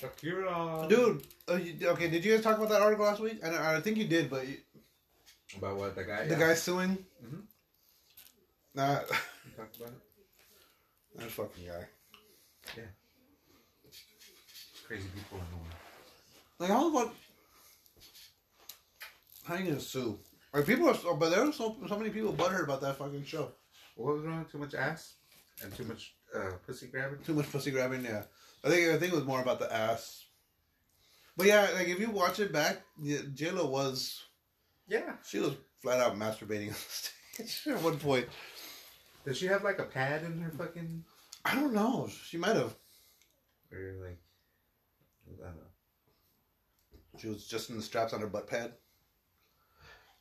Shakira! 0.00 0.88
Dude, 0.88 1.22
uh, 1.50 1.54
you, 1.56 1.88
okay, 1.88 2.08
did 2.08 2.24
you 2.24 2.34
guys 2.34 2.42
talk 2.42 2.56
about 2.56 2.70
that 2.70 2.80
article 2.80 3.04
last 3.04 3.20
week? 3.20 3.44
I, 3.44 3.76
I 3.76 3.80
think 3.80 3.98
you 3.98 4.06
did, 4.06 4.30
but 4.30 4.46
you, 4.48 4.56
About 5.58 5.76
what? 5.76 5.94
The 5.94 6.04
guy? 6.04 6.24
the 6.26 6.34
yeah. 6.34 6.38
guy 6.40 6.54
suing. 6.54 6.96
Mhm. 7.24 7.42
Nah, 8.74 9.00
You 9.00 9.52
talked 9.56 9.76
about 9.80 9.88
it? 9.90 11.18
that 11.18 11.30
fucking 11.30 11.66
guy. 11.66 11.84
Yeah. 12.76 12.82
Crazy 14.86 15.08
people 15.14 15.38
in 15.38 15.44
the 15.50 15.56
world. 15.56 15.74
Like 16.58 16.70
how 16.70 16.88
about 16.90 17.14
how 19.46 19.54
you 19.56 19.64
gonna 19.68 19.80
sue? 19.80 20.18
Like 20.56 20.66
people 20.66 20.88
are, 20.88 20.94
so, 20.94 21.14
but 21.14 21.28
there 21.28 21.44
were 21.44 21.52
so 21.52 21.76
so 21.86 21.98
many 21.98 22.08
people 22.08 22.32
butthurt 22.32 22.64
about 22.64 22.80
that 22.80 22.96
fucking 22.96 23.24
show. 23.24 23.52
What 23.94 24.14
was 24.16 24.24
wrong? 24.24 24.46
Too 24.50 24.56
much 24.56 24.74
ass? 24.74 25.16
And 25.62 25.74
too 25.76 25.84
much 25.84 26.14
uh, 26.34 26.52
pussy 26.66 26.86
grabbing? 26.86 27.18
Too 27.18 27.34
much 27.34 27.52
pussy 27.52 27.70
grabbing. 27.70 28.06
Yeah, 28.06 28.22
I 28.64 28.70
think 28.70 28.88
I 28.88 28.96
think 28.96 29.12
it 29.12 29.16
was 29.16 29.26
more 29.26 29.42
about 29.42 29.58
the 29.58 29.70
ass. 29.70 30.24
But 31.36 31.46
yeah, 31.46 31.68
like 31.74 31.88
if 31.88 32.00
you 32.00 32.10
watch 32.10 32.40
it 32.40 32.54
back, 32.54 32.78
yeah, 33.02 33.18
J 33.34 33.50
Lo 33.50 33.66
was 33.66 34.24
Yeah. 34.88 35.16
she 35.28 35.40
was 35.40 35.52
flat 35.82 36.00
out 36.00 36.18
masturbating 36.18 36.68
on 37.38 37.44
stage 37.44 37.74
at 37.76 37.82
one 37.82 37.98
point. 37.98 38.26
Does 39.26 39.36
she 39.36 39.48
have 39.48 39.62
like 39.62 39.78
a 39.78 39.84
pad 39.84 40.24
in 40.24 40.40
her 40.40 40.50
fucking. 40.50 41.04
I 41.44 41.54
don't 41.54 41.74
know. 41.74 42.08
She 42.24 42.38
might 42.38 42.56
have. 42.56 42.74
Or 43.70 43.94
like. 44.02 44.18
I 45.38 45.48
don't 45.48 45.56
know. 45.56 47.18
She 47.18 47.28
was 47.28 47.46
just 47.46 47.68
in 47.68 47.76
the 47.76 47.82
straps 47.82 48.14
on 48.14 48.20
her 48.22 48.26
butt 48.26 48.48
pad. 48.48 48.72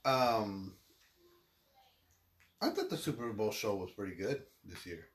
Um, 0.06 0.74
I 2.62 2.70
thought 2.70 2.90
the 2.90 2.98
Super 2.98 3.32
Bowl 3.34 3.52
show 3.52 3.76
was 3.76 3.92
pretty 3.92 4.16
good 4.16 4.44
this 4.64 4.86
year. 4.86 5.08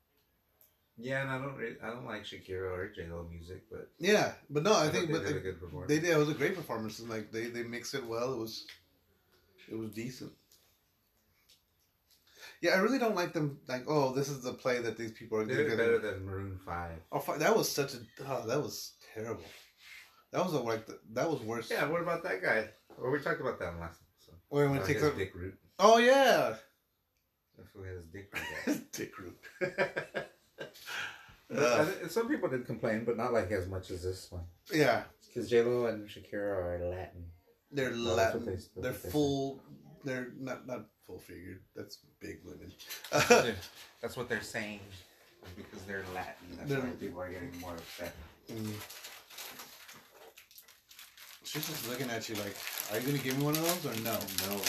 Yeah, 0.99 1.23
and 1.23 1.31
I 1.31 1.39
don't 1.39 1.57
re- 1.57 1.77
I 1.83 1.87
don't 1.89 2.05
like 2.05 2.25
Shakira 2.25 2.71
or 2.77 2.89
J 2.95 3.07
Lo 3.11 3.27
music, 3.31 3.63
but 3.71 3.91
Yeah, 3.99 4.33
but 4.51 4.63
no, 4.63 4.75
I, 4.75 4.85
thought 4.85 4.93
think 4.93 5.07
they 5.07 5.13
but 5.15 5.25
did 5.25 5.35
they, 5.35 5.39
a 5.39 5.43
good 5.43 5.61
performance. 5.61 5.89
they 5.89 5.99
did. 6.01 6.11
It 6.11 6.19
was 6.19 6.29
a 6.29 6.35
great 6.35 6.55
performance, 6.55 6.99
and 6.99 7.09
like 7.09 7.33
they 7.33 7.47
they 7.47 7.63
mixed 7.63 7.95
it 7.95 8.05
well. 8.05 8.35
It 8.35 8.39
was 8.39 8.67
it 9.71 9.79
was 9.79 9.91
decent. 9.91 10.33
Yeah, 12.61 12.73
I 12.73 12.79
really 12.81 12.99
don't 12.99 13.15
like 13.17 13.33
them. 13.33 13.59
Like, 13.67 13.85
oh, 13.89 14.13
this 14.13 14.29
is 14.29 14.43
the 14.43 14.53
play 14.53 14.83
that 14.83 14.99
these 14.99 15.13
people 15.13 15.39
are 15.39 15.47
They 15.47 15.55
did 15.55 15.65
gonna- 15.71 15.77
better 15.79 15.99
than 15.99 16.27
Maroon 16.27 16.59
Five. 16.67 16.99
Oh, 17.11 17.25
that 17.39 17.57
was 17.57 17.71
such 17.73 17.95
a. 17.95 17.99
Oh, 18.29 18.47
that 18.47 18.61
was 18.61 18.93
terrible. 19.15 19.45
That 20.33 20.45
was 20.45 20.53
a, 20.53 20.59
like 20.61 20.87
that 21.15 21.31
was 21.31 21.41
worse. 21.41 21.71
Yeah, 21.71 21.87
what 21.87 22.03
about 22.03 22.23
that 22.25 22.43
guy? 22.43 22.69
Well, 22.99 23.11
we 23.11 23.21
talked 23.21 23.41
about 23.41 23.59
that 23.61 23.81
last 23.81 24.00
episode. 24.51 24.57
Where 24.57 24.69
when 24.69 24.79
Uh, 24.79 24.83
it 24.83 24.87
takes 24.87 25.01
his 25.01 25.11
up. 25.11 25.17
dick 25.17 25.35
root. 25.35 25.59
Oh 25.79 25.99
yeah. 25.99 26.55
That's 27.57 27.71
who 27.75 27.83
had 27.83 27.97
his 27.97 28.07
dick 28.07 28.33
root. 28.67 28.93
Dick 28.93 29.19
root. 29.19 29.39
I 31.53 31.85
thi- 31.85 32.09
some 32.09 32.29
people 32.29 32.49
did 32.49 32.65
complain, 32.65 33.05
but 33.05 33.17
not 33.17 33.33
like 33.33 33.51
as 33.51 33.67
much 33.67 33.91
as 33.91 34.03
this 34.03 34.31
one. 34.31 34.45
Yeah, 34.73 35.03
Because 35.27 35.51
J 35.51 35.63
Lo 35.63 35.87
and 35.87 36.09
Shakira 36.09 36.55
are 36.57 36.79
Latin. 36.91 37.27
they're 37.73 37.91
No, 37.91 38.15
Latin. 38.15 38.45
They, 38.45 38.57
they're 38.81 38.93
what 38.93 39.03
they 39.03 39.09
full. 39.11 39.61
They're 40.05 40.29
not 40.39 40.67
not 40.67 40.87
full 41.07 41.19
figured. 41.19 41.61
That's 41.75 41.99
big 42.21 42.39
women. 42.45 42.73
That's 44.01 44.17
what 44.17 44.29
they're 44.29 44.41
saying. 44.43 44.81
Because 45.57 45.83
they're 45.87 46.05
Latin. 46.15 46.49
That's 46.57 46.71
They're- 46.71 46.81
why 46.81 46.91
people 46.91 47.21
are 47.21 47.31
getting 47.33 47.59
more 47.61 47.73
upset. 47.73 48.15
Mm. 48.51 48.73
She's 51.45 51.67
just 51.67 51.89
looking 51.89 52.11
at 52.11 52.29
you 52.29 52.37
like, 52.37 52.55
are 52.91 52.99
you 52.99 53.07
gonna 53.07 53.19
give 53.19 53.39
me 53.39 53.45
one 53.45 53.57
of 53.57 53.83
those 53.83 53.87
or 53.87 54.03
no? 54.03 54.19
No. 54.49 54.61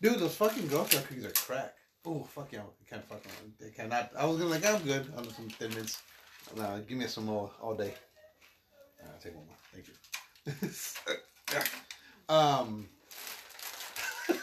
Dude, 0.00 0.20
those 0.20 0.36
fucking 0.36 0.68
Girl 0.68 0.84
Scout 0.84 1.06
cookies 1.06 1.24
are 1.24 1.30
crack. 1.30 1.74
Oh 2.04 2.22
fuck 2.22 2.52
yeah, 2.52 2.60
I 2.60 2.90
can't 2.90 3.04
fucking. 3.08 3.30
They 3.60 3.70
cannot. 3.70 4.10
I 4.16 4.26
was 4.26 4.38
gonna 4.38 4.50
like, 4.50 4.64
I'm 4.64 4.82
good 4.82 5.12
on 5.16 5.28
some 5.30 5.48
thin 5.48 5.74
mints. 5.74 6.02
No, 6.56 6.82
give 6.86 6.98
me 6.98 7.06
some 7.06 7.26
more 7.26 7.50
all 7.60 7.74
day. 7.74 7.94
I'll 9.04 9.18
take 9.20 9.34
one 9.34 9.46
more. 9.46 9.56
Thank 9.72 9.88
you. 9.88 9.94
um, 12.34 12.88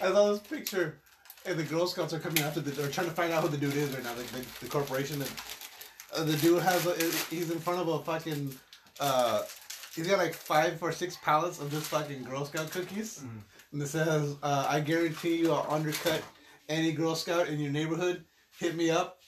I 0.00 0.08
saw 0.08 0.32
this 0.32 0.40
picture, 0.40 0.98
and 1.46 1.58
the 1.58 1.64
Girl 1.64 1.86
Scouts 1.86 2.12
are 2.12 2.18
coming 2.18 2.42
after 2.42 2.60
the. 2.60 2.70
They're 2.70 2.90
trying 2.90 3.08
to 3.08 3.14
find 3.14 3.32
out 3.32 3.42
who 3.42 3.48
the 3.48 3.58
dude 3.58 3.74
is 3.74 3.90
right 3.94 4.04
now. 4.04 4.14
The, 4.14 4.22
the, 4.22 4.46
the 4.60 4.68
corporation. 4.68 5.20
And, 5.20 5.30
uh, 6.14 6.24
the 6.24 6.36
dude 6.36 6.62
has. 6.62 6.86
A, 6.86 6.94
he's 7.34 7.50
in 7.50 7.58
front 7.58 7.80
of 7.80 7.88
a 7.88 7.98
fucking. 8.00 8.54
Uh, 8.98 9.42
he's 9.94 10.06
got 10.06 10.18
like 10.18 10.34
five 10.34 10.82
or 10.82 10.92
six 10.92 11.16
pallets 11.22 11.60
of 11.60 11.70
just 11.70 11.88
fucking 11.88 12.24
Girl 12.24 12.44
Scout 12.44 12.70
cookies, 12.70 13.22
and 13.72 13.82
it 13.82 13.86
says, 13.86 14.36
uh, 14.42 14.66
"I 14.68 14.80
guarantee 14.80 15.38
you, 15.38 15.52
I'll 15.52 15.72
undercut 15.72 16.22
any 16.68 16.92
Girl 16.92 17.14
Scout 17.14 17.48
in 17.48 17.58
your 17.58 17.72
neighborhood. 17.72 18.24
Hit 18.58 18.76
me 18.76 18.90
up." 18.90 19.18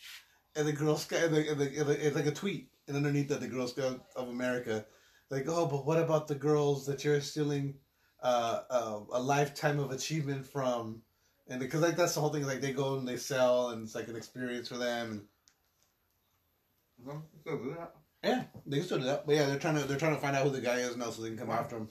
And 0.55 0.69
the 0.69 0.73
Girl 0.73 0.97
Scout, 0.97 1.25
and 1.25 1.35
the, 1.35 1.51
and 1.51 1.61
the, 1.61 1.79
and 1.79 1.89
the, 1.89 2.07
it's 2.07 2.17
like 2.17 2.27
a 2.27 2.33
tweet, 2.33 2.69
and 2.87 2.97
underneath 2.97 3.29
that, 3.29 3.41
the 3.41 3.49
Girl 3.49 3.67
Scout 3.67 4.05
of 4.17 4.29
America, 4.29 4.85
like, 5.31 5.47
"Oh, 5.49 5.67
but 5.67 5.87
what 5.87 5.99
about 5.99 6.29
the 6.29 6.35
girls 6.35 6.87
that 6.87 7.05
you're 7.05 7.21
stealing 7.21 7.75
uh, 8.23 8.61
uh, 8.71 9.01
a 9.13 9.21
lifetime 9.21 9.79
of 9.79 9.91
achievement 9.91 10.47
from?" 10.47 11.03
And 11.49 11.59
because 11.59 11.81
like 11.81 11.97
that's 11.97 12.15
the 12.15 12.21
whole 12.21 12.31
thing, 12.31 12.47
like 12.47 12.61
they 12.61 12.73
go 12.73 12.99
and 12.99 13.07
they 13.07 13.17
sell, 13.17 13.71
and 13.71 13.83
it's 13.83 13.95
like 13.95 14.09
an 14.09 14.17
experience 14.17 14.69
for 14.69 14.79
them, 14.79 15.11
and 15.11 15.23
do 17.45 17.75
that. 17.79 17.95
Yeah, 18.23 18.45
they 18.67 18.77
can 18.79 18.87
still 18.87 18.99
do 18.99 19.05
that. 19.05 19.27
But 19.27 19.35
yeah, 19.37 19.47
they're 19.47 19.59
trying 19.59 19.77
to 19.77 19.85
they're 19.85 19.99
trying 19.99 20.15
to 20.15 20.21
find 20.21 20.37
out 20.37 20.45
who 20.45 20.51
the 20.51 20.61
guy 20.61 20.77
is 20.77 20.97
now, 20.97 21.11
so 21.11 21.23
they 21.23 21.29
can 21.29 21.39
come 21.39 21.51
after 21.51 21.77
him. 21.77 21.89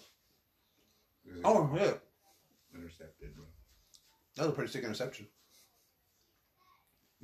Oh 1.43 1.69
yeah, 1.75 1.93
Intercepted, 2.75 3.35
bro. 3.35 3.45
that 4.35 4.43
was 4.43 4.51
a 4.51 4.55
pretty 4.55 4.71
sick 4.71 4.83
interception. 4.83 5.27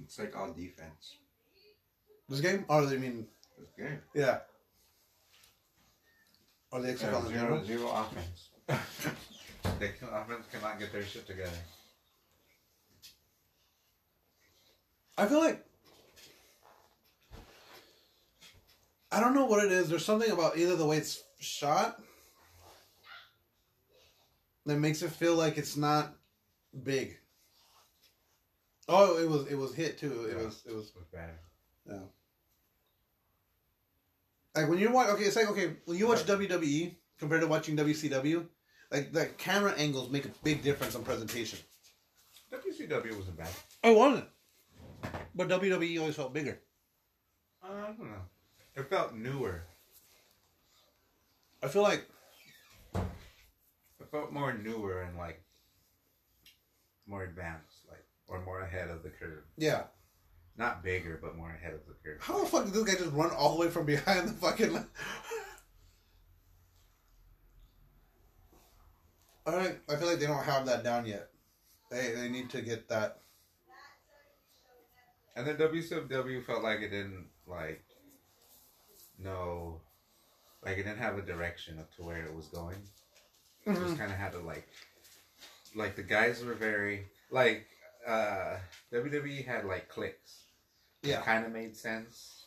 It's 0.03 0.19
like 0.19 0.35
all 0.37 0.51
defense. 0.53 1.15
This 2.29 2.41
game? 2.41 2.65
Oh, 2.69 2.83
or 2.83 2.87
I 2.87 2.97
mean, 2.97 3.25
This 3.57 3.69
game. 3.77 3.99
yeah. 4.13 4.39
Or 6.71 6.81
the 6.81 6.91
extra 6.91 7.09
Yeah, 7.11 7.17
on 7.17 7.27
zero, 7.27 7.63
zero 7.63 7.89
offense. 7.89 8.49
the 9.79 9.87
offense 10.11 10.45
cannot 10.51 10.77
get 10.79 10.91
their 10.91 11.03
shit 11.03 11.25
together. 11.25 11.49
I 15.17 15.25
feel 15.25 15.39
like 15.39 15.65
I 19.11 19.19
don't 19.19 19.33
know 19.33 19.45
what 19.45 19.63
it 19.63 19.71
is. 19.71 19.89
There's 19.89 20.03
something 20.05 20.31
about 20.31 20.57
either 20.57 20.75
the 20.75 20.85
way 20.85 20.97
it's 20.97 21.23
shot 21.39 22.01
that 24.65 24.77
makes 24.77 25.01
it 25.01 25.11
feel 25.11 25.35
like 25.35 25.57
it's 25.57 25.77
not 25.77 26.13
big. 26.83 27.17
Oh, 28.89 29.17
it 29.17 29.29
was 29.29 29.47
it 29.47 29.55
was 29.55 29.73
hit 29.73 29.97
too. 29.97 30.25
It 30.25 30.37
Yeah. 30.37 30.43
was 30.45 30.63
it 30.65 30.73
was 30.75 30.87
It 30.89 30.95
was 30.95 31.05
bad. 31.11 31.31
yeah. 31.85 31.99
Like 34.55 34.69
when 34.69 34.79
you 34.79 34.91
watch, 34.91 35.09
okay, 35.09 35.23
it's 35.25 35.35
like 35.35 35.49
okay 35.49 35.75
when 35.85 35.97
you 35.97 36.07
watch 36.07 36.23
WWE 36.25 36.95
compared 37.19 37.41
to 37.41 37.47
watching 37.47 37.77
WCW, 37.77 38.45
like 38.91 39.13
the 39.13 39.27
camera 39.37 39.73
angles 39.77 40.09
make 40.09 40.25
a 40.25 40.31
big 40.43 40.63
difference 40.63 40.95
on 40.95 41.03
presentation. 41.03 41.59
WCW 42.51 43.15
wasn't 43.17 43.37
bad. 43.37 43.49
I 43.83 43.91
wasn't, 43.91 44.25
but 45.35 45.47
WWE 45.49 45.99
always 45.99 46.15
felt 46.15 46.33
bigger. 46.33 46.59
Uh, 47.63 47.67
I 47.67 47.87
don't 47.87 47.99
know. 48.09 48.21
It 48.77 48.89
felt 48.89 49.13
newer. 49.15 49.63
I 51.63 51.67
feel 51.67 51.81
like 51.81 52.07
It 52.93 54.07
felt 54.11 54.31
more 54.31 54.53
newer 54.53 55.01
and 55.01 55.17
like 55.17 55.41
more 57.07 57.23
advanced, 57.23 57.87
like 57.89 58.05
or 58.27 58.39
more 58.45 58.61
ahead 58.61 58.89
of 58.89 59.01
the 59.03 59.09
curve. 59.09 59.43
yeah. 59.57 59.83
Not 60.59 60.83
bigger, 60.83 61.19
but 61.21 61.37
more 61.37 61.51
ahead 61.51 61.73
of 61.75 61.81
the 61.87 61.93
curve. 62.03 62.19
How 62.19 62.39
the 62.43 62.49
fuck 62.49 62.65
did 62.65 62.73
this 62.73 62.83
guy 62.83 62.95
just 62.95 63.13
run 63.13 63.29
all 63.31 63.53
the 63.55 63.61
way 63.61 63.69
from 63.69 63.85
behind 63.85 64.27
the 64.29 64.33
fucking? 64.33 64.75
All 69.45 69.55
right, 69.55 69.77
I 69.87 69.95
feel 69.95 70.07
like 70.07 70.19
they 70.19 70.25
don't 70.25 70.43
have 70.43 70.65
that 70.65 70.83
down 70.83 71.05
yet. 71.05 71.29
They 71.89 72.11
they 72.15 72.27
need 72.27 72.49
to 72.49 72.61
get 72.61 72.89
that. 72.89 73.19
And 75.35 75.45
then 75.47 75.57
WCW 75.57 76.43
felt 76.43 76.63
like 76.63 76.79
it 76.79 76.89
didn't 76.89 77.27
like 77.45 77.83
know, 79.23 79.81
like 80.65 80.77
it 80.77 80.83
didn't 80.83 80.99
have 80.99 81.17
a 81.17 81.21
direction 81.21 81.79
up 81.79 81.93
to 81.95 82.03
where 82.03 82.23
it 82.25 82.33
was 82.35 82.47
going. 82.47 82.75
It 83.65 83.69
Mm-hmm. 83.71 83.83
just 83.85 83.97
kind 83.97 84.11
of 84.11 84.17
had 84.17 84.31
to 84.31 84.39
like, 84.39 84.67
like 85.75 85.95
the 85.95 86.03
guys 86.03 86.43
were 86.43 86.53
very 86.53 87.05
like 87.31 87.65
uh 88.07 88.57
WWE 88.93 89.45
had 89.45 89.65
like 89.65 89.89
clicks. 89.89 90.43
Yeah. 91.03 91.21
kind 91.21 91.45
of 91.45 91.51
made 91.51 91.75
sense. 91.75 92.45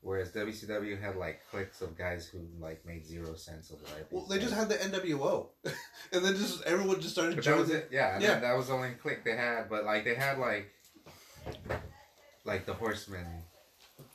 Whereas 0.00 0.30
WCW 0.30 1.00
had 1.02 1.16
like 1.16 1.40
cliques 1.50 1.80
of 1.80 1.96
guys 1.98 2.28
who 2.28 2.38
like 2.60 2.84
made 2.86 3.04
zero 3.04 3.34
sense 3.34 3.70
of 3.70 3.82
life. 3.82 4.04
Well, 4.12 4.26
they 4.26 4.38
just 4.38 4.54
had 4.54 4.68
the 4.68 4.76
NWO, 4.76 5.46
and 6.12 6.24
then 6.24 6.36
just 6.36 6.62
everyone 6.64 7.00
just 7.00 7.14
started 7.14 7.34
But 7.34 7.44
that 7.46 7.56
was 7.56 7.70
it. 7.70 7.88
Yeah, 7.90 8.18
Yeah. 8.20 8.28
then 8.34 8.42
that 8.42 8.56
was 8.56 8.68
the 8.68 8.74
only 8.74 8.90
clique 8.92 9.24
they 9.24 9.34
had. 9.36 9.68
But 9.68 9.84
like 9.84 10.04
they 10.04 10.14
had 10.14 10.38
like, 10.38 10.70
like 12.44 12.64
the 12.66 12.74
Horsemen. 12.74 13.26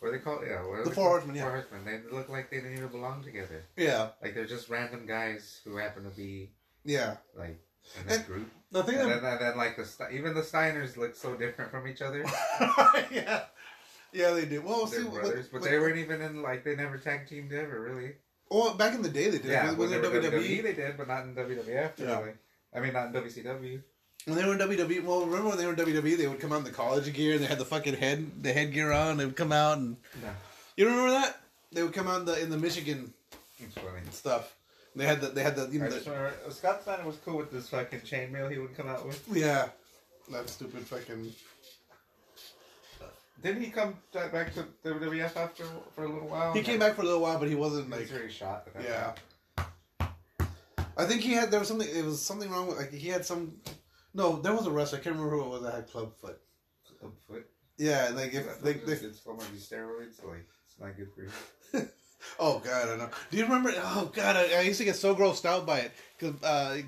What 0.03 0.09
are 0.09 0.17
they 0.17 0.19
called? 0.23 0.41
Yeah, 0.45 0.57
what 0.67 0.79
are 0.79 0.83
The 0.83 0.91
Four? 0.91 1.09
Horsemen, 1.11 1.37
yeah. 1.37 1.43
Four 1.43 1.51
Horsemen. 1.51 1.85
They 1.85 2.13
look 2.13 2.27
like 2.27 2.49
they 2.49 2.57
didn't 2.57 2.73
even 2.73 2.89
belong 2.89 3.23
together. 3.23 3.63
Yeah, 3.77 4.09
Like 4.21 4.35
they're 4.35 4.45
just 4.45 4.67
random 4.69 5.05
guys 5.05 5.61
who 5.63 5.77
happen 5.77 6.03
to 6.03 6.09
be 6.09 6.51
yeah. 6.83 7.15
like 7.37 7.57
in 8.01 8.07
this 8.07 8.17
And- 8.17 8.27
group. 8.27 8.51
The 8.69 8.83
thing 8.83 8.95
And 8.95 9.09
that 9.11 9.21
then, 9.21 9.31
and 9.31 9.41
then 9.41 9.55
like 9.57 9.77
the 9.77 9.85
Ste- 9.85 10.11
even 10.11 10.33
the 10.33 10.41
Steiners 10.41 10.97
look 10.97 11.15
so 11.15 11.35
different 11.35 11.71
from 11.71 11.87
each 11.87 12.01
other. 12.01 12.25
yeah, 13.11 13.43
yeah, 14.11 14.31
they 14.31 14.43
did. 14.43 14.61
Well, 14.65 14.87
They're 14.87 15.05
with- 15.05 15.13
brothers, 15.13 15.47
but 15.47 15.61
they 15.61 15.79
weren't 15.79 15.97
even 15.97 16.21
in 16.21 16.41
like 16.41 16.65
they 16.65 16.75
never 16.75 16.97
tag 16.97 17.25
teamed 17.25 17.53
ever 17.53 17.79
really. 17.79 18.15
Well, 18.51 18.73
back 18.73 18.95
in 18.95 19.03
the 19.03 19.09
day, 19.09 19.29
they 19.29 19.37
did. 19.37 19.51
Yeah, 19.51 19.71
when, 19.71 19.89
they 19.89 19.99
were 19.99 20.09
WWE, 20.09 20.63
they 20.63 20.73
did, 20.73 20.97
but 20.97 21.07
not 21.07 21.23
in 21.23 21.33
WWF. 21.33 21.91
Yeah. 21.97 22.19
Really. 22.19 22.31
I 22.75 22.79
mean, 22.81 22.91
not 22.91 23.07
in 23.07 23.13
WCW. 23.13 23.81
When 24.25 24.37
they 24.37 24.45
were 24.45 24.53
in 24.53 24.59
WWE, 24.59 25.03
well, 25.03 25.25
remember 25.25 25.49
when 25.49 25.57
they 25.57 25.65
were 25.65 25.73
in 25.73 25.79
WWE, 25.79 26.17
they 26.17 26.27
would 26.27 26.39
come 26.39 26.53
out 26.53 26.59
in 26.59 26.63
the 26.63 26.71
college 26.71 27.11
gear 27.13 27.33
and 27.35 27.43
they 27.43 27.47
had 27.47 27.57
the 27.59 27.65
fucking 27.65 27.95
head, 27.95 28.43
the 28.43 28.53
headgear 28.53 28.91
on. 28.91 29.17
They 29.17 29.25
would 29.25 29.35
come 29.35 29.51
out 29.51 29.77
and 29.77 29.97
No, 30.21 30.29
you 30.77 30.85
remember 30.87 31.11
that? 31.11 31.39
They 31.71 31.83
would 31.83 31.93
come 31.93 32.07
out 32.07 32.19
in 32.21 32.25
the 32.25 32.41
in 32.41 32.49
the 32.49 32.57
Michigan 32.57 33.13
stuff. 34.11 34.55
They 34.95 35.05
had 35.05 35.21
the 35.21 35.27
they 35.29 35.41
had 35.41 35.55
the 35.55 35.67
you 35.71 35.79
know 35.79 35.89
the, 35.89 35.99
remember 36.09 36.33
uh, 36.45 36.49
Scott 36.51 36.81
Steiner 36.83 37.05
was 37.05 37.17
cool 37.25 37.37
with 37.37 37.51
this 37.51 37.69
fucking 37.69 38.01
chainmail 38.01 38.51
he 38.51 38.59
would 38.59 38.77
come 38.77 38.87
out 38.87 39.05
with. 39.07 39.23
yeah, 39.33 39.69
that 40.31 40.47
stupid 40.49 40.81
fucking 40.85 41.33
Didn't 43.41 43.63
he 43.63 43.71
come 43.71 43.95
back 44.13 44.53
to 44.53 44.65
WWF 44.85 45.35
after 45.35 45.65
for 45.95 46.03
a 46.05 46.07
little 46.07 46.27
while? 46.29 46.53
He 46.53 46.61
came 46.61 46.79
back 46.79 46.93
for 46.95 47.01
a 47.01 47.05
little 47.05 47.21
while, 47.21 47.39
but 47.39 47.45
he 47.45 47.55
He 47.55 47.55
wasn't 47.55 47.89
was 47.89 47.99
like. 47.99 48.07
very 48.09 48.31
shot. 48.31 48.67
Yeah. 48.81 49.13
point. 49.57 50.11
I 50.95 51.05
think 51.05 51.21
he 51.21 51.33
had 51.33 51.49
there 51.49 51.59
was 51.59 51.67
something. 51.67 51.87
It 51.91 52.05
was 52.05 52.21
something 52.21 52.49
wrong 52.51 52.67
with 52.67 52.77
like 52.77 52.93
he 52.93 53.07
had 53.09 53.25
some. 53.25 53.53
No, 54.13 54.37
there 54.37 54.53
was 54.53 54.67
a 54.67 54.71
wrestler. 54.71 54.99
I 54.99 55.01
can't 55.01 55.15
remember 55.15 55.35
who 55.37 55.43
it 55.43 55.49
was 55.49 55.63
that 55.63 55.73
had 55.73 55.91
clubfoot. 55.91 56.39
Clubfoot. 56.99 57.45
Yeah, 57.77 58.11
like 58.13 58.33
if 58.33 58.61
they, 58.61 58.73
they, 58.73 58.93
it 58.93 59.03
is. 59.03 59.19
from 59.19 59.37
these 59.51 59.67
steroids, 59.67 60.23
like 60.23 60.45
it's 60.65 60.79
not 60.79 60.95
good 60.95 61.09
for 61.13 61.23
you. 61.23 61.87
oh 62.39 62.59
god, 62.59 62.89
I 62.89 62.97
know. 62.97 63.09
Do 63.31 63.37
you 63.37 63.43
remember? 63.43 63.73
Oh 63.75 64.11
god, 64.13 64.35
I, 64.35 64.59
I 64.59 64.61
used 64.61 64.77
to 64.77 64.85
get 64.85 64.95
so 64.95 65.15
grossed 65.15 65.45
out 65.45 65.65
by 65.65 65.79
it 65.79 65.91
because 66.17 66.41
uh, 66.43 66.79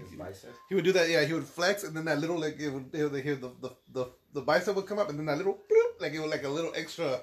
he 0.69 0.76
would 0.76 0.84
do 0.84 0.91
that. 0.91 1.09
Yeah, 1.09 1.23
he 1.26 1.34
would 1.34 1.45
flex, 1.45 1.84
and 1.84 1.95
then 1.95 2.05
that 2.05 2.19
little 2.19 2.39
like 2.39 2.59
it 2.59 2.69
would, 2.69 2.93
it 2.93 3.11
would 3.11 3.23
hear 3.23 3.36
the, 3.36 3.51
the 3.61 3.71
the 3.91 4.05
the 4.34 4.41
bicep 4.41 4.76
would 4.76 4.86
come 4.86 4.99
up, 4.99 5.09
and 5.09 5.17
then 5.17 5.26
that 5.26 5.38
little 5.38 5.53
bloop, 5.53 6.01
like 6.01 6.13
it 6.13 6.19
was 6.19 6.30
like 6.30 6.43
a 6.43 6.49
little 6.49 6.71
extra. 6.76 7.21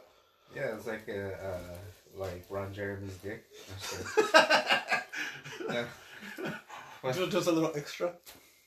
Yeah, 0.55 0.75
it's 0.75 0.87
like 0.87 1.07
a 1.09 1.33
uh, 1.35 1.77
like 2.17 2.45
Ron 2.51 2.75
Jeremy's 2.75 3.17
dick. 3.19 3.45
yeah. 5.71 5.85
Just, 7.05 7.31
just 7.31 7.49
a 7.49 7.53
little 7.53 7.73
extra. 7.77 8.15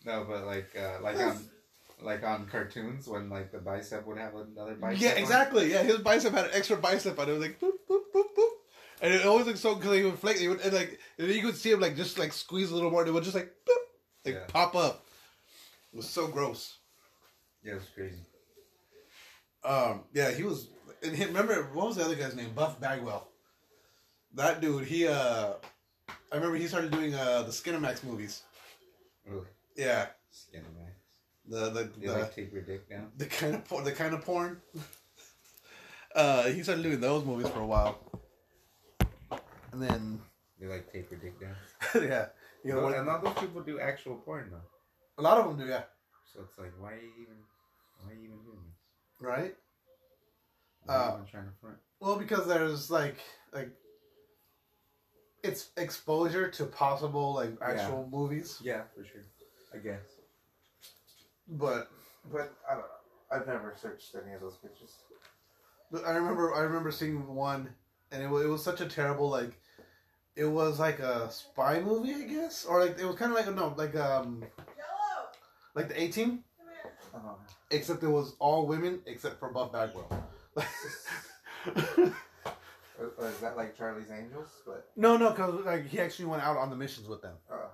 No, 0.06 0.26
but 0.28 0.46
like 0.46 0.76
uh, 0.78 1.02
like 1.02 1.18
on 1.20 1.40
like 2.02 2.24
on 2.24 2.46
cartoons 2.48 3.08
when 3.08 3.30
like 3.30 3.52
the 3.52 3.58
bicep 3.60 4.06
would 4.06 4.18
have 4.18 4.36
another 4.36 4.76
bicep. 4.76 5.02
yeah, 5.02 5.12
exactly. 5.12 5.72
Yeah, 5.72 5.84
his 5.84 5.98
bicep 6.00 6.34
had 6.34 6.46
an 6.46 6.52
extra 6.54 6.78
bicep 6.78 7.18
on 7.18 7.28
it. 7.28 7.32
It 7.32 7.34
was 7.34 7.42
like 7.42 7.60
boop 7.60 7.72
boop 7.90 8.02
boop 8.14 8.26
boop, 8.38 8.50
and 9.02 9.14
it 9.14 9.26
always 9.26 9.46
looked 9.48 9.60
so 9.60 9.76
because 9.76 9.96
he 9.98 10.04
would 10.04 10.20
flex. 10.20 10.40
He 10.40 10.48
would 10.48 10.62
and 10.62 10.74
like 10.74 11.00
and 11.18 11.28
you 11.30 11.42
could 11.42 11.56
see 11.56 11.72
him 11.72 11.80
like 11.80 11.96
just 11.96 12.20
like 12.20 12.34
squeeze 12.34 12.72
a 12.72 12.76
little 12.76 12.92
more. 12.92 13.02
And 13.02 13.10
it 13.10 13.14
would 13.14 13.24
just 13.24 13.36
like 13.36 13.52
boop, 13.68 14.26
like 14.26 14.36
Yeah. 14.36 14.46
pop 14.48 14.76
up. 14.76 15.06
It 15.94 15.98
was 15.98 16.10
so 16.10 16.28
gross. 16.28 16.78
Yeah, 17.64 17.72
it 17.74 17.76
was 17.76 17.86
crazy. 17.96 18.20
Um, 19.64 20.04
yeah, 20.14 20.32
he 20.32 20.44
was. 20.44 20.68
And 21.02 21.16
he, 21.16 21.26
remember 21.26 21.64
what 21.74 21.88
was 21.88 21.96
the 21.96 22.06
other 22.06 22.16
guy's 22.16 22.36
name? 22.36 22.52
Buff 22.54 22.80
Bagwell. 22.80 23.28
That 24.36 24.62
dude, 24.62 24.86
he 24.86 25.08
uh, 25.08 25.54
I 26.32 26.36
remember 26.36 26.58
he 26.58 26.68
started 26.68 26.92
doing 26.92 27.16
uh 27.16 27.42
the 27.44 27.52
Skinemax 27.52 28.04
movies. 28.04 28.44
Really, 29.26 29.46
Yeah, 29.76 30.08
skin 30.32 30.64
the 31.48 31.70
the 31.70 31.90
You 32.00 32.08
the, 32.08 32.14
like 32.14 32.36
take 32.36 32.52
your 32.52 32.62
dick 32.62 32.90
down? 32.90 33.12
the 33.18 33.26
kind 33.26 33.56
of 33.56 33.66
porn, 33.66 33.84
the 33.84 33.92
kind 33.92 34.14
of 34.14 34.24
porn. 34.26 34.62
uh, 36.16 36.44
he 36.44 36.64
started 36.64 36.84
doing 36.84 37.00
those 37.02 37.24
movies 37.26 37.50
for 37.50 37.60
a 37.60 37.66
while, 37.66 38.00
and 39.72 39.82
then 39.82 40.20
You 40.60 40.70
like 40.70 40.92
take 40.92 41.12
your 41.12 41.20
dick 41.20 41.40
down? 41.40 41.56
yeah, 41.96 42.28
you 42.64 42.72
know, 42.72 42.78
No, 42.78 42.84
what- 42.86 42.98
and 42.98 43.10
all 43.10 43.22
those 43.22 43.36
people 43.36 43.62
do 43.62 43.80
actual 43.80 44.16
porn 44.16 44.50
though. 44.52 44.62
a 45.18 45.22
lot 45.22 45.38
of 45.38 45.46
them 45.48 45.58
do. 45.66 45.72
Yeah, 45.72 45.84
So 46.34 46.42
it's 46.42 46.58
like, 46.58 46.72
why 46.80 46.94
are 46.94 46.96
you 47.02 47.12
even, 47.22 47.36
why 48.02 48.12
are 48.12 48.16
you 48.16 48.24
even 48.26 48.42
doing 48.44 48.60
this? 48.66 48.80
right. 49.20 49.56
Why 50.86 50.96
are 50.96 50.98
you 50.98 51.04
Uh, 51.04 51.14
even 51.16 51.26
trying 51.28 51.46
to 51.46 51.52
front? 51.62 51.78
Well, 52.00 52.16
because 52.18 52.48
there's 52.48 52.90
like 52.90 53.18
like 53.54 53.70
it's 55.44 55.70
exposure 55.78 56.50
to 56.50 56.66
possible 56.66 57.34
like 57.36 57.54
actual 57.62 58.08
movies, 58.12 58.60
Yeah, 58.64 58.82
for 58.96 59.04
sure. 59.06 59.22
I 59.76 59.80
guess. 59.80 60.02
but 61.48 61.90
But 62.32 62.54
I 62.70 62.74
don't 62.74 62.82
know. 62.82 62.86
I've 63.32 63.48
never 63.48 63.74
searched 63.80 64.16
any 64.24 64.34
of 64.34 64.42
those 64.42 64.56
pictures. 64.58 64.94
But 65.92 66.06
I 66.06 66.12
remember 66.16 66.54
I 66.54 66.62
remember 66.62 66.92
seeing 66.92 67.28
one, 67.36 67.70
and 68.12 68.24
it 68.24 68.30
was, 68.30 68.46
it 68.46 68.48
was 68.48 68.64
such 68.64 68.82
a 68.82 68.86
terrible 68.86 69.30
like, 69.30 69.60
it 70.36 70.46
was 70.46 70.80
like 70.80 71.00
a 71.00 71.32
spy 71.32 71.80
movie, 71.82 72.14
I 72.14 72.22
guess, 72.22 72.66
or 72.66 72.86
like 72.86 73.00
it 73.00 73.06
was 73.06 73.16
kind 73.16 73.32
of 73.32 73.38
like 73.38 73.56
no 73.56 73.74
like 73.78 73.96
um, 73.96 74.44
like 75.76 75.88
the 75.90 76.02
A 76.02 76.08
Team, 76.10 76.44
Oh, 77.14 77.38
except 77.72 78.04
it 78.04 78.08
was 78.10 78.36
all 78.40 78.66
women 78.68 79.00
except 79.06 79.40
for 79.40 79.50
Buff 79.50 79.72
Bagwell. 79.72 80.28
Is 83.22 83.40
that 83.42 83.58
like 83.58 83.78
Charlie's 83.78 84.12
Angels? 84.12 84.48
But 84.66 84.90
no, 84.96 85.18
no, 85.18 85.32
because 85.32 85.66
like 85.66 85.88
he 85.88 86.00
actually 86.00 86.26
went 86.26 86.44
out 86.44 86.58
on 86.58 86.70
the 86.70 86.76
missions 86.76 87.08
with 87.08 87.22
them, 87.22 87.36
uh, 87.52 87.68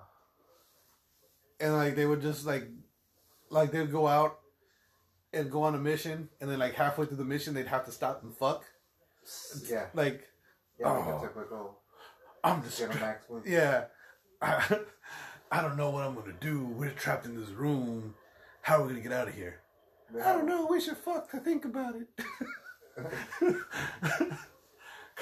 and 1.62 1.72
like 1.74 1.96
they 1.96 2.04
would 2.04 2.20
just 2.20 2.44
like, 2.44 2.68
like 3.48 3.70
they'd 3.72 3.90
go 3.90 4.06
out, 4.06 4.38
and 5.32 5.50
go 5.50 5.62
on 5.62 5.74
a 5.74 5.78
mission, 5.78 6.28
and 6.40 6.50
then 6.50 6.58
like 6.58 6.74
halfway 6.74 7.06
through 7.06 7.16
the 7.16 7.24
mission 7.24 7.54
they'd 7.54 7.66
have 7.68 7.86
to 7.86 7.92
stop 7.92 8.22
and 8.22 8.36
fuck. 8.36 8.64
yeah, 9.70 9.86
Like 9.94 10.28
yeah, 10.78 10.90
like 10.90 11.06
Oh. 11.06 11.18
a 11.18 11.20
typical 11.20 11.78
I'm 12.44 12.62
just. 12.62 12.82
Yeah. 13.46 13.84
I, 14.42 14.78
I 15.52 15.62
don't 15.62 15.76
know 15.76 15.90
what 15.90 16.02
I'm 16.04 16.14
gonna 16.14 16.32
do. 16.40 16.64
We're 16.66 16.90
trapped 16.90 17.24
in 17.24 17.38
this 17.40 17.50
room. 17.50 18.14
How 18.62 18.78
are 18.78 18.82
we 18.82 18.88
gonna 18.88 19.00
get 19.00 19.12
out 19.12 19.28
of 19.28 19.34
here? 19.34 19.60
I 20.22 20.32
don't 20.32 20.46
know. 20.46 20.66
We 20.66 20.80
should 20.80 20.96
fuck 20.96 21.30
to 21.30 21.38
think 21.38 21.64
about 21.64 21.94
it. 21.94 22.08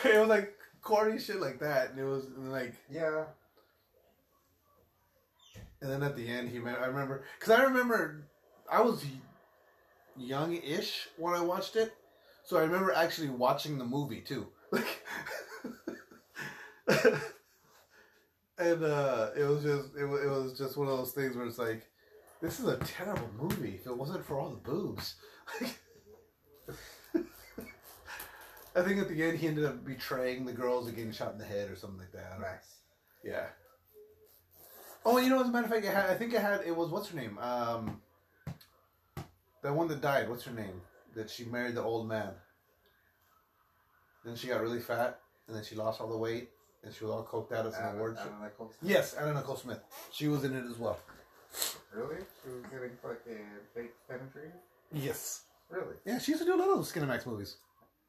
it 0.04 0.18
was 0.18 0.28
like 0.28 0.54
corny 0.82 1.18
shit 1.18 1.40
like 1.40 1.60
that, 1.60 1.90
and 1.90 1.98
it 1.98 2.04
was 2.04 2.24
like, 2.36 2.74
Yeah, 2.90 3.24
and 5.82 5.90
then 5.90 6.02
at 6.02 6.16
the 6.16 6.28
end, 6.28 6.50
he. 6.50 6.58
I 6.58 6.86
remember 6.86 7.24
because 7.38 7.58
I 7.58 7.62
remember 7.64 8.26
I 8.70 8.80
was 8.82 9.04
young-ish 10.16 11.08
when 11.16 11.34
I 11.34 11.40
watched 11.40 11.76
it, 11.76 11.94
so 12.44 12.58
I 12.58 12.62
remember 12.62 12.92
actually 12.92 13.30
watching 13.30 13.78
the 13.78 13.84
movie 13.84 14.20
too. 14.20 14.48
and 18.58 18.84
uh, 18.84 19.30
it 19.36 19.44
was 19.44 19.62
just 19.62 19.94
it, 19.96 20.04
it 20.04 20.28
was 20.28 20.58
just 20.58 20.76
one 20.76 20.88
of 20.88 20.98
those 20.98 21.12
things 21.12 21.36
where 21.36 21.46
it's 21.46 21.58
like, 21.58 21.88
this 22.42 22.60
is 22.60 22.66
a 22.66 22.76
terrible 22.78 23.30
movie. 23.38 23.76
If 23.80 23.86
it 23.86 23.96
wasn't 23.96 24.24
for 24.24 24.38
all 24.38 24.50
the 24.50 24.56
boobs. 24.56 25.14
I 28.76 28.82
think 28.82 29.00
at 29.00 29.08
the 29.08 29.22
end 29.22 29.38
he 29.38 29.48
ended 29.48 29.64
up 29.64 29.84
betraying 29.84 30.44
the 30.44 30.52
girls 30.52 30.86
and 30.86 30.94
getting 30.96 31.12
shot 31.12 31.32
in 31.32 31.38
the 31.38 31.44
head 31.44 31.70
or 31.70 31.76
something 31.76 31.98
like 31.98 32.12
that. 32.12 32.26
I 32.26 32.32
don't 32.34 32.42
know. 32.42 32.46
nice. 32.46 32.76
Yeah. 33.24 33.46
Oh, 35.04 35.18
you 35.18 35.28
know, 35.30 35.40
as 35.40 35.48
a 35.48 35.50
matter 35.50 35.64
of 35.64 35.70
fact, 35.72 35.84
it 35.84 35.94
had, 35.94 36.10
I 36.10 36.14
think 36.14 36.34
it 36.34 36.40
had, 36.40 36.60
it 36.66 36.76
was, 36.76 36.90
what's 36.90 37.08
her 37.08 37.16
name? 37.16 37.38
Um, 37.38 38.00
the 39.62 39.72
one 39.72 39.88
that 39.88 40.00
died, 40.00 40.28
what's 40.28 40.44
her 40.44 40.52
name? 40.52 40.80
That 41.14 41.30
she 41.30 41.44
married 41.44 41.74
the 41.74 41.82
old 41.82 42.06
man. 42.08 42.32
Then 44.24 44.36
she 44.36 44.48
got 44.48 44.60
really 44.60 44.80
fat, 44.80 45.18
and 45.48 45.56
then 45.56 45.64
she 45.64 45.74
lost 45.74 46.00
all 46.00 46.08
the 46.08 46.16
weight, 46.18 46.50
and 46.84 46.92
she 46.94 47.04
was 47.04 47.12
all 47.12 47.24
coked 47.24 47.56
out 47.56 47.66
at 47.66 47.72
some 47.74 47.96
awards. 47.96 48.20
Anna 48.20 48.44
Nicole 48.44 48.68
Smith. 48.78 48.90
Yes, 48.90 49.14
Anna 49.14 49.34
Nicole 49.34 49.56
Smith. 49.56 49.80
She 50.12 50.28
was 50.28 50.44
in 50.44 50.54
it 50.54 50.64
as 50.70 50.78
well. 50.78 50.98
Really? 51.94 52.16
She 52.44 52.50
was 52.50 52.62
getting 52.70 52.90
fucking 53.02 53.44
fake 53.74 53.92
penetrated? 54.08 54.52
Yes. 54.92 55.44
Really? 55.70 55.94
Yeah, 56.04 56.18
she 56.18 56.32
used 56.32 56.42
to 56.44 56.46
do 56.48 56.54
a 56.54 56.60
lot 56.60 56.68
of 56.78 56.84
Skinemax 56.84 57.26
movies. 57.26 57.56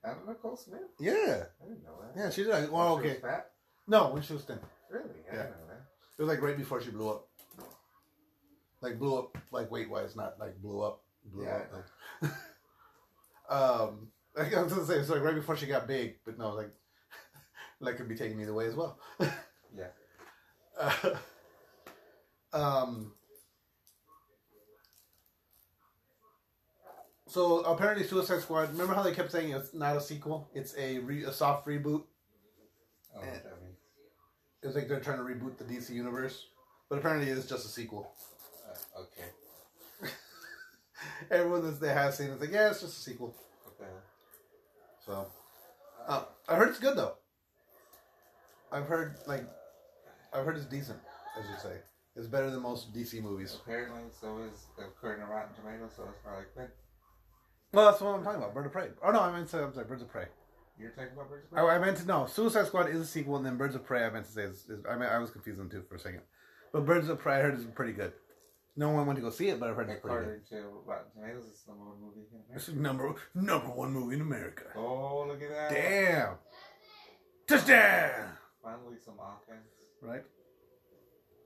Anna 0.04 0.18
Nicole 0.28 0.58
Smith? 0.58 0.82
Yeah. 1.00 1.46
I 1.64 1.68
didn't 1.68 1.84
know 1.84 1.96
that. 2.14 2.20
Yeah, 2.20 2.30
she 2.30 2.44
did. 2.44 2.52
Like, 2.52 2.70
Oh, 2.70 2.74
well, 2.74 2.98
she 2.98 3.04
was 3.08 3.12
okay. 3.14 3.22
fat? 3.22 3.52
No, 3.88 4.10
when 4.10 4.22
she 4.22 4.34
was 4.34 4.44
thin. 4.44 4.60
Really? 4.90 5.06
I 5.32 5.36
Yeah. 5.36 5.44
Didn't 6.18 6.20
know 6.20 6.20
that. 6.20 6.20
It 6.20 6.22
was 6.22 6.30
like 6.30 6.42
right 6.42 6.58
before 6.58 6.82
she 6.82 6.92
blew 6.92 7.10
up. 7.10 7.28
like 8.82 8.98
blew 9.00 9.18
up, 9.18 9.38
like 9.52 9.70
weight 9.72 9.90
wise, 9.90 10.16
not 10.16 10.40
like 10.40 10.62
blew 10.62 10.82
up, 10.82 11.04
blew 11.26 11.46
Yeah. 11.46 11.56
up. 11.58 11.72
Like, 12.22 12.32
um, 13.50 14.08
like 14.36 14.54
I 14.56 14.64
was 14.64 14.74
gonna 14.74 14.86
say, 14.86 14.96
it's 14.98 15.10
like 15.10 15.22
right 15.22 15.36
before 15.36 15.56
she 15.58 15.66
got 15.68 15.88
big, 15.88 16.16
but 16.26 16.38
no, 16.38 16.50
like, 16.54 16.72
like 17.80 17.98
could 17.98 18.08
be 18.10 18.16
taken 18.16 18.40
either 18.42 18.54
way 18.54 18.68
as 18.68 18.76
well. 18.76 19.00
Yeah. 19.74 19.88
Uh, 20.78 21.16
um. 22.52 23.14
So 27.28 27.62
apparently, 27.62 28.06
Suicide 28.06 28.42
Squad. 28.42 28.72
Remember 28.72 28.94
how 28.94 29.02
they 29.02 29.14
kept 29.14 29.32
saying 29.32 29.52
it's 29.52 29.74
not 29.74 29.96
a 29.96 30.02
sequel; 30.02 30.50
it's 30.54 30.76
a 30.78 31.00
re- 31.00 31.24
a 31.24 31.32
soft 31.32 31.66
reboot. 31.68 32.04
Oh, 33.16 33.22
Eh. 33.22 33.40
What 34.62 34.74
that 34.74 34.76
means. 34.76 34.76
It's 34.76 34.76
like 34.76 34.88
they're 34.88 35.00
trying 35.00 35.18
to 35.18 35.24
reboot 35.24 35.58
the 35.58 35.64
DC 35.64 35.92
universe, 35.92 36.48
but 36.90 37.00
apparently 37.00 37.30
it's 37.30 37.48
just 37.48 37.66
a 37.66 37.70
sequel. 37.70 38.12
Uh, 38.68 39.02
okay. 39.02 40.12
Everyone 41.32 41.64
that 41.64 41.80
they 41.80 41.90
have 41.94 42.14
seen 42.14 42.30
it's 42.30 42.42
like, 42.42 42.52
yeah, 42.52 42.70
it's 42.70 42.82
just 42.82 42.98
a 42.98 43.02
sequel. 43.02 43.36
Hell? 43.80 43.90
So, 45.06 45.28
uh, 46.08 46.24
I 46.48 46.56
heard 46.56 46.70
it's 46.70 46.80
good 46.80 46.96
though. 46.96 47.14
I've 48.72 48.86
heard 48.86 49.16
like, 49.28 49.44
I've 50.34 50.46
heard 50.46 50.56
it's 50.58 50.66
decent. 50.66 51.00
I 51.38 51.42
should 51.42 51.62
say 51.62 51.78
it's 52.16 52.28
better 52.28 52.50
than 52.52 52.62
most 52.62 52.94
DC 52.94 53.22
movies. 53.22 53.58
Apparently, 53.64 54.02
so 54.20 54.40
is 54.40 54.66
according 54.78 55.26
to 55.26 55.32
Rotten 55.32 55.56
Tomatoes, 55.56 55.92
so 55.96 56.04
it's 56.04 56.20
probably 56.24 56.46
good. 56.56 56.70
Well, 57.74 57.90
that's 57.90 58.02
what 58.02 58.16
I'm 58.16 58.24
talking 58.24 58.40
about. 58.40 58.54
Bird 58.54 58.66
of 58.66 58.74
Prey. 58.74 58.90
Oh 59.04 59.12
no, 59.12 59.22
I 59.22 59.32
meant 59.32 59.50
to. 59.50 59.64
I'm 59.64 59.74
sorry, 59.74 59.88
Birds 59.88 60.02
of 60.02 60.10
Prey. 60.10 60.26
You're 60.80 60.92
talking 60.92 61.14
about 61.14 61.30
Birds 61.30 61.46
of 61.46 61.52
Prey? 61.52 61.62
I 61.62 61.80
meant 61.80 61.98
to 61.98 62.06
no. 62.08 62.26
Suicide 62.26 62.68
Squad 62.68 62.90
is 62.90 63.00
a 63.00 63.06
sequel, 63.06 63.38
and 63.38 63.46
then 63.46 63.58
Birds 63.58 63.76
of 63.76 63.86
Prey. 63.86 64.04
I 64.04 64.10
meant 64.10 64.26
to 64.26 64.32
say 64.32 64.44
is, 64.44 64.66
is 64.70 64.84
I 64.90 64.96
mean 64.96 65.10
I 65.10 65.20
was 65.20 65.30
confused 65.30 65.62
too 65.70 65.84
for 65.88 65.96
a 65.96 66.00
second. 66.00 66.22
But 66.74 66.86
Birds 66.86 67.10
of 67.10 67.20
Prey, 67.20 67.36
I 67.36 67.42
heard 67.42 67.58
is 67.58 67.66
pretty 67.66 67.94
good. 67.94 68.14
No 68.76 68.90
one 68.90 69.06
went 69.06 69.18
to 69.18 69.22
go 69.22 69.30
see 69.30 69.50
it, 69.50 69.60
but 69.60 69.70
I've 69.70 69.76
heard 69.76 69.90
it's 69.90 70.02
pretty 70.02 70.26
good. 70.26 70.48
To 70.50 70.56
Rotten 70.86 71.12
Tomatoes, 71.14 71.44
it's 71.52 71.64
the 71.64 71.72
number 71.72 71.86
one 71.90 72.02
movie 72.02 72.22
in 72.22 72.38
America. 72.38 72.54
This 72.54 72.70
is 72.70 72.76
number 72.76 73.16
number 73.36 73.68
one 73.68 73.92
movie 73.92 74.16
in 74.16 74.22
America. 74.22 74.64
Oh, 74.76 75.26
look 75.28 75.42
at 75.42 75.50
that. 75.50 75.70
Damn. 75.72 76.36
Touchdown. 77.48 78.30
Finally, 78.64 78.96
some 79.04 79.16
offense. 79.20 79.68
Right. 80.02 80.24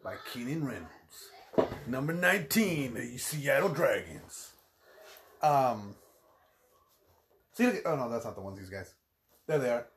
By 0.03 0.15
Keenan 0.31 0.65
Reynolds. 0.65 0.87
Number 1.87 2.13
19, 2.13 2.93
the 2.93 3.17
Seattle 3.17 3.69
Dragons. 3.69 4.51
Um. 5.41 5.95
See, 7.53 7.65
look 7.65 7.75
at, 7.75 7.81
oh 7.85 7.95
no, 7.95 8.09
that's 8.09 8.25
not 8.25 8.35
the 8.35 8.41
ones 8.41 8.59
these 8.59 8.69
guys. 8.69 8.93
There 9.47 9.59
they 9.59 9.69
are. 9.69 9.87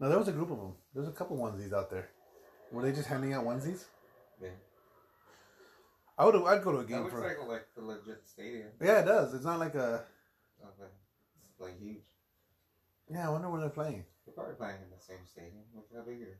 No, 0.00 0.08
there 0.08 0.18
was 0.18 0.28
a 0.28 0.32
group 0.32 0.50
of 0.50 0.58
them. 0.58 0.74
There's 0.94 1.08
a 1.08 1.12
couple 1.12 1.36
onesies 1.38 1.72
out 1.72 1.90
there. 1.90 2.08
Were 2.72 2.82
they 2.82 2.92
just 2.92 3.08
handing 3.08 3.32
out 3.32 3.44
onesies? 3.44 3.84
Yeah. 4.42 4.48
I 6.18 6.24
would. 6.24 6.34
I'd 6.34 6.62
go 6.64 6.72
to 6.72 6.78
a 6.78 6.80
That 6.82 6.88
game 6.88 7.02
looks 7.02 7.14
for. 7.14 7.20
like 7.26 7.38
a, 7.38 7.44
like 7.44 7.66
the 7.76 7.82
legit 7.82 8.22
stadium. 8.26 8.68
yeah, 8.82 9.00
it 9.00 9.04
does. 9.06 9.34
It's 9.34 9.44
not 9.44 9.58
like 9.58 9.74
a. 9.74 10.04
Okay. 10.62 10.90
It's 11.52 11.60
like 11.60 11.78
huge. 11.80 12.02
Yeah, 13.10 13.28
I 13.28 13.30
wonder 13.30 13.48
where 13.50 13.60
they're 13.60 13.70
playing. 13.70 14.04
They're 14.24 14.34
probably 14.34 14.54
playing 14.54 14.76
in 14.82 14.90
the 14.96 15.02
same 15.02 15.24
stadium. 15.30 15.62
Look 15.74 15.86
how 15.94 16.02
big 16.02 16.20
it 16.20 16.28
is. 16.28 16.38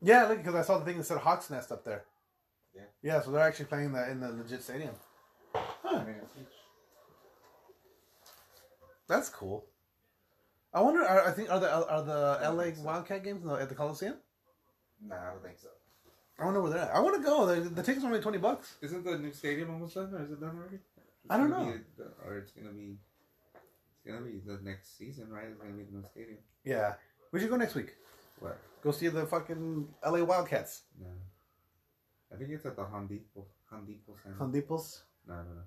Yeah, 0.00 0.24
look, 0.26 0.38
because 0.38 0.54
I 0.54 0.62
saw 0.62 0.78
the 0.78 0.84
thing 0.84 0.98
that 0.98 1.04
said 1.04 1.18
Hawks 1.18 1.50
Nest 1.50 1.70
up 1.72 1.84
there. 1.84 2.04
Yeah. 2.74 2.82
Yeah, 3.02 3.20
so 3.20 3.30
they're 3.30 3.46
actually 3.46 3.66
playing 3.66 3.92
that 3.92 4.08
in 4.08 4.20
the 4.20 4.30
legit 4.30 4.62
stadium. 4.62 4.94
I 5.84 6.04
mean. 6.04 6.14
That's 9.08 9.28
cool. 9.28 9.66
I 10.74 10.80
wonder. 10.80 11.02
Are, 11.04 11.28
I 11.28 11.32
think 11.32 11.50
are 11.50 11.60
the 11.60 11.70
are 11.88 12.02
the 12.02 12.50
LA 12.50 12.82
Wildcat 12.82 13.22
games 13.24 13.46
at 13.46 13.68
the 13.68 13.74
Coliseum? 13.74 14.14
Nah, 15.06 15.16
I 15.16 15.30
don't 15.32 15.42
think 15.42 15.58
so. 15.58 15.68
I 16.38 16.44
wonder 16.46 16.62
where 16.62 16.70
they're 16.70 16.80
at. 16.82 16.94
I 16.94 17.00
want 17.00 17.16
to 17.16 17.22
go. 17.22 17.46
The, 17.46 17.60
the 17.68 17.82
tickets 17.82 18.04
are 18.04 18.08
only 18.08 18.20
twenty 18.20 18.38
bucks. 18.38 18.76
Isn't 18.80 19.04
the 19.04 19.18
new 19.18 19.32
stadium 19.32 19.70
almost 19.70 19.94
done, 19.94 20.12
or 20.14 20.24
is 20.24 20.30
it 20.30 20.40
done 20.40 20.56
already? 20.56 20.76
It's 20.76 21.30
I 21.30 21.36
don't 21.36 21.50
know. 21.50 21.74
A- 22.00 22.28
or 22.28 22.38
it's 22.38 22.52
gonna 22.52 22.70
be. 22.72 22.96
It's 23.54 24.06
gonna 24.06 24.24
be 24.24 24.40
the 24.44 24.58
next 24.62 24.96
season, 24.98 25.28
right? 25.30 25.44
It's 25.50 25.60
gonna 25.60 25.72
be 25.72 25.84
the 25.84 25.96
new 25.98 26.04
stadium. 26.10 26.38
Yeah, 26.64 26.94
we 27.32 27.40
should 27.40 27.50
go 27.50 27.56
next 27.56 27.74
week. 27.74 27.94
What? 28.40 28.58
Go 28.82 28.90
see 28.92 29.08
the 29.08 29.26
fucking 29.26 29.88
LA 30.04 30.24
Wildcats. 30.24 30.82
No. 31.00 31.06
I 32.34 32.38
think 32.38 32.50
it's 32.50 32.64
at 32.64 32.76
the 32.76 32.84
Home 32.84 33.06
Depot. 33.06 33.44
Home 33.70 33.84
Depot 33.84 34.16
Center. 34.22 34.36
Home 34.36 34.52
Depot's. 34.52 35.02
No, 35.28 35.34
no, 35.34 35.42
no. 35.42 35.62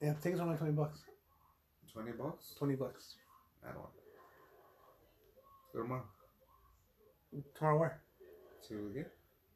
Yeah, 0.00 0.14
tickets 0.14 0.40
are 0.40 0.44
only 0.44 0.56
twenty 0.56 0.72
bucks. 0.72 1.00
Twenty 1.92 2.12
bucks. 2.12 2.54
Twenty 2.58 2.74
bucks 2.76 3.14
I 3.64 3.68
don't 3.68 3.78
want. 3.78 3.90
Go 5.74 5.82
tomorrow. 5.82 6.04
tomorrow. 7.54 7.78
Where? 7.78 8.00
To 8.68 8.92
yeah, 8.94 9.02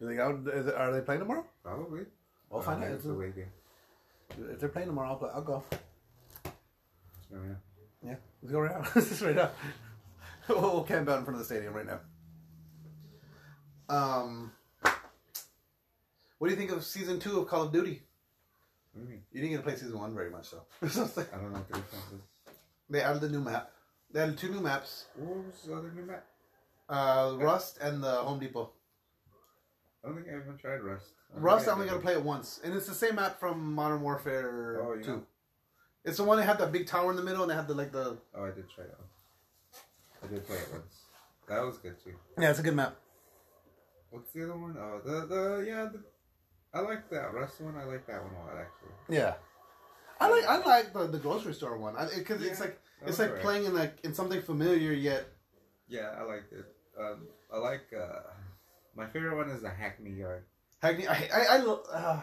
Do 0.01 0.07
they 0.07 0.15
go? 0.17 0.43
is 0.53 0.67
it- 0.67 0.75
Are 0.75 0.93
they 0.93 1.01
playing 1.01 1.21
tomorrow? 1.21 1.45
probably. 1.63 2.03
We'll 2.51 2.61
Uh, 2.61 2.65
find 2.65 2.83
out. 2.85 2.91
If, 2.91 2.97
It's 2.97 3.07
a 3.07 3.11
away 3.11 3.31
game. 3.33 3.51
if 4.53 4.61
they're 4.61 4.69
playing 4.69 4.89
tomorrow, 4.89 5.19
I'll, 5.21 5.31
I'll 5.37 5.43
go. 5.43 5.63
So, 5.73 6.51
yeah. 7.33 7.55
Yeah, 8.11 8.17
let's 8.43 8.53
go 8.53 8.61
right 8.61 8.71
now. 8.73 8.89
Let's 8.95 9.09
just 9.09 9.23
right 9.23 9.35
now. 9.35 9.51
we'll, 10.49 10.61
we'll 10.61 10.85
camp 10.85 11.09
out 11.09 11.19
in 11.19 11.25
front 11.25 11.37
of 11.37 11.39
the 11.41 11.45
stadium 11.47 11.73
right 11.75 11.87
now. 11.87 12.01
Um, 13.89 14.53
what 16.39 16.49
do 16.49 16.51
you 16.55 16.57
think 16.59 16.71
of 16.71 16.85
season 16.85 17.19
two 17.19 17.39
of 17.41 17.49
Call 17.49 17.63
of 17.63 17.73
Duty? 17.73 18.03
What 18.95 19.03
do 19.07 19.11
you 19.11 19.17
mean? 19.17 19.23
You 19.33 19.41
didn't 19.41 19.51
get 19.51 19.57
to 19.59 19.63
play 19.65 19.77
season 19.77 19.99
one 19.99 20.15
very 20.15 20.31
much, 20.31 20.51
though. 20.53 20.63
I 20.83 20.87
don't 20.87 21.53
know 21.53 21.59
what 21.59 21.69
the 21.69 21.75
difference 21.75 22.13
is. 22.13 22.21
they 22.89 23.01
added 23.03 23.21
the 23.23 23.29
new 23.29 23.41
map. 23.41 23.71
They 24.13 24.21
added 24.21 24.39
two 24.39 24.49
new 24.51 24.61
maps: 24.61 25.07
What 25.17 25.37
was 25.39 25.63
the 25.67 25.75
other 25.77 25.91
new 25.95 26.05
map? 26.05 26.25
uh, 26.89 27.35
Rust 27.39 27.79
and 27.81 28.03
the 28.03 28.13
Home 28.13 28.39
Depot. 28.39 28.71
I 30.05 30.09
don't 30.09 30.17
think 30.17 30.29
I 30.29 30.37
even 30.39 30.57
tried 30.59 30.83
Rust. 30.83 31.07
I 31.35 31.41
Rust, 31.41 31.67
I 31.67 31.73
only 31.73 31.87
got 31.87 31.95
to 31.95 32.01
play 32.01 32.13
it 32.13 32.23
once, 32.23 32.61
and 32.63 32.73
it's 32.75 32.87
the 32.87 32.95
same 32.95 33.17
map 33.17 33.41
from 33.41 33.75
Modern 33.75 34.03
Warfare 34.03 34.81
Oh. 34.81 34.97
Two. 35.03 35.27
It's 36.05 36.19
the 36.19 36.25
one 36.25 36.37
that 36.39 36.45
had 36.45 36.59
that 36.59 36.71
big 36.71 36.87
tower 36.87 37.11
in 37.11 37.17
the 37.17 37.23
middle, 37.23 37.43
and 37.43 37.51
they 37.51 37.55
had 37.57 37.67
the 37.67 37.75
like 37.75 37.91
the. 37.91 38.19
Oh, 38.35 38.45
I 38.45 38.51
did 38.51 38.71
try 38.71 38.85
that 38.85 38.99
one. 38.99 39.09
I 40.23 40.27
did 40.35 40.47
play 40.47 40.57
it 40.57 40.69
once. 40.71 40.95
That 41.49 41.61
was 41.65 41.79
good 41.79 41.97
too. 42.05 42.15
Yeah, 42.39 42.51
it's 42.51 42.59
a 42.61 42.63
good 42.63 42.77
map. 42.77 42.97
What's 44.11 44.31
the 44.33 44.45
other 44.45 44.57
one? 44.57 44.77
Oh, 44.79 45.01
the 45.05 45.27
the 45.27 45.65
yeah. 45.67 45.87
The, 45.87 46.01
I 46.75 46.81
like 46.81 47.09
that 47.11 47.33
Rust 47.33 47.61
one. 47.61 47.77
I 47.77 47.85
like 47.85 48.07
that 48.07 48.23
one 48.23 48.33
a 48.35 48.39
lot 48.47 48.57
actually. 48.59 49.17
Yeah, 49.17 49.35
I 50.21 50.29
like 50.29 50.45
I 50.47 50.59
like 50.65 50.93
the, 50.93 51.07
the 51.07 51.19
grocery 51.19 51.55
store 51.55 51.79
one 51.79 51.95
because 52.17 52.43
it's 52.43 52.59
Yeah, 52.59 52.65
like 52.67 52.81
it's 53.07 53.19
like 53.19 53.29
alright. 53.29 53.43
playing 53.43 53.65
in 53.67 53.75
like 53.75 53.99
in 54.05 54.13
something 54.15 54.43
familiar 54.43 54.93
yet. 54.93 55.27
Yeah, 55.89 56.15
I 56.19 56.23
liked 56.23 56.53
it. 56.53 56.65
Um, 56.99 57.29
I 57.53 57.59
like. 57.59 57.85
uh 57.97 58.21
My 58.97 59.07
favorite 59.07 59.37
one 59.37 59.51
is 59.51 59.63
the 59.63 59.71
Hackney 59.71 60.11
Yard. 60.13 60.45
Hackney, 60.83 61.07
I 61.07 61.29
I, 61.33 61.41
I 61.57 61.59
uh, 61.61 62.21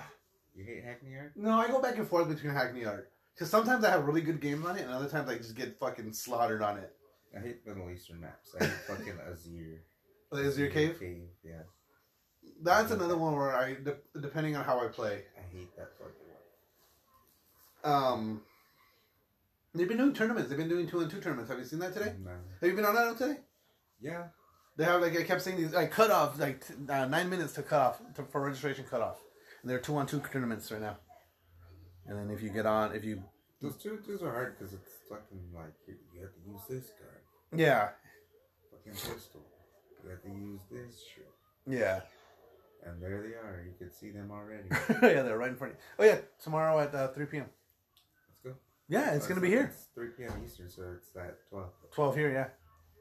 You 0.55 0.63
hate 0.65 0.83
Hackney 0.83 1.11
Yard? 1.13 1.31
no, 1.35 1.51
I 1.51 1.67
go 1.67 1.81
back 1.81 1.97
and 1.97 2.07
forth 2.07 2.27
between 2.29 2.53
Hackney 2.53 2.81
Yard 2.81 3.07
because 3.33 3.49
sometimes 3.49 3.83
I 3.85 3.91
have 3.91 4.05
really 4.05 4.21
good 4.21 4.39
games 4.41 4.65
on 4.65 4.75
it, 4.77 4.81
and 4.81 4.91
other 4.91 5.07
times 5.09 5.29
I 5.29 5.37
just 5.37 5.55
get 5.55 5.79
fucking 5.79 6.13
slaughtered 6.13 6.61
on 6.61 6.77
it. 6.77 6.91
I 7.35 7.39
hate 7.39 7.65
Middle 7.65 7.89
Eastern 7.89 8.19
maps. 8.21 8.53
I 8.59 8.65
hate 8.65 8.73
fucking 8.87 9.13
Azhir. 9.29 9.77
Azhir, 10.33 10.57
your 10.57 10.69
cave? 10.69 10.99
Cave, 10.99 11.29
yeah. 11.43 11.63
That's 12.63 12.91
another 12.91 13.17
one 13.17 13.35
where 13.35 13.55
I, 13.55 13.73
de- 13.73 13.97
depending 14.21 14.55
on 14.55 14.63
how 14.63 14.79
I 14.79 14.87
play, 14.87 15.23
I 15.37 15.55
hate 15.57 15.75
that 15.77 15.89
fucking 15.97 16.13
one. 17.83 17.93
um, 17.93 18.41
they've 19.73 19.87
been 19.87 19.97
doing 19.97 20.13
tournaments. 20.13 20.49
They've 20.49 20.57
been 20.57 20.69
doing 20.69 20.87
two 20.87 20.99
and 20.99 21.09
two 21.09 21.19
tournaments. 21.21 21.49
Have 21.49 21.59
you 21.59 21.65
seen 21.65 21.79
that 21.79 21.93
today? 21.93 22.13
No. 22.23 22.31
Have 22.61 22.69
you 22.69 22.75
been 22.75 22.85
on 22.85 22.95
that 22.95 23.17
today? 23.17 23.39
Yeah. 23.99 24.25
They 24.77 24.85
have 24.85 25.01
like 25.01 25.17
I 25.17 25.23
kept 25.23 25.41
saying 25.41 25.57
these 25.57 25.73
like 25.73 25.91
cutoffs, 25.93 26.39
like 26.39 26.65
t- 26.67 26.73
uh, 26.89 27.05
nine 27.05 27.29
minutes 27.29 27.53
to 27.53 27.63
cut 27.63 27.79
off 27.81 28.01
to, 28.15 28.23
for 28.23 28.41
registration 28.41 28.85
cutoff. 28.89 29.17
And 29.61 29.69
there 29.69 29.77
are 29.77 29.81
two 29.81 29.95
on 29.97 30.05
two 30.07 30.21
tournaments 30.31 30.71
right 30.71 30.81
now. 30.81 30.97
And 32.07 32.17
then 32.17 32.29
if 32.35 32.41
you 32.41 32.49
get 32.49 32.65
on, 32.65 32.95
if 32.95 33.03
you 33.03 33.23
Those 33.61 33.75
two 33.77 33.99
twos 34.05 34.21
are 34.23 34.31
hard 34.31 34.57
because 34.57 34.73
it's 34.73 34.89
fucking 35.09 35.39
like 35.53 35.73
you, 35.87 35.95
you 36.13 36.21
have 36.21 36.31
to 36.33 36.39
use 36.49 36.61
this 36.69 36.91
gun, 36.99 37.59
yeah 37.59 37.89
fucking 38.71 38.93
pistol. 38.93 39.41
You 40.03 40.09
have 40.09 40.23
to 40.23 40.29
use 40.29 40.61
this 40.71 41.03
shit, 41.13 41.29
yeah 41.67 42.01
and 42.85 43.01
there 43.01 43.21
they 43.21 43.33
are. 43.35 43.63
You 43.65 43.73
can 43.77 43.91
see 43.91 44.11
them 44.11 44.31
already. 44.31 44.63
yeah 45.15 45.21
they're 45.23 45.37
right 45.37 45.49
in 45.49 45.55
front. 45.55 45.73
of 45.73 45.79
you. 45.79 45.85
Oh 45.99 46.03
yeah, 46.09 46.19
tomorrow 46.41 46.79
at 46.79 46.93
uh, 46.95 47.07
three 47.09 47.25
p.m. 47.25 47.45
Let's 48.29 48.41
go. 48.43 48.59
Yeah, 48.87 49.13
it's 49.13 49.25
Uh, 49.25 49.29
gonna 49.29 49.41
be 49.41 49.49
here. 49.49 49.71
It's 49.73 49.87
3 49.95 50.07
p.m. 50.17 50.33
Eastern, 50.45 50.69
so 50.69 50.83
it's 50.97 51.15
at 51.15 51.37
12. 51.49 51.69
Twelve 51.91 52.15
here. 52.15 52.31
Yeah, 52.31 52.47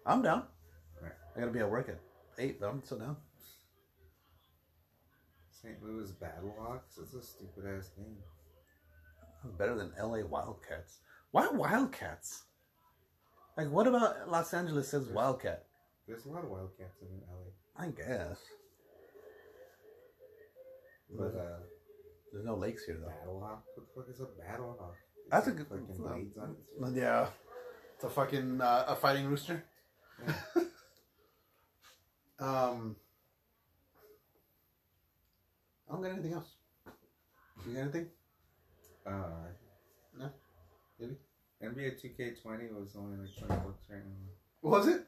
I'm 0.06 0.22
down. 0.22 0.44
Right. 1.02 1.12
I 1.36 1.40
gotta 1.40 1.52
be 1.52 1.60
at 1.60 1.70
work 1.70 1.88
at 1.88 1.98
eight, 2.38 2.60
but 2.60 2.68
I'm 2.68 2.82
still 2.84 2.98
down. 2.98 3.16
St. 5.62 5.82
Louis 5.82 6.10
Battlehawks. 6.12 6.98
It's 7.02 7.14
a 7.14 7.22
stupid 7.22 7.64
ass 7.66 7.90
name. 7.98 8.16
Better 9.58 9.74
than 9.74 9.92
L.A. 9.98 10.24
Wildcats. 10.26 10.98
Why 11.32 11.48
Wildcats? 11.48 12.44
Like, 13.56 13.70
what 13.70 13.86
about 13.86 14.28
Los 14.30 14.54
Angeles 14.54 14.88
says 14.88 15.08
Wildcat? 15.08 15.66
There's 16.06 16.24
a 16.24 16.28
lot 16.30 16.44
of 16.44 16.50
Wildcats 16.50 17.02
in 17.02 17.08
LA, 17.28 17.84
I 17.84 17.88
guess. 17.90 18.38
But 21.16 21.34
uh, 21.36 21.58
There's 22.32 22.44
no 22.44 22.54
lakes 22.56 22.84
here 22.84 22.98
though. 23.00 23.08
Battlehawk. 23.08 23.62
What 23.74 23.76
the 23.76 23.82
fuck 23.94 24.08
is 24.14 24.20
a 24.20 24.24
Battlehawk? 24.24 24.94
It's 25.16 25.30
That's 25.30 25.46
a 25.48 25.50
good- 25.52 25.66
fucking 25.68 25.86
blades 25.96 26.36
on 26.38 26.56
it. 26.90 26.96
Yeah, 26.96 27.26
it's 27.94 28.04
a 28.04 28.10
fucking 28.10 28.60
uh, 28.60 28.84
a 28.88 28.96
fighting 28.96 29.26
rooster. 29.26 29.64
um, 32.38 32.96
I 35.88 35.92
don't 35.92 36.02
got 36.02 36.12
anything 36.12 36.32
else. 36.34 36.54
You 37.66 37.74
got 37.74 37.80
anything? 37.82 38.06
Uh, 39.06 39.48
No? 40.18 40.30
Maybe? 40.98 41.16
NBA 41.62 42.00
2K20 42.00 42.72
was 42.74 42.96
only 42.96 43.18
like 43.18 43.36
20 43.36 43.54
bucks 43.64 43.82
right 43.90 44.04
now. 44.04 44.14
Was 44.62 44.86
it? 44.88 45.06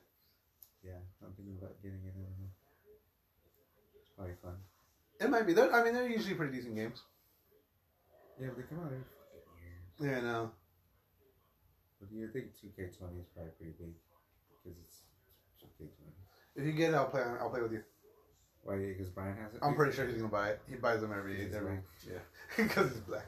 Yeah, 0.84 0.98
I'm 1.24 1.32
thinking 1.34 1.56
about 1.58 1.80
getting 1.82 2.00
it 2.04 2.14
in. 2.14 2.50
It's 4.00 4.10
probably 4.16 4.34
fun. 4.42 4.56
It 5.22 5.30
might 5.30 5.46
be. 5.46 5.52
They're, 5.52 5.72
I 5.72 5.84
mean, 5.84 5.94
they're 5.94 6.08
usually 6.08 6.34
pretty 6.34 6.56
decent 6.56 6.74
games. 6.74 7.02
Yeah, 8.40 8.48
but 8.48 8.56
they 8.56 8.62
come 8.64 8.84
out 8.84 8.92
every 8.92 9.04
fucking 9.06 10.06
year. 10.08 10.14
Yeah, 10.14 10.20
no. 10.20 10.50
But 12.00 12.10
do 12.10 12.16
you 12.16 12.28
think 12.28 12.46
2K20 12.58 13.20
is 13.20 13.26
probably 13.34 13.52
pretty 13.56 13.74
big? 13.78 13.94
Because 14.64 14.78
it's 14.82 15.02
2K20. 15.62 15.86
If 16.56 16.66
you 16.66 16.72
get 16.72 16.90
it, 16.90 16.96
I'll 16.96 17.06
play. 17.06 17.22
I'll 17.22 17.50
play 17.50 17.62
with 17.62 17.72
you. 17.72 17.82
Why? 18.64 18.76
Because 18.76 19.08
Brian 19.08 19.36
has 19.36 19.54
it? 19.54 19.60
I'm 19.62 19.74
pretty 19.74 19.94
sure 19.94 20.06
he's 20.06 20.16
gonna 20.16 20.28
buy 20.28 20.50
it. 20.50 20.60
He 20.68 20.76
buys 20.76 21.00
them 21.00 21.12
every 21.16 21.44
He's 21.44 21.54
every 21.54 21.76
black. 21.76 21.84
yeah, 22.10 22.18
because 22.64 22.90
he's 22.90 23.00
black. 23.00 23.26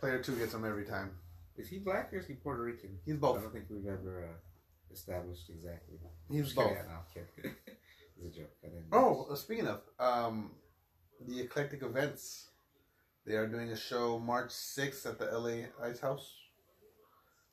Player 0.00 0.22
two 0.22 0.36
gets 0.36 0.52
them 0.52 0.64
every 0.64 0.84
time. 0.84 1.10
Is 1.56 1.68
he 1.68 1.78
black 1.78 2.12
or 2.12 2.18
is 2.18 2.26
he 2.26 2.34
Puerto 2.34 2.62
Rican? 2.62 2.98
He's 3.04 3.16
both. 3.16 3.38
I 3.38 3.42
don't 3.42 3.52
think 3.52 3.66
we've 3.68 3.86
ever 3.86 4.28
uh, 4.30 4.92
established 4.92 5.50
exactly. 5.50 5.96
He's 6.30 6.52
both. 6.52 6.68
kidding. 6.68 6.84
No, 6.84 6.94
I'm 6.94 7.00
kidding. 7.12 7.56
it's 8.16 8.36
a 8.36 8.40
joke. 8.40 8.50
I 8.64 8.68
didn't 8.68 8.86
Oh, 8.92 9.26
uh, 9.30 9.34
speaking 9.34 9.66
of 9.66 9.80
um, 9.98 10.52
the 11.26 11.40
eclectic 11.40 11.82
events, 11.82 12.48
they 13.26 13.34
are 13.34 13.46
doing 13.46 13.70
a 13.70 13.76
show 13.76 14.18
March 14.18 14.50
6th 14.50 15.06
at 15.06 15.18
the 15.18 15.26
LA 15.26 15.86
Ice 15.86 16.00
House. 16.00 16.34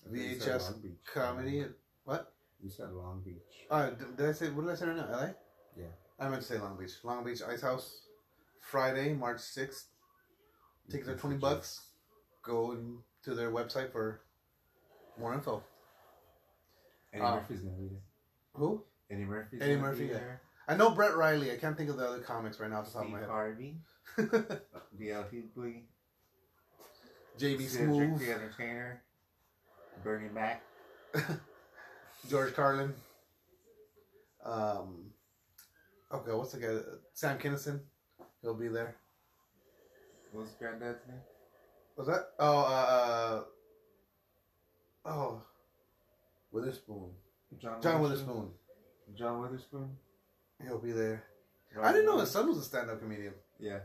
I 0.06 0.12
think 0.12 0.24
you 0.24 0.40
said 0.40 0.62
VHS. 0.62 0.74
Comedy. 1.14 1.66
What? 2.06 2.34
You 2.64 2.70
said 2.70 2.92
Long 2.92 3.22
Beach. 3.24 3.68
Uh, 3.70 3.90
d- 3.92 4.06
did 4.16 4.30
I 4.30 4.32
say 4.32 4.50
what 4.50 4.66
did 4.66 4.72
I 4.72 4.76
say 4.76 4.86
right 4.88 4.96
now? 4.96 5.08
LA. 5.12 5.30
Yeah. 5.78 5.86
I 6.20 6.30
meant 6.30 6.42
to 6.42 6.48
say 6.48 6.58
Long 6.58 6.78
Beach. 6.78 6.92
Long 7.04 7.24
Beach 7.24 7.42
Ice 7.48 7.62
House, 7.62 8.02
Friday, 8.60 9.14
March 9.14 9.38
6th. 9.40 9.84
Tickets 10.90 11.10
are 11.10 11.18
20 11.18 11.38
bucks. 11.38 11.82
Go 12.44 12.78
to 13.24 13.36
their 13.36 13.52
website 13.52 13.92
for 13.92 14.22
more 15.20 15.34
info. 15.34 15.62
Eddie 17.14 17.24
Uh, 17.24 17.36
Murphy's 17.36 17.60
gonna 17.60 17.76
be 17.76 17.88
there. 17.90 18.00
Who? 18.54 18.84
Eddie 19.12 19.26
Murphy's 19.26 19.62
Eddie 19.62 19.76
Murphy, 19.76 20.06
yeah. 20.06 20.14
there. 20.14 20.42
I 20.68 20.76
know 20.76 20.90
Brett 20.90 21.16
Riley. 21.16 21.52
I 21.52 21.58
can't 21.58 21.78
think 21.78 21.90
of 21.90 21.98
the 21.98 22.08
other 22.08 22.20
comics 22.20 22.60
right 22.60 22.70
now 22.70 22.80
off 22.80 22.88
the 22.88 22.94
top 22.94 23.04
of 23.04 23.08
Steve 23.10 23.22
my 23.22 23.26
Harvey, 23.26 23.78
head. 24.18 24.30
DL 25.00 25.26
Hughley, 25.32 25.84
JB 27.40 27.62
Smoove, 27.62 28.20
the 28.20 28.32
Entertainer, 28.32 29.02
Bernie 30.04 30.30
Mac. 30.30 30.64
George 32.30 32.54
Carlin. 32.54 32.94
Um, 34.44 35.12
okay, 36.14 36.32
what's 36.34 36.52
the 36.52 36.60
guy? 36.60 36.76
Sam 37.14 37.38
Kinison. 37.38 37.80
He'll 38.42 38.54
be 38.54 38.68
there. 38.68 38.96
What's 40.34 40.52
Granddad's 40.54 41.00
name? 41.08 41.20
Was 41.96 42.08
that? 42.08 42.30
Oh, 42.38 42.60
uh, 42.60 43.44
uh, 45.06 45.10
oh, 45.10 45.42
Witherspoon. 46.52 47.12
John, 47.60 47.82
John 47.82 48.02
Witherspoon. 48.02 48.50
John 49.16 49.42
Witherspoon. 49.42 49.90
He'll 50.64 50.80
be 50.80 50.92
there. 50.92 51.24
I 51.82 51.92
didn't 51.92 52.08
know 52.08 52.20
his 52.20 52.32
son 52.32 52.48
was 52.48 52.58
a 52.58 52.64
stand-up 52.64 53.00
comedian. 53.00 53.34
Yeah. 53.60 53.80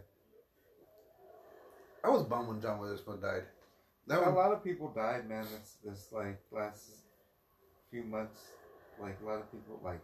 I 2.05 2.09
was 2.09 2.23
bummed 2.25 2.49
when 2.49 2.61
John 2.61 2.79
Witherspoon 2.81 3.21
died. 3.21 3.43
That 4.07 4.19
a 4.21 4.23
one, 4.25 4.35
lot 4.35 4.53
of 4.53 4.65
people 4.65 4.89
died, 4.93 5.29
man. 5.29 5.45
This 5.45 5.77
this 5.85 6.09
like 6.13 6.41
last 6.51 6.89
few 7.91 8.03
months, 8.03 8.41
like 9.01 9.17
a 9.23 9.27
lot 9.27 9.39
of 9.39 9.51
people 9.53 9.81
like 9.85 10.01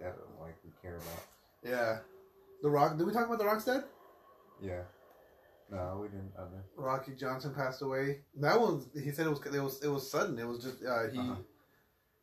that 0.00 0.16
like 0.40 0.56
we 0.64 0.70
care 0.82 0.96
about. 0.96 1.24
yeah. 1.64 1.98
The 2.62 2.70
Rock. 2.70 2.96
Did 2.96 3.06
we 3.06 3.12
talk 3.12 3.26
about 3.26 3.38
the 3.38 3.44
Rock's 3.44 3.64
dead? 3.64 3.84
Yeah. 4.60 4.82
No, 5.70 5.98
we 6.02 6.08
didn't. 6.08 6.32
Rocky 6.76 7.12
Johnson 7.12 7.54
passed 7.54 7.82
away. 7.82 8.20
That 8.40 8.60
one, 8.60 8.84
he 8.94 9.10
said 9.12 9.26
it 9.26 9.30
was 9.30 9.40
it 9.46 9.60
was 9.62 9.82
it 9.82 9.88
was 9.88 10.10
sudden. 10.10 10.38
It 10.38 10.46
was 10.46 10.58
just 10.62 10.84
uh, 10.84 11.08
he 11.12 11.18
Uh-huh. 11.18 11.36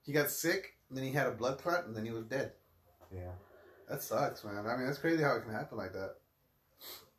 he 0.03 0.11
got 0.11 0.29
sick, 0.29 0.75
and 0.89 0.97
then 0.97 1.05
he 1.05 1.11
had 1.11 1.27
a 1.27 1.31
blood 1.31 1.59
clot, 1.59 1.85
and 1.85 1.95
then 1.95 2.05
he 2.05 2.11
was 2.11 2.25
dead. 2.25 2.51
Yeah. 3.13 3.31
That 3.89 4.01
sucks, 4.03 4.43
man. 4.43 4.65
I 4.67 4.77
mean, 4.77 4.85
that's 4.85 4.99
crazy 4.99 5.23
how 5.23 5.35
it 5.35 5.43
can 5.43 5.51
happen 5.53 5.77
like 5.77 5.93
that. 5.93 6.15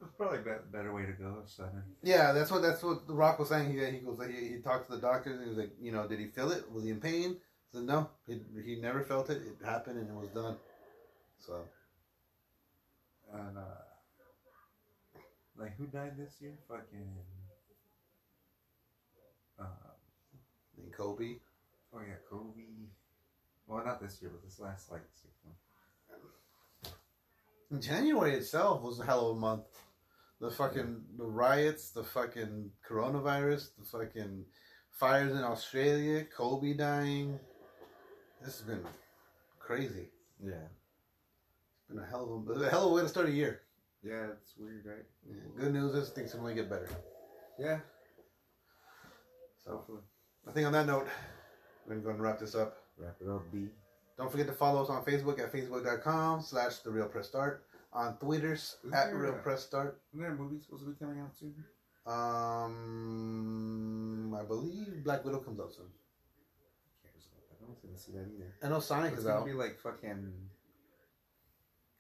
It's 0.03 0.15
probably 0.17 0.39
a 0.39 0.73
better 0.73 0.95
way 0.95 1.05
to 1.05 1.13
go. 1.13 1.43
Sudden. 1.47 1.83
Yeah, 2.03 2.33
that's 2.33 2.51
what 2.51 2.63
that's 2.63 2.83
what 2.83 3.07
the 3.07 3.13
Rock 3.13 3.39
was 3.39 3.49
saying. 3.51 3.71
He 3.71 3.85
he 3.85 3.99
goes 3.99 4.19
he, 4.27 4.49
he 4.55 4.59
talked 4.61 4.89
to 4.89 4.97
the 4.97 5.01
doctor 5.03 5.33
and 5.33 5.43
he 5.43 5.49
was 5.49 5.59
like, 5.59 5.73
you 5.81 5.93
know, 5.93 6.07
did 6.09 6.19
he 6.21 6.27
feel 6.29 6.51
it? 6.53 6.71
Was 6.73 6.85
he 6.85 6.91
in 6.91 7.01
pain? 7.01 7.37
He 7.73 7.79
said 7.79 7.83
no, 7.87 8.09
he 8.27 8.41
he 8.65 8.77
never 8.77 9.03
felt 9.03 9.29
it. 9.31 9.43
It 9.43 9.65
happened 9.65 9.99
and 9.99 10.09
it 10.09 10.15
was 10.15 10.31
done. 10.31 10.57
So 11.39 11.65
And 13.33 13.59
uh, 13.59 13.83
like 15.57 15.77
who 15.77 15.87
died 15.87 16.17
this 16.17 16.41
year? 16.41 16.55
Fucking. 16.69 17.09
Uh, 19.59 19.65
and 20.79 20.93
Kobe. 20.93 21.37
oh 21.95 22.01
yeah, 22.01 22.17
Kobe. 22.29 22.89
Well, 23.67 23.85
not 23.85 24.01
this 24.01 24.21
year, 24.21 24.31
but 24.31 24.43
this 24.43 24.59
last 24.59 24.91
like 24.91 25.03
six 25.15 25.35
months. 25.45 25.60
January 27.79 28.35
itself 28.35 28.83
was 28.83 28.99
a 28.99 29.05
hell 29.05 29.31
of 29.31 29.37
a 29.37 29.41
month. 29.41 29.67
The 30.41 30.51
fucking 30.51 31.03
the 31.19 31.27
riots, 31.27 31.91
the 31.91 32.03
fucking 32.03 32.71
coronavirus, 32.89 33.71
the 33.79 33.85
fucking 33.85 34.45
fires 34.91 35.33
in 35.33 35.45
Australia, 35.45 36.25
Kobe 36.25 36.73
dying. 36.73 37.39
This 38.43 38.59
has 38.59 38.67
been 38.67 38.85
crazy. 39.59 40.09
Yeah. 40.43 40.55
It's 40.55 41.89
been 41.89 41.99
a 41.99 42.07
hell 42.07 42.43
of 42.49 42.57
a, 42.57 42.65
a 42.65 42.71
hell 42.71 42.87
of 42.87 42.93
a 42.93 42.95
way 42.95 43.03
to 43.03 43.09
start 43.09 43.29
a 43.29 43.33
year. 43.33 43.61
Yeah, 44.03 44.29
it's 44.33 44.55
weird, 44.59 44.87
right? 44.87 45.05
Yeah, 45.29 45.63
good 45.63 45.75
news 45.75 45.95
is 45.95 46.09
things 46.09 46.31
can 46.33 46.41
only 46.41 46.55
get 46.55 46.71
better. 46.71 46.89
Yeah. 47.59 47.81
So 49.63 49.73
Hopefully. 49.73 50.01
I 50.49 50.53
think 50.53 50.67
on 50.67 50.73
that 50.73 50.87
note, 50.87 51.07
we're 51.87 51.95
gonna 51.95 52.05
go 52.05 52.11
and 52.11 52.21
wrap 52.21 52.39
this 52.39 52.55
up. 52.55 52.79
Wrap 52.97 53.17
it 53.21 53.29
up, 53.29 53.43
B. 53.53 53.69
Don't 54.21 54.31
forget 54.31 54.47
to 54.49 54.53
follow 54.53 54.83
us 54.83 54.91
on 54.91 55.03
Facebook 55.03 55.39
at 55.41 55.51
facebook.com 55.51 56.43
slash 56.43 56.81
the 56.81 56.91
real 56.91 57.07
press 57.09 57.27
start. 57.27 57.65
On 57.95 58.15
Twitters 58.19 58.77
Is 58.85 58.93
at 58.93 59.15
real 59.15 59.33
press 59.33 59.63
start. 59.65 59.99
Isn't 60.13 60.21
there 60.23 60.33
a 60.33 60.37
movie 60.37 60.61
supposed 60.63 60.85
to 60.85 60.91
be 60.91 60.97
coming 60.99 61.21
out 61.21 61.35
soon? 61.35 61.55
Um 62.07 63.35
I 64.39 64.43
believe 64.45 65.03
Black 65.05 65.25
Widow 65.25 65.39
comes 65.39 65.59
out 65.59 65.73
soon. 65.73 65.87
Who 65.87 67.09
cares 67.09 67.29
about 67.33 67.49
that? 67.49 67.57
I 67.63 67.67
don't 67.67 67.81
think 67.81 67.95
I 67.95 67.97
see 67.99 68.13
that 68.13 68.29
either. 68.37 68.53
I 68.63 68.69
know 68.69 68.81
Sonic 68.81 69.13
It's 69.13 69.21
is 69.21 69.27
gonna 69.27 69.41
out. 69.41 69.47
be 69.47 69.55
like 69.55 69.81
fucking, 69.81 70.33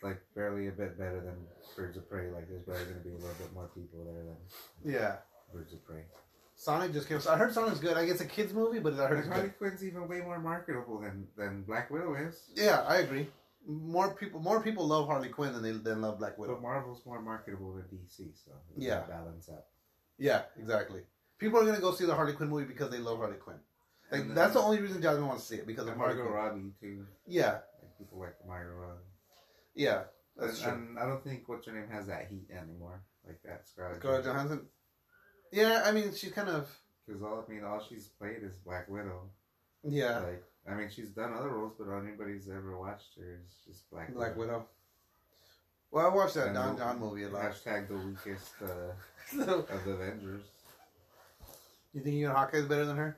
like 0.03 0.21
barely 0.37 0.69
a 0.69 0.73
bit 0.73 0.99
better 0.99 1.23
than 1.23 1.37
Birds 1.75 1.97
of 1.97 2.07
Prey. 2.11 2.29
Like 2.31 2.49
there's 2.51 2.65
barely 2.65 2.85
gonna 2.85 3.01
be 3.01 3.13
a 3.13 3.15
little 3.15 3.35
bit 3.39 3.51
more 3.55 3.69
people 3.75 4.05
there 4.05 4.25
than 4.25 4.37
Yeah. 4.85 5.17
Birds 5.55 5.73
of 5.73 5.83
Prey. 5.87 6.05
Sonic 6.61 6.93
just 6.93 7.09
came 7.09 7.19
I 7.27 7.39
heard 7.39 7.55
Sonic's 7.55 7.81
good. 7.81 7.97
I 7.97 8.05
guess 8.05 8.17
it's 8.21 8.21
a 8.21 8.27
kids 8.27 8.53
movie, 8.53 8.81
but 8.81 8.93
I 9.01 9.07
heard 9.07 9.21
it's 9.21 9.29
Harley 9.29 9.45
good. 9.45 9.57
Quinn's 9.59 9.83
even 9.83 10.07
way 10.07 10.21
more 10.21 10.39
marketable 10.39 11.01
than 11.01 11.27
than 11.35 11.63
Black 11.63 11.91
Widow 11.91 12.15
is. 12.17 12.51
Yeah, 12.55 12.85
I 12.87 12.99
agree. 12.99 13.29
More 13.67 14.13
people 14.15 14.41
more 14.41 14.63
people 14.63 14.87
love 14.87 15.07
Harley 15.07 15.31
Quinn 15.31 15.55
than 15.55 15.63
they 15.63 15.73
than 15.73 16.03
love 16.03 16.19
Black 16.19 16.37
Widow. 16.37 16.53
But 16.57 16.63
Marvel's 16.63 17.01
more 17.07 17.23
marketable 17.23 17.73
than 17.73 17.85
DC, 17.85 18.35
so 18.45 18.51
Yeah. 18.77 19.01
balance 19.09 19.49
out. 19.49 19.65
Yeah, 20.19 20.43
exactly. 20.59 21.01
People 21.39 21.61
are 21.61 21.65
gonna 21.65 21.81
go 21.81 21.93
see 21.93 22.05
the 22.05 22.15
Harley 22.15 22.35
Quinn 22.35 22.51
movie 22.51 22.67
because 22.67 22.91
they 22.91 22.99
love 22.99 23.17
Harley 23.21 23.39
Quinn. 23.39 23.59
Like 24.13 24.21
And, 24.21 24.37
that's 24.37 24.53
the 24.53 24.61
only 24.61 24.81
reason 24.83 25.01
Jasmine 25.01 25.27
wants 25.27 25.45
to 25.45 25.55
see 25.55 25.61
it 25.63 25.67
because 25.67 25.87
of 25.89 25.97
Harley 25.97 26.17
Margot 26.17 26.31
Quinn. 26.31 26.35
Robbie 26.35 26.73
too. 26.79 27.07
Yeah, 27.27 27.53
Like 27.81 27.97
people 27.97 28.19
like 28.19 28.35
Margot 28.47 28.75
Robbie. 28.75 29.01
yeah, 29.75 30.03
that's 30.37 30.63
and, 30.63 30.63
true. 30.63 30.73
and 30.73 30.99
I 30.99 31.07
don't 31.07 31.25
think 31.25 31.49
what's 31.49 31.65
her 31.67 31.73
name 31.73 31.89
has 31.89 32.07
that 32.09 32.27
heat 32.29 32.49
anymore, 32.51 33.03
like 33.27 33.41
that 33.45 33.67
Scarlett. 33.67 33.97
Scarlett 34.01 34.25
Johansson. 34.27 34.69
Yeah, 35.53 35.83
I 35.85 35.93
mean 35.93 36.13
she's 36.15 36.33
kind 36.33 36.49
of 36.49 36.69
Because 37.07 37.23
all 37.23 37.45
I 37.47 37.53
mean, 37.53 37.65
all 37.65 37.83
she's 37.87 38.07
played 38.09 38.43
is 38.43 38.57
Black 38.59 38.89
Widow. 38.89 39.31
yeah 39.85 40.19
Like 40.21 40.45
I 40.71 40.75
mean, 40.75 40.91
she's 40.95 41.09
done 41.09 41.33
other 41.33 41.49
roles, 41.49 41.73
but 41.79 41.91
anybody's 41.91 42.49
ever 42.49 42.79
watched 42.79 43.17
her 43.19 43.41
is 43.43 43.55
just 43.67 43.91
Black 43.91 44.13
Black 44.15 44.37
Widow. 44.37 44.53
Widow. 44.53 44.67
Well, 45.91 46.07
I 46.07 46.15
watched 46.15 46.35
that 46.35 46.49
And 46.49 46.55
Don 46.55 46.77
Jon 46.77 47.01
movie 47.01 47.25
a 47.25 47.29
lot. 47.29 47.43
Hashtag 47.43 47.89
the 47.89 47.97
weakest 47.97 48.53
uh, 48.63 48.93
so, 49.29 49.61
of 49.71 49.85
the 49.85 49.93
Avengers. 49.93 50.43
you 51.93 52.01
think 52.03 52.15
even 52.17 52.31
Hawkeye's 52.31 52.67
better 52.67 52.85
than 52.85 52.97
her? 52.97 53.17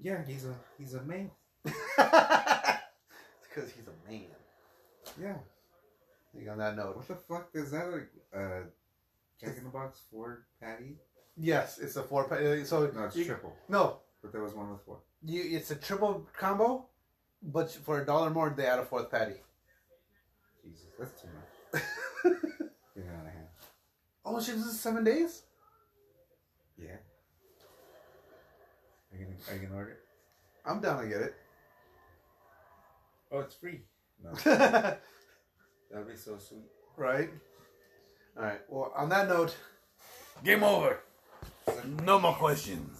Yeah, 0.00 0.24
he's 0.24 0.44
a 0.44 0.54
he's 0.78 0.94
a 0.94 1.02
man. 1.02 1.30
because 1.64 1.74
he's 3.56 3.86
a 3.86 4.10
man. 4.10 4.26
Yeah. 5.20 5.34
I 6.32 6.36
think 6.38 6.48
on 6.48 6.58
that 6.58 6.76
note, 6.76 6.96
What 6.96 7.08
the 7.08 7.16
fuck 7.16 7.48
is 7.54 7.72
that? 7.72 8.06
A 8.32 8.38
uh, 8.38 8.62
Jack 9.40 9.56
in 9.56 9.64
the 9.64 9.70
Box 9.70 10.00
Ford 10.10 10.44
patty? 10.60 10.96
yes, 11.36 11.78
it's 11.78 11.96
a 11.96 12.02
four. 12.02 12.28
patty. 12.28 12.64
So 12.64 12.90
No, 12.94 13.04
it's 13.04 13.16
you- 13.16 13.24
triple. 13.24 13.54
No, 13.68 14.00
But 14.22 14.32
there 14.32 14.42
was 14.42 14.54
one 14.54 14.70
with 14.70 14.82
four. 14.82 14.98
you, 15.22 15.42
it's 15.56 15.70
a 15.70 15.76
triple 15.76 16.26
combo, 16.36 16.86
but 17.42 17.70
for 17.70 18.00
a 18.02 18.06
dollar 18.06 18.30
more, 18.30 18.50
they 18.50 18.66
add 18.66 18.78
a 18.78 18.84
fourth 18.84 19.10
patty. 19.10 19.36
Jesus, 20.62 20.86
that's 20.98 21.20
too 21.22 21.28
much. 21.72 21.82
Get 22.22 22.32
it 23.04 23.08
out 23.08 23.26
of 23.26 23.32
hand. 23.32 23.46
oh 24.26 24.40
shit! 24.40 24.56
This 24.56 24.66
is 24.66 24.80
seven 24.80 25.04
days. 25.04 25.42
Yeah. 26.78 26.96
Are 29.12 29.16
you 29.18 29.24
gonna, 29.24 29.36
are 29.48 29.54
you 29.54 29.62
gonna 29.66 29.74
order 29.76 29.90
it? 29.92 29.98
I'm 30.66 30.80
down 30.80 31.02
to 31.02 31.08
get 31.08 31.20
it. 31.22 31.34
Oh, 33.32 33.38
it's 33.40 33.54
free. 33.54 33.80
No, 34.22 34.32
that'd 34.44 34.98
be 36.06 36.16
so 36.16 36.36
sweet. 36.38 36.64
right? 36.96 37.30
All 38.36 38.44
right. 38.44 38.60
Well, 38.68 38.92
on 38.96 39.08
that 39.10 39.28
note, 39.28 39.56
Game 40.42 40.62
over. 40.62 41.00
No 42.02 42.18
more 42.18 42.34
questions. 42.34 42.99